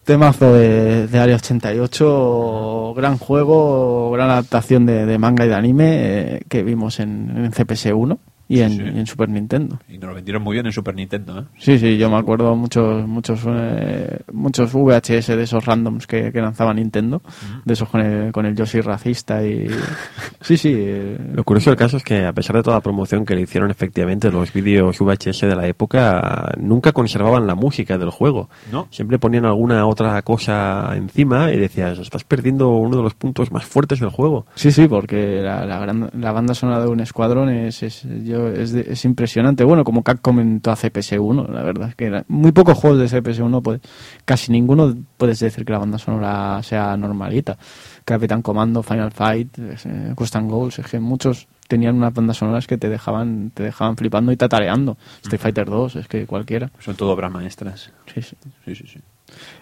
Temazo 0.08 0.54
de, 0.54 1.06
de 1.08 1.20
Área 1.20 1.36
88, 1.36 2.94
gran 2.96 3.18
juego, 3.18 4.10
gran 4.12 4.30
adaptación 4.30 4.86
de, 4.86 5.06
de 5.06 5.18
manga 5.18 5.46
y 5.46 5.50
de 5.50 5.56
anime 5.56 5.86
eh, 5.98 6.42
que 6.48 6.64
vimos 6.64 7.02
en, 7.02 7.34
en 7.36 7.52
CPS1 7.52 8.18
y 8.50 8.62
en, 8.62 8.70
Sí, 8.72 8.78
sí. 8.78 8.84
y 8.96 9.00
en 9.00 9.06
Super 9.08 9.30
Nintendo. 9.30 9.80
Y 9.90 9.98
nos 9.98 10.10
lo 10.10 10.16
vendieron 10.16 10.42
muy 10.44 10.54
bien 10.56 10.66
en 10.66 10.72
Super 10.72 10.96
Nintendo, 10.96 11.40
¿eh? 11.40 11.44
Sí, 11.58 11.78
sí, 11.80 11.98
yo 11.98 12.10
me 12.10 12.18
acuerdo 12.18 12.56
muchos 12.56 13.08
muchos 13.08 13.42
eh, 13.48 14.20
muchos 14.32 14.72
VHS 14.74 15.28
de 15.28 15.44
esos 15.44 15.66
randoms 15.66 16.08
que, 16.08 16.32
que 16.32 16.42
lanzaba 16.42 16.74
Nintendo, 16.74 17.22
de 17.66 17.74
esos 17.74 17.90
con 17.90 18.02
el, 18.02 18.32
con 18.32 18.46
el 18.46 18.56
Yoshi 18.56 18.82
racista 18.82 19.44
y... 19.46 19.68
Sí, 20.42 20.56
sí. 20.58 20.74
eh, 20.78 21.18
Lo 21.34 21.44
curioso 21.44 21.70
del 21.72 21.78
caso 21.78 21.98
es 21.98 22.04
que, 22.04 22.26
a 22.26 22.32
pesar 22.34 22.56
de 22.56 22.64
toda 22.64 22.78
la 22.78 22.82
promoción 22.82 23.26
que 23.26 23.36
le 23.36 23.42
hicieron 23.42 23.70
efectivamente 23.72 24.32
los 24.32 24.54
vídeos 24.54 24.98
VHS 25.00 25.42
de 25.42 25.56
la 25.56 25.68
época, 25.68 26.52
nunca 26.58 26.92
conservaban 26.94 27.48
la 27.48 27.56
música 27.56 27.98
del 27.98 28.10
juego. 28.12 28.50
¿No? 28.72 28.88
Siempre 28.92 29.20
ponían 29.20 29.46
alguna 29.46 29.86
otra 29.88 30.22
cosa 30.22 30.94
encima 30.96 31.52
y 31.52 31.58
decías, 31.58 31.98
estás 32.00 32.24
perdiendo 32.24 32.70
uno 32.70 32.98
de 32.98 33.04
los 33.04 33.14
puntos 33.16 33.52
más 33.52 33.66
fuertes 33.66 34.00
del 34.00 34.10
juego. 34.10 34.46
Sí, 34.56 34.72
sí, 34.72 34.88
porque 34.88 35.42
la, 35.42 35.66
la, 35.66 35.80
gran- 35.80 36.12
la 36.14 36.32
banda 36.32 36.54
sonora 36.54 36.82
de 36.82 36.88
un 36.88 37.00
escuadrón 37.00 37.50
es, 37.50 37.84
es, 37.84 38.04
yo- 38.24 38.37
es, 38.50 38.72
de- 38.72 38.86
es 38.90 39.04
impresionante. 39.06 39.64
Bueno, 39.64 39.84
como 39.84 40.04
Capcom 40.04 40.40
en 40.40 40.62
toda 40.62 40.76
CPS1, 40.76 41.48
la 41.50 41.64
verdad 41.64 41.90
es 41.90 41.96
que 41.96 42.06
era- 42.06 42.26
muy 42.28 42.52
pocos 42.52 42.78
juegos 42.78 43.00
de 43.00 43.08
CPS1, 43.08 43.62
pues, 43.62 43.82
casi 44.26 44.52
ninguno 44.52 44.94
puedes 45.18 45.40
decir 45.40 45.66
que 45.66 45.72
la 45.74 45.80
banda 45.80 45.98
sonora 45.98 46.62
sea 46.64 46.96
normalita. 46.98 47.58
Capitán 48.06 48.42
Comando, 48.42 48.84
Final 48.84 49.12
Fight, 49.12 49.58
eh, 49.60 50.14
Quest 50.18 50.36
and 50.36 50.50
Goals, 50.52 50.80
es 50.80 50.86
que 50.88 51.00
muchos 51.00 51.48
tenían 51.68 51.96
unas 51.96 52.14
bandas 52.14 52.38
sonoras 52.38 52.66
que 52.68 52.78
te 52.78 52.88
dejaban 52.88 53.52
te 53.54 53.64
dejaban 53.64 53.98
flipando 53.98 54.32
y 54.32 54.38
tatareando. 54.38 54.98
Street 55.24 55.40
Fighter 55.42 55.66
2, 55.70 55.96
es 55.98 56.08
que 56.08 56.26
cualquiera. 56.26 56.72
Son 56.80 56.96
todo 56.96 57.12
obras 57.12 57.32
maestras. 57.32 57.92
Sí, 58.14 58.22
sí. 58.22 58.36
Sí, 58.66 58.76
sí, 58.76 58.84
sí. 58.94 59.00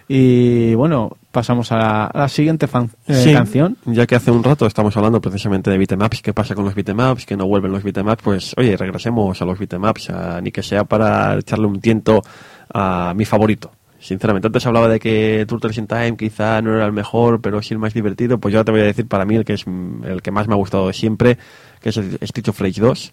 Y 0.08 0.74
bueno, 0.74 1.16
pasamos 1.32 1.72
a 1.72 1.76
la, 1.76 2.04
a 2.06 2.18
la 2.20 2.28
siguiente 2.28 2.66
fan- 2.68 2.90
eh, 3.08 3.14
Sí, 3.14 3.32
canción. 3.32 3.76
Ya 3.86 4.06
que 4.06 4.14
hace 4.14 4.30
un 4.30 4.42
rato 4.44 4.66
estamos 4.66 4.96
hablando 4.96 5.20
precisamente 5.20 5.70
de 5.70 5.78
beatemaps, 5.78 6.22
qué 6.22 6.32
pasa 6.32 6.54
con 6.54 6.64
los 6.64 6.74
beatemaps, 6.74 7.26
que 7.26 7.36
no 7.36 7.46
vuelven 7.46 7.72
los 7.72 7.82
beatemaps, 7.82 8.22
pues 8.22 8.54
oye, 8.56 8.76
regresemos 8.76 9.40
a 9.42 9.44
los 9.44 9.58
beatemaps, 9.58 10.10
a- 10.10 10.40
ni 10.40 10.52
que 10.52 10.62
sea 10.62 10.84
para 10.84 11.34
echarle 11.38 11.66
un 11.66 11.80
tiento 11.80 12.22
a 12.72 13.12
mi 13.16 13.24
favorito. 13.24 13.72
Sinceramente, 13.98 14.46
antes 14.46 14.64
hablaba 14.66 14.88
de 14.88 15.00
que 15.00 15.44
Turtles 15.48 15.78
in 15.78 15.86
Time 15.88 16.16
quizá 16.16 16.62
no 16.62 16.74
era 16.76 16.86
el 16.86 16.92
mejor, 16.92 17.40
pero 17.40 17.60
sí 17.62 17.74
el 17.74 17.80
más 17.80 17.92
divertido, 17.94 18.38
pues 18.38 18.52
yo 18.52 18.58
ahora 18.58 18.66
te 18.66 18.70
voy 18.72 18.80
a 18.82 18.84
decir 18.84 19.08
para 19.08 19.24
mí 19.24 19.34
el 19.34 19.44
que 19.44 19.54
es 19.54 19.64
el 20.04 20.22
que 20.22 20.30
más 20.30 20.46
me 20.46 20.54
ha 20.54 20.56
gustado 20.56 20.92
siempre, 20.92 21.38
que 21.80 21.88
es 21.88 21.96
el 21.96 22.16
Street 22.20 22.48
of 22.48 22.60
Rage 22.60 22.80
2, 22.80 23.12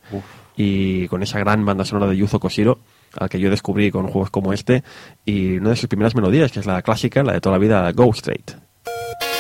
y 0.56 1.08
con 1.08 1.24
esa 1.24 1.40
gran 1.40 1.66
banda 1.66 1.86
sonora 1.86 2.12
de 2.12 2.18
Yuzo 2.18 2.40
Koshiro, 2.40 2.78
al 3.18 3.30
que 3.30 3.40
yo 3.40 3.50
descubrí 3.50 3.92
con 3.92 4.08
juegos 4.08 4.30
como 4.30 4.54
este, 4.54 4.84
y 5.26 5.58
una 5.58 5.72
de 5.72 5.76
sus 5.76 5.88
primeras 5.88 6.16
melodías, 6.16 6.52
que 6.52 6.60
es 6.60 6.66
la 6.66 6.82
clásica, 6.82 7.24
la 7.24 7.34
de 7.34 7.42
toda 7.42 7.56
la 7.58 7.60
vida, 7.60 7.92
Go 7.92 8.12
Straight.「 8.12 9.33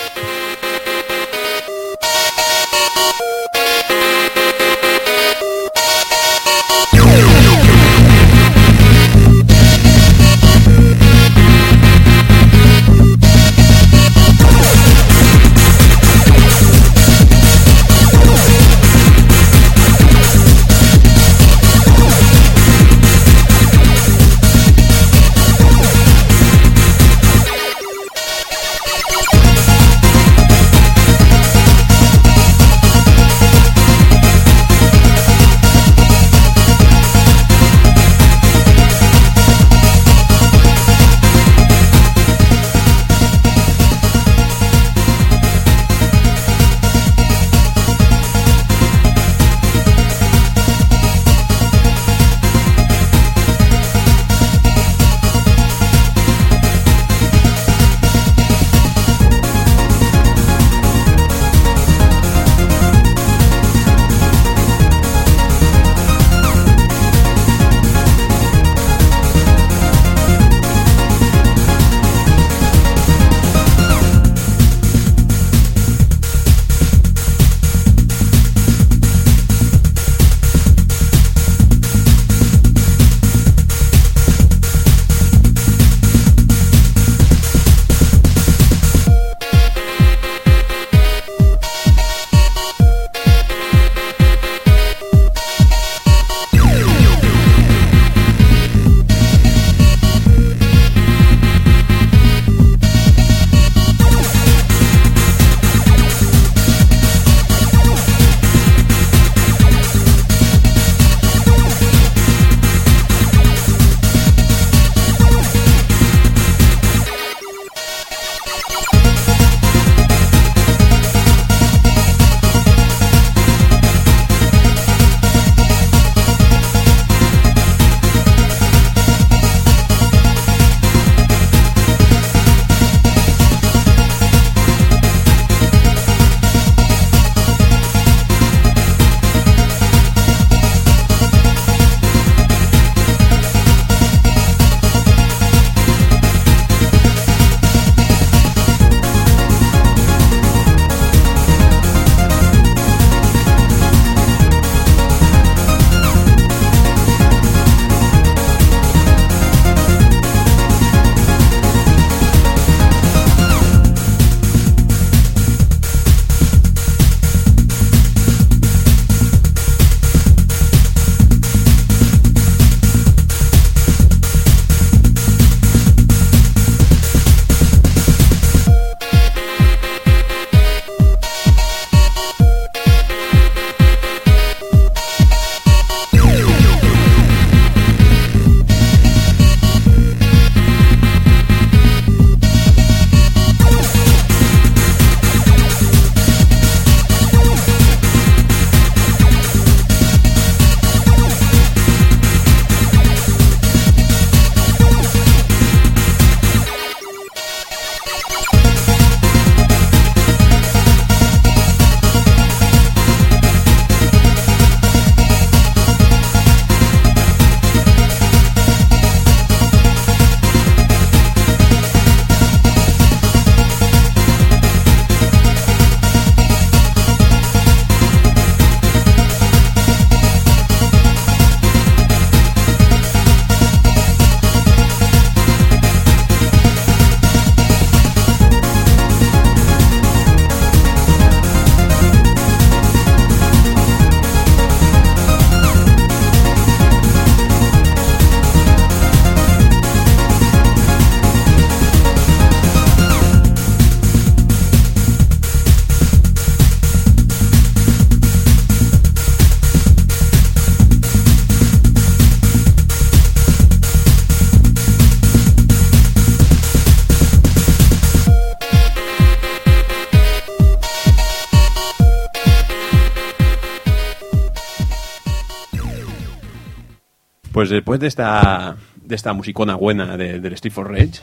pues 277.63 277.69
después 277.69 277.97
de 278.01 278.07
esta, 278.07 278.75
de 278.97 279.15
esta 279.15 279.31
musicona 279.31 279.75
buena 279.75 280.17
de, 280.17 280.41
del 280.41 280.51
Street 280.51 280.73
for 280.73 280.91
Rage, 280.91 281.21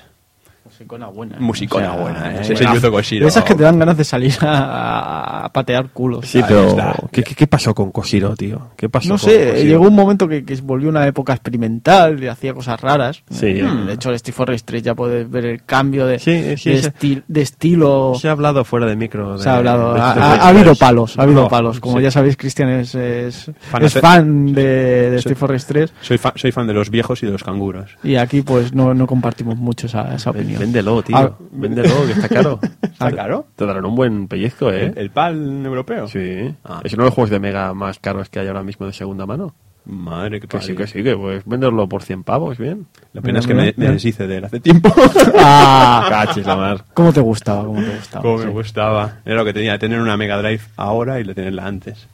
Musicona 0.81 1.09
buena. 1.09 1.37
Musicona 1.39 1.91
buena, 1.95 2.33
¿eh? 2.37 2.39
Ese 2.41 2.55
buena. 2.55 2.75
Yuzo 2.75 2.91
Koshiro. 2.91 3.29
Esas 3.29 3.45
que 3.45 3.55
te 3.55 3.63
dan 3.65 3.79
ganas 3.79 3.99
de 3.99 4.05
salir 4.05 4.33
a, 4.41 5.45
a 5.45 5.53
patear 5.53 5.91
culos. 5.91 6.27
Sí, 6.27 6.41
pero. 6.49 6.75
¿qué, 7.13 7.23
qué, 7.23 7.35
qué 7.35 7.47
pasó 7.47 7.75
con 7.75 7.91
Koshiro, 7.93 8.35
tío? 8.35 8.69
¿Qué 8.77 8.89
pasó 8.89 9.09
No 9.11 9.15
con 9.19 9.29
sé, 9.31 9.49
Koshiro? 9.51 9.69
llegó 9.69 9.89
un 9.89 9.95
momento 9.95 10.27
que, 10.27 10.43
que 10.43 10.55
volvió 10.63 10.89
una 10.89 11.07
época 11.07 11.35
experimental 11.35 12.23
y 12.25 12.29
hacía 12.29 12.55
cosas 12.55 12.81
raras. 12.81 13.23
Sí. 13.31 13.61
Mm, 13.63 13.89
De 13.89 13.93
hecho, 13.93 14.09
el 14.09 14.19
Steve 14.19 14.35
Forrest 14.35 14.67
3 14.67 14.83
ya 14.83 14.95
puedes 14.95 15.31
ver 15.31 15.45
el 15.45 15.63
cambio 15.65 16.07
de, 16.07 16.19
Sí, 16.19 16.33
sí, 16.57 16.71
de, 16.71 16.83
sí. 16.83 16.89
esti- 16.89 17.23
de 17.29 17.43
estilo. 17.43 18.15
Se 18.19 18.29
ha 18.29 18.33
hablado 18.33 18.65
fuera 18.65 18.87
de 18.87 18.97
micro. 18.97 19.37
de- 19.37 19.43
Se 19.43 19.51
ha 19.51 19.57
hablado, 19.57 19.93
de 19.93 20.01
ha, 20.01 20.49
habido 20.49 20.65
3. 20.65 20.79
palos, 20.79 21.19
ha 21.19 21.23
habido 21.25 21.43
No, 21.43 21.49
palos. 21.49 21.79
Como 21.79 21.99
sí. 21.99 22.05
ya 22.05 22.11
sabéis, 22.11 22.39
Cristian 22.39 22.71
es, 22.71 22.95
es, 22.95 23.51
Fan 23.71 23.85
es 23.85 23.93
de- 23.95 24.01
fan 24.01 24.47
de, 24.55 24.63
de 25.11 25.17
Soy- 25.19 25.21
Steve 25.21 25.35
Forrest 25.35 25.69
3 25.69 25.93
Soy, 26.01 26.17
fa- 26.17 26.33
soy 26.37 26.53
fan 26.53 26.67
de 26.67 26.73
los 26.73 26.89
viejos 26.89 27.23
y 27.23 27.27
de 27.27 27.33
los 27.33 27.45
canguros. 27.45 27.99
y 28.03 28.17
aquí 28.17 28.41
pues 28.41 28.73
no, 28.73 28.95
no 28.95 29.07
compartimos 29.07 29.59
mucho 29.59 29.87
esa, 29.87 30.15
esa 30.15 30.33
Ven- 30.33 30.43
opinión. 30.45 30.70
Véndelo, 30.71 31.03
tío. 31.03 31.17
Ah. 31.17 31.33
Véndelo, 31.51 32.07
que 32.07 32.13
está 32.13 32.29
caro. 32.29 32.61
¿Está 32.83 33.11
caro? 33.13 33.47
Te 33.57 33.67
darán 33.67 33.85
un 33.85 33.97
buen 33.97 34.29
pellizco, 34.29 34.71
¿eh? 34.71 34.87
¿El, 34.87 34.99
el 34.99 35.11
PAL 35.11 35.67
europeo? 35.67 36.07
Sí. 36.07 36.55
Ah. 36.65 36.81
Es 36.85 36.93
uno 36.95 37.03
de 37.03 37.09
los 37.09 37.15
juegos 37.15 37.31
de 37.31 37.41
Mega 37.41 37.75
más 37.75 37.99
caros 37.99 38.29
que 38.29 38.39
hay 38.39 38.47
ahora 38.47 38.63
mismo 38.63 38.87
de 38.87 38.93
segunda 38.93 39.27
mano. 39.27 39.53
Madre 39.87 40.41
que 40.41 40.47
Que 40.47 40.61
sí, 40.61 40.77
que 40.77 40.87
sí, 40.87 41.03
que 41.03 41.17
puedes 41.17 41.45
venderlo 41.47 41.89
por 41.89 42.03
100 42.03 42.23
pavos, 42.23 42.59
bien. 42.59 42.87
La 43.15 43.23
pena 43.23 43.41
es 43.41 43.47
que 43.47 43.55
me, 43.55 43.75
me 43.77 43.89
deshice 43.89 44.27
de 44.29 44.37
él 44.37 44.45
hace 44.45 44.61
tiempo. 44.61 44.93
Ah, 45.39 46.07
Cachis 46.09 46.47
la 46.47 46.55
mar. 46.55 46.85
¿Cómo 46.95 47.13
te 47.13 47.21
gustaba? 47.21 47.65
¿Cómo 47.65 47.81
te 47.83 47.97
gustaba? 47.97 48.23
Como 48.23 48.39
Sí. 48.39 48.45
me 48.47 48.53
gustaba. 48.53 49.17
Era 49.25 49.37
lo 49.37 49.45
que 49.45 49.53
tenía, 49.55 49.79
tener 49.79 49.99
una 50.01 50.17
Mega 50.17 50.37
Drive 50.41 50.61
ahora 50.77 51.19
y 51.19 51.25
la 51.25 51.35
tenerla 51.35 51.67
antes. 51.67 52.07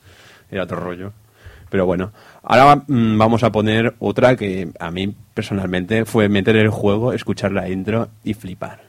Era 0.50 0.62
otro 0.62 0.78
rollo. 0.80 1.12
Pero 1.68 1.84
bueno, 1.84 2.12
ahora 2.47 2.84
mm, 2.86 3.18
vamos 3.18 3.42
a 3.42 3.53
poner 3.53 3.94
otra 3.99 4.36
que 4.36 4.70
a 4.78 4.90
mí 4.90 5.14
personalmente 5.34 6.05
fue 6.05 6.28
meter 6.28 6.57
el 6.57 6.70
juego, 6.70 7.12
escuchar 7.12 7.53
la 7.53 7.68
intro 7.68 8.09
y 8.24 8.34
flipar. 8.34 8.86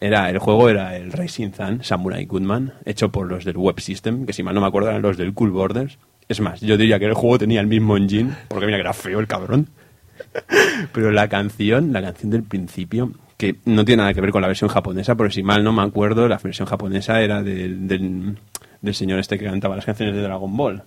Era, 0.00 0.30
el 0.30 0.38
juego 0.38 0.68
era 0.68 0.96
el 0.96 1.10
Racing 1.10 1.50
Sun 1.52 1.82
Samurai 1.82 2.24
Goodman, 2.24 2.74
hecho 2.84 3.10
por 3.10 3.26
los 3.26 3.44
del 3.44 3.56
Web 3.56 3.80
System, 3.80 4.26
que 4.26 4.32
si 4.32 4.42
mal 4.42 4.54
no 4.54 4.60
me 4.60 4.66
acuerdo 4.66 4.90
eran 4.90 5.02
los 5.02 5.16
del 5.16 5.34
Cool 5.34 5.50
Borders. 5.50 5.98
Es 6.28 6.40
más, 6.40 6.60
yo 6.60 6.76
diría 6.76 6.98
que 6.98 7.06
el 7.06 7.14
juego 7.14 7.38
tenía 7.38 7.60
el 7.60 7.66
mismo 7.66 7.96
engine, 7.96 8.32
porque 8.48 8.66
mira 8.66 8.78
que 8.78 8.82
era 8.82 8.92
feo 8.92 9.18
el 9.18 9.26
cabrón. 9.26 9.68
Pero 10.92 11.10
la 11.10 11.28
canción, 11.28 11.92
la 11.92 12.02
canción 12.02 12.30
del 12.30 12.42
principio, 12.42 13.12
que 13.36 13.56
no 13.64 13.84
tiene 13.84 14.02
nada 14.02 14.14
que 14.14 14.20
ver 14.20 14.30
con 14.30 14.42
la 14.42 14.48
versión 14.48 14.70
japonesa, 14.70 15.16
porque 15.16 15.32
si 15.32 15.42
mal 15.42 15.64
no 15.64 15.72
me 15.72 15.82
acuerdo, 15.82 16.28
la 16.28 16.38
versión 16.38 16.68
japonesa 16.68 17.20
era 17.20 17.42
del, 17.42 17.88
del 17.88 18.94
señor 18.94 19.18
este 19.18 19.38
que 19.38 19.46
cantaba 19.46 19.74
las 19.74 19.84
canciones 19.84 20.14
de 20.14 20.22
Dragon 20.22 20.56
Ball. 20.56 20.84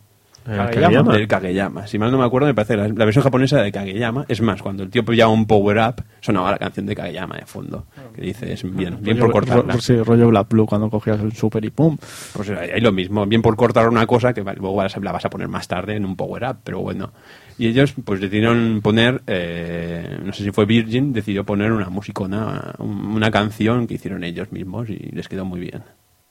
Eh, 0.48 0.56
Kageyama. 0.58 1.12
Kageyama. 1.12 1.28
Kageyama. 1.28 1.88
Si 1.88 2.00
mal 2.00 2.12
no 2.12 2.18
me 2.18 2.26
acuerdo, 2.26 2.48
me 2.48 2.54
parece 2.56 2.76
la, 2.76 2.88
la 2.88 3.06
versión 3.06 3.24
japonesa 3.24 3.62
de 3.62 3.72
Kageyama. 3.72 4.26
Es 4.28 4.42
más, 4.42 4.62
cuando 4.62 4.84
el 4.84 4.90
tío 4.90 5.06
pillaba 5.06 5.32
un 5.32 5.46
power-up, 5.46 6.04
sonaba 6.20 6.52
la 6.52 6.58
canción 6.58 6.86
de 6.88 6.96
Kageyama 6.96 7.36
de 7.38 7.46
fondo. 7.46 7.86
Que 8.16 8.22
dice, 8.22 8.52
es 8.54 8.64
bien, 8.64 8.98
bien 9.02 9.18
por 9.20 9.32
cortarla. 9.32 9.74
ro- 9.74 9.80
sí, 9.82 9.96
rollo 10.02 10.30
Black 10.30 10.50
Blue 10.50 10.66
cuando 10.66 10.90
cogías 10.90 11.20
el 11.20 11.34
super 11.34 11.64
y 11.64 11.70
pum. 11.70 11.98
Pues 12.34 12.50
ahí 12.50 12.82
lo 12.82 12.92
mismo, 12.92 13.26
bien 13.26 13.42
por 13.42 13.56
cortar 13.56 13.88
una 13.88 14.06
cosa 14.08 14.34
que 14.34 14.42
luego 14.44 14.74
vas- 14.76 14.98
la 14.98 15.12
vas 15.12 15.26
a 15.26 15.30
poner 15.30 15.48
más 15.48 15.68
tarde 15.68 15.96
en 15.96 16.06
un 16.06 16.16
power-up, 16.16 16.58
pero 16.64 16.80
bueno. 16.80 17.12
Y 17.60 17.68
ellos 17.68 17.94
pues 18.04 18.20
decidieron 18.20 18.80
poner, 18.82 19.22
eh, 19.28 20.18
no 20.24 20.34
sé 20.34 20.44
si 20.44 20.52
fue 20.52 20.66
Virgin, 20.66 21.14
decidió 21.14 21.44
poner 21.46 21.72
una 21.72 21.90
musicona, 21.90 22.74
un- 22.80 23.06
una 23.16 23.30
canción 23.30 23.86
que 23.86 23.94
hicieron 23.96 24.24
ellos 24.24 24.52
mismos 24.52 24.90
y 24.90 24.96
les 25.14 25.28
quedó 25.28 25.46
muy 25.46 25.60
bien. 25.60 25.84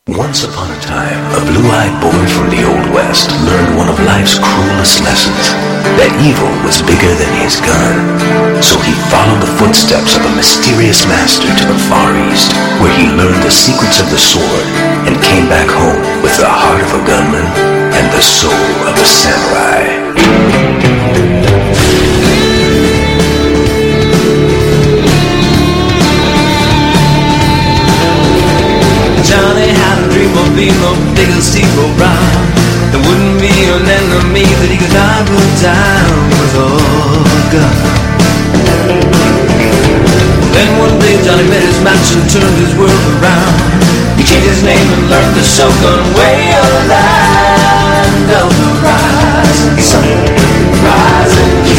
Once 0.08 0.44
upon 0.44 0.70
a 0.72 0.80
time, 0.80 1.20
a 1.36 1.44
blue-eyed 1.44 1.92
boy 2.00 2.24
from 2.32 2.48
the 2.48 2.64
Old 2.64 2.88
West 2.96 3.28
learned 3.44 3.76
one 3.76 3.86
of 3.86 4.00
life's 4.08 4.40
cruelest 4.40 5.04
lessons. 5.04 5.52
That 6.00 6.08
evil 6.24 6.48
was 6.64 6.80
bigger 6.80 7.12
than 7.20 7.28
his 7.36 7.60
gun. 7.60 8.00
So 8.64 8.80
he 8.80 8.96
followed 9.12 9.44
the 9.44 9.54
footsteps 9.60 10.16
of 10.16 10.24
a 10.24 10.36
mysterious 10.40 11.04
master 11.04 11.52
to 11.52 11.64
the 11.68 11.80
Far 11.92 12.16
East, 12.32 12.48
where 12.80 12.96
he 12.96 13.12
learned 13.12 13.44
the 13.44 13.52
secrets 13.52 14.00
of 14.00 14.08
the 14.08 14.16
sword 14.16 14.64
and 15.04 15.20
came 15.20 15.52
back 15.52 15.68
home 15.68 16.00
with 16.24 16.32
the 16.40 16.48
heart 16.48 16.80
of 16.80 16.96
a 16.96 17.02
gunman 17.04 17.44
and 17.92 18.06
the 18.08 18.24
soul 18.24 18.72
of 18.88 18.96
a 18.96 19.04
samurai. 19.04 19.99
Dream 30.60 30.84
of 30.84 30.98
being 31.16 31.40
the 31.40 31.86
round. 31.96 32.44
There 32.92 33.00
wouldn't 33.00 33.40
be 33.40 33.48
an 33.48 33.80
enemy 33.80 34.44
that 34.44 34.68
he 34.68 34.76
could 34.76 34.92
not 34.92 35.24
put 35.24 35.50
down 35.56 36.12
with 36.36 36.52
oh 36.60 37.24
a 37.24 37.40
gun. 37.48 37.76
Then 40.52 40.68
one 40.76 41.00
day 41.00 41.16
Johnny 41.24 41.48
met 41.48 41.64
his 41.64 41.80
match 41.80 42.12
and 42.12 42.28
turned 42.28 42.58
his 42.60 42.76
world 42.76 43.04
around. 43.16 43.56
He 44.20 44.22
changed 44.28 44.52
his 44.52 44.60
name 44.60 44.84
and 44.84 45.08
learned 45.08 45.32
the 45.32 45.44
Shogun 45.48 46.04
way 46.12 46.52
of 46.52 46.68
the 46.68 46.84
land 46.92 48.28
of 48.44 48.52
the 48.52 48.70
rise. 48.84 49.60
He 49.72 49.80
sung 49.80 50.04
Rise 50.84 51.69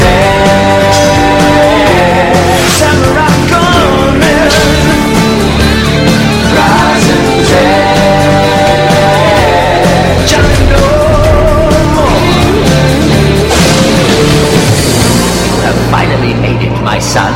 son. 17.02 17.34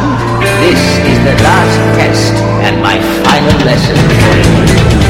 This 0.61 0.80
is 1.09 1.18
the 1.26 1.36
last 1.43 1.97
test 1.97 2.34
and 2.63 2.82
my 2.82 3.01
final 3.24 3.66
lesson 3.66 5.05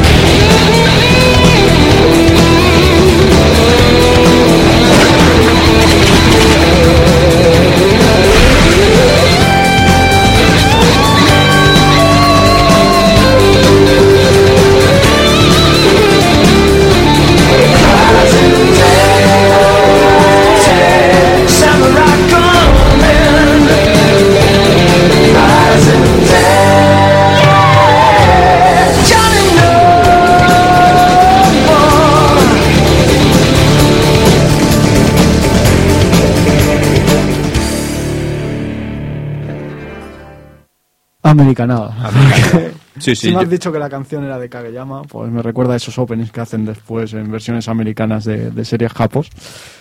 Sí, 42.97 43.13
sí, 43.13 43.15
si 43.15 43.27
me 43.27 43.33
yo- 43.33 43.39
has 43.41 43.49
dicho 43.49 43.73
que 43.73 43.79
la 43.79 43.89
canción 43.89 44.23
era 44.23 44.39
de 44.39 44.47
Kageyama, 44.47 45.01
pues 45.01 45.29
me 45.29 45.41
recuerda 45.41 45.73
a 45.73 45.75
esos 45.75 45.97
openings 45.99 46.31
que 46.31 46.39
hacen 46.39 46.63
después 46.65 47.11
en 47.13 47.29
versiones 47.29 47.67
americanas 47.67 48.23
de, 48.23 48.51
de 48.51 48.63
series 48.63 48.93
japos. 48.93 49.29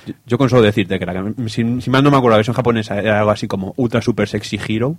Yo, 0.05 0.15
yo 0.27 0.37
con 0.37 0.51
solo 0.51 0.63
decirte 0.63 0.99
que 0.99 1.07
la, 1.07 1.25
si, 1.47 1.81
si 1.81 1.91
mal 1.91 2.03
no 2.03 2.11
me 2.11 2.17
acuerdo, 2.17 2.31
la 2.31 2.39
versión 2.39 2.57
japonesa 2.57 2.99
era 2.99 3.21
algo 3.21 3.31
así 3.31 3.47
como 3.47 3.73
Ultra 3.77 4.03
Super 4.03 4.27
Sexy 4.29 4.59
Hero. 4.67 4.97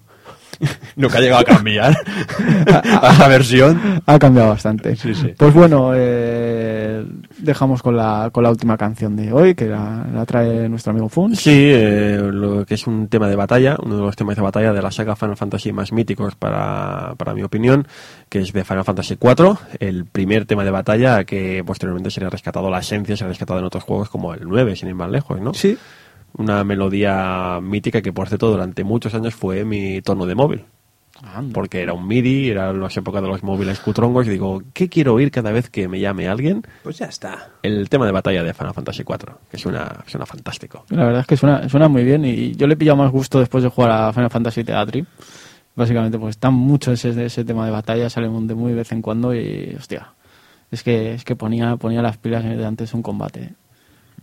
Lo 0.95 1.09
que 1.09 1.17
ha 1.17 1.19
llegado 1.19 1.41
a 1.41 1.43
cambiar 1.43 1.93
a 3.01 3.15
la 3.19 3.27
versión. 3.27 4.01
Ha 4.05 4.17
cambiado 4.17 4.47
bastante. 4.49 4.95
Sí, 4.95 5.13
sí. 5.13 5.33
Pues 5.35 5.53
bueno, 5.53 5.91
eh, 5.93 7.05
dejamos 7.45 7.81
con 7.81 7.95
la, 7.95 8.29
con 8.31 8.43
la 8.43 8.49
última 8.49 8.77
canción 8.77 9.15
de 9.15 9.31
hoy, 9.31 9.55
que 9.55 9.67
la, 9.67 10.05
la 10.13 10.25
trae 10.25 10.67
nuestro 10.67 10.91
amigo 10.91 11.07
Fun. 11.07 11.35
Sí, 11.35 11.51
eh, 11.53 12.19
lo 12.21 12.65
que 12.65 12.73
es 12.73 12.87
un 12.87 13.07
tema 13.07 13.27
de 13.27 13.35
batalla, 13.35 13.77
uno 13.81 13.95
de 13.95 14.01
los 14.01 14.15
temas 14.15 14.35
de 14.35 14.41
batalla 14.41 14.73
de 14.73 14.81
la 14.81 14.91
saga 14.91 15.15
Final 15.15 15.37
Fantasy 15.37 15.71
más 15.71 15.91
míticos 15.91 16.35
para, 16.35 17.15
para 17.17 17.33
mi 17.33 17.43
opinión, 17.43 17.87
que 18.27 18.39
es 18.39 18.51
de 18.51 18.63
Final 18.63 18.83
Fantasy 18.83 19.17
IV, 19.21 19.57
el 19.79 20.05
primer 20.05 20.45
tema 20.45 20.65
de 20.65 20.71
batalla 20.71 21.23
que 21.23 21.63
posteriormente 21.65 22.11
sería 22.11 22.29
rescatado 22.29 22.69
la 22.69 22.79
esencia, 22.79 23.15
se 23.15 23.23
ha 23.23 23.27
rescatado 23.27 23.59
en 23.59 23.65
otros 23.65 23.83
juegos 23.83 24.09
como 24.09 24.33
el 24.33 24.41
9, 24.47 24.75
sin 24.75 24.89
ir 24.89 24.95
más 24.95 25.09
lejos, 25.09 25.39
¿no? 25.39 25.53
Sí. 25.53 25.77
Una 26.37 26.63
melodía 26.65 27.59
mítica 27.61 28.01
que 28.01 28.11
por 28.11 28.27
cierto 28.27 28.51
durante 28.51 28.83
muchos 28.83 29.13
años 29.13 29.35
fue 29.35 29.63
mi 29.63 30.01
tono 30.01 30.25
de 30.25 30.35
móvil. 30.35 30.65
Porque 31.53 31.81
era 31.81 31.93
un 31.93 32.07
MIDI, 32.07 32.49
era 32.49 32.73
las 32.73 32.95
épocas 32.97 33.21
de 33.21 33.27
los 33.29 33.41
móviles 33.41 33.79
cutrongos 33.79 34.27
y 34.27 34.31
digo, 34.31 34.61
¿qué 34.73 34.89
quiero 34.89 35.13
oír 35.13 35.31
cada 35.31 35.51
vez 35.51 35.69
que 35.69 35.87
me 35.87 35.99
llame 35.99 36.27
alguien? 36.27 36.63
Pues 36.83 36.97
ya 36.97 37.05
está. 37.05 37.51
El 37.63 37.87
tema 37.89 38.05
de 38.05 38.11
batalla 38.11 38.43
de 38.43 38.53
Final 38.53 38.73
Fantasy 38.73 39.03
IV, 39.07 39.33
que 39.49 39.57
suena, 39.57 40.03
suena 40.07 40.25
fantástico. 40.25 40.85
La 40.89 41.05
verdad 41.05 41.21
es 41.21 41.27
que 41.27 41.37
suena, 41.37 41.69
suena 41.69 41.87
muy 41.87 42.03
bien 42.03 42.25
y 42.25 42.53
yo 42.55 42.67
le 42.67 42.73
he 42.73 42.77
pillado 42.77 42.97
más 42.97 43.11
gusto 43.11 43.39
después 43.39 43.63
de 43.63 43.69
jugar 43.69 43.91
a 43.91 44.13
Final 44.13 44.29
Fantasy 44.29 44.63
Theatri. 44.63 45.05
Básicamente, 45.75 46.17
pues 46.19 46.31
está 46.35 46.51
mucho 46.51 46.91
ese, 46.91 47.25
ese 47.25 47.43
tema 47.43 47.65
de 47.65 47.71
batalla, 47.71 48.09
sale 48.09 48.27
de 48.29 48.55
muy 48.55 48.71
de 48.71 48.77
vez 48.77 48.91
en 48.91 49.01
cuando 49.01 49.33
y, 49.33 49.75
hostia, 49.77 50.13
es 50.71 50.83
que, 50.83 51.13
es 51.13 51.23
que 51.23 51.35
ponía, 51.35 51.75
ponía 51.77 52.01
las 52.01 52.17
pilas 52.17 52.43
de 52.43 52.65
antes 52.65 52.93
un 52.93 53.01
combate. 53.01 53.53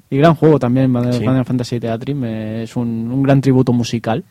Y 0.09 0.18
gran 0.18 0.34
juego 0.34 0.59
también, 0.59 0.88
Final 0.93 1.12
Sí. 1.14 1.45
Fantasy 1.45 1.80
Theatrym, 1.80 2.24
eh, 2.24 2.62
es 2.64 2.76
un, 2.76 3.11
un 3.11 3.22
gran 3.22 3.40
tributo 3.40 3.72
musical 3.72 4.24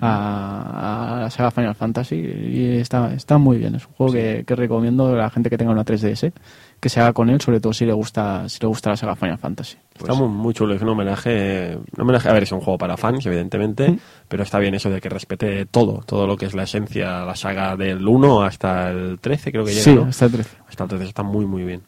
a, 0.00 1.16
a 1.16 1.20
la 1.22 1.30
saga 1.30 1.50
Final 1.50 1.74
Fantasy 1.74 2.16
y 2.16 2.76
está, 2.78 3.12
está 3.14 3.38
muy 3.38 3.58
bien. 3.58 3.74
Es 3.74 3.86
un 3.86 3.92
juego 3.94 4.12
que, 4.12 4.44
que 4.46 4.54
recomiendo 4.54 5.08
a 5.08 5.16
la 5.16 5.30
gente 5.30 5.50
que 5.50 5.58
tenga 5.58 5.72
una 5.72 5.84
3DS 5.84 6.32
que 6.80 6.88
se 6.88 7.00
haga 7.00 7.12
con 7.12 7.28
él, 7.28 7.40
sobre 7.40 7.58
todo 7.60 7.72
si 7.72 7.84
le 7.84 7.92
gusta, 7.92 8.48
si 8.48 8.58
le 8.60 8.68
gusta 8.68 8.90
la 8.90 8.96
saga 8.96 9.16
Final 9.16 9.38
Fantasy. 9.38 9.76
Está 9.98 10.14
muy, 10.14 10.28
muy 10.28 10.54
chulo, 10.54 10.74
es 10.74 10.82
un 10.82 10.90
homenaje, 10.90 11.76
un 11.96 12.02
homenaje, 12.02 12.28
a 12.28 12.32
ver, 12.32 12.44
es 12.44 12.52
un 12.52 12.60
juego 12.60 12.78
para 12.78 12.96
fans, 12.96 13.26
evidentemente, 13.26 13.90
Mm. 13.90 13.98
pero 14.28 14.44
está 14.44 14.60
bien 14.60 14.74
eso 14.76 14.88
de 14.88 15.00
que 15.00 15.08
respete 15.08 15.66
todo, 15.66 16.02
todo 16.06 16.26
lo 16.28 16.36
que 16.36 16.46
es 16.46 16.54
la 16.54 16.62
esencia, 16.62 17.24
la 17.24 17.34
saga 17.34 17.74
del 17.76 18.06
1 18.06 18.42
hasta 18.42 18.90
el 18.90 19.18
13, 19.20 19.50
creo 19.50 19.64
que 19.64 19.72
llega, 19.72 19.82
Sí, 19.82 19.94
¿no? 19.94 20.04
hasta 20.04 20.26
el 20.26 20.30
13. 20.32 20.56
Hasta 20.68 20.84
el 20.84 20.88
13 20.90 21.04
está 21.06 21.22
muy, 21.24 21.46
muy 21.46 21.64
bien. 21.64 21.82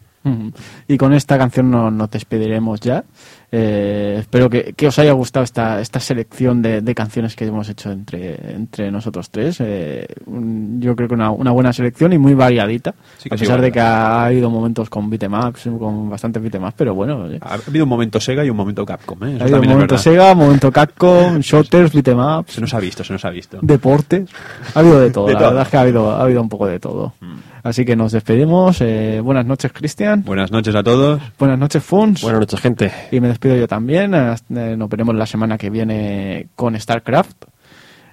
Y 0.86 0.98
con 0.98 1.14
esta 1.14 1.38
canción 1.38 1.70
no- 1.70 1.90
nos 1.90 2.10
despediremos 2.10 2.78
ya. 2.80 3.04
Eh, 3.52 4.16
espero 4.20 4.48
que, 4.48 4.74
que 4.76 4.86
os 4.86 4.98
haya 5.00 5.12
gustado 5.12 5.42
esta, 5.42 5.80
esta 5.80 5.98
selección 5.98 6.62
de, 6.62 6.82
de 6.82 6.94
canciones 6.94 7.34
que 7.34 7.44
hemos 7.46 7.68
hecho 7.68 7.90
entre, 7.90 8.54
entre 8.54 8.90
nosotros 8.92 9.28
tres. 9.30 9.56
Eh, 9.60 10.06
un- 10.26 10.80
yo 10.80 10.94
creo 10.94 11.08
que 11.08 11.14
una, 11.14 11.30
una 11.32 11.50
buena 11.50 11.72
selección 11.72 12.12
y 12.12 12.18
muy 12.18 12.34
variadita. 12.34 12.94
Sí 13.18 13.28
a 13.32 13.36
sí, 13.36 13.40
pesar 13.44 13.60
de 13.60 13.72
que 13.72 13.80
ha 13.80 14.26
habido 14.26 14.50
momentos 14.50 14.88
con 14.88 15.10
beatemaps, 15.10 15.68
con 15.78 16.08
bastantes 16.08 16.40
beatemaps, 16.42 16.74
pero 16.76 16.94
bueno. 16.94 17.26
Ha 17.40 17.54
habido 17.54 17.84
un 17.84 17.88
momento 17.88 18.20
Sega 18.20 18.44
y 18.44 18.50
un 18.50 18.56
momento 18.56 18.86
Capcom, 18.86 19.18
¿eh? 19.24 19.36
Ha 19.40 19.42
habido 19.44 19.62
es 19.62 19.68
momento. 19.68 19.98
Sega, 19.98 20.34
momento 20.34 20.70
Capcom, 20.70 21.38
shooters, 21.40 21.92
beatemaps, 21.92 22.52
Se 22.52 22.60
nos 22.60 22.72
ha 22.74 22.78
visto, 22.78 23.02
se 23.02 23.12
nos 23.12 23.24
ha 23.24 23.30
visto. 23.30 23.58
deportes. 23.62 24.30
Ha 24.74 24.78
habido 24.78 25.00
de 25.00 25.10
todo, 25.10 25.26
De 25.26 25.32
la 25.34 25.38
todo. 25.40 25.48
Mm. 25.48 25.50
verdad 25.54 25.62
es 25.66 25.70
que 25.70 25.76
ha 25.76 25.80
habido, 25.80 26.10
ha 26.12 26.22
habido 26.22 26.40
un 26.40 26.48
poco 26.48 26.66
de 26.68 26.78
todo. 26.78 27.14
Así 27.62 27.84
que 27.84 27.96
nos 27.96 28.12
despedimos. 28.12 28.80
Eh, 28.80 29.20
buenas 29.22 29.44
noches, 29.46 29.72
Cristian. 29.72 30.22
Buenas 30.24 30.50
noches 30.50 30.74
a 30.74 30.82
todos. 30.82 31.20
Buenas 31.38 31.58
noches, 31.58 31.82
Funs. 31.82 32.22
Buenas 32.22 32.40
noches, 32.40 32.60
gente. 32.60 32.90
Y 33.10 33.20
me 33.20 33.28
despido 33.28 33.56
yo 33.56 33.68
también. 33.68 34.14
Eh, 34.14 34.76
Nos 34.76 34.88
veremos 34.88 35.14
la 35.14 35.26
semana 35.26 35.58
que 35.58 35.70
viene 35.70 36.48
con 36.56 36.78
StarCraft. 36.78 37.44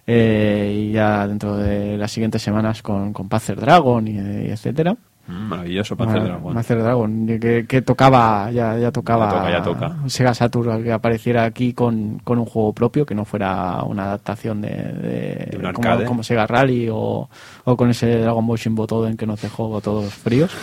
Eh, 0.10 0.86
y 0.88 0.92
ya 0.94 1.28
dentro 1.28 1.58
de 1.58 1.98
las 1.98 2.12
siguientes 2.12 2.42
semanas 2.42 2.82
con, 2.82 3.12
con 3.12 3.28
Panzer 3.28 3.60
Dragon 3.60 4.08
y, 4.08 4.12
y 4.12 4.52
etcétera. 4.52 4.96
Mm, 5.28 5.48
Maravilloso 5.50 5.96
Panzer 5.98 6.22
Ah, 6.22 6.24
Dragon. 6.26 6.54
Panzer 6.54 6.82
Dragon, 6.82 7.28
que, 7.40 7.66
que 7.68 7.82
tocaba, 7.82 8.50
ya, 8.52 8.78
ya 8.78 8.92
tocaba. 8.92 9.26
Ya 9.50 9.62
toca, 9.64 9.86
ya 9.86 9.90
toca. 9.96 10.10
Sega 10.10 10.34
Saturn 10.34 10.84
que 10.84 10.92
apareciera 10.92 11.44
aquí 11.44 11.74
con, 11.74 12.20
con 12.24 12.40
un 12.40 12.46
juego 12.46 12.74
propio, 12.74 13.06
que 13.06 13.14
no 13.16 13.26
fuera 13.26 13.84
una 13.84 14.04
adaptación 14.06 14.62
de, 14.62 14.70
de, 14.70 15.48
De 15.52 15.58
un 15.68 15.74
como, 15.74 16.04
como 16.06 16.24
Sega 16.24 16.48
Rally 16.48 16.88
o, 16.92 17.30
o 17.66 17.78
con 17.78 17.90
ese 17.90 18.20
Dragon 18.20 18.46
Ball 18.48 18.58
Shin 18.58 18.76
Butoden 18.76 19.18
que 19.18 19.28
nos 19.28 19.42
dejó 19.42 19.82
todos 19.82 20.14
fríos. 20.14 20.52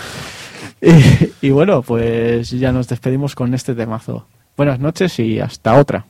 Y, 0.80 1.46
y 1.48 1.50
bueno, 1.50 1.82
pues 1.82 2.50
ya 2.50 2.70
nos 2.72 2.88
despedimos 2.88 3.34
con 3.34 3.54
este 3.54 3.74
temazo. 3.74 4.26
Buenas 4.56 4.80
noches 4.80 5.18
y 5.18 5.40
hasta 5.40 5.78
otra. 5.78 6.04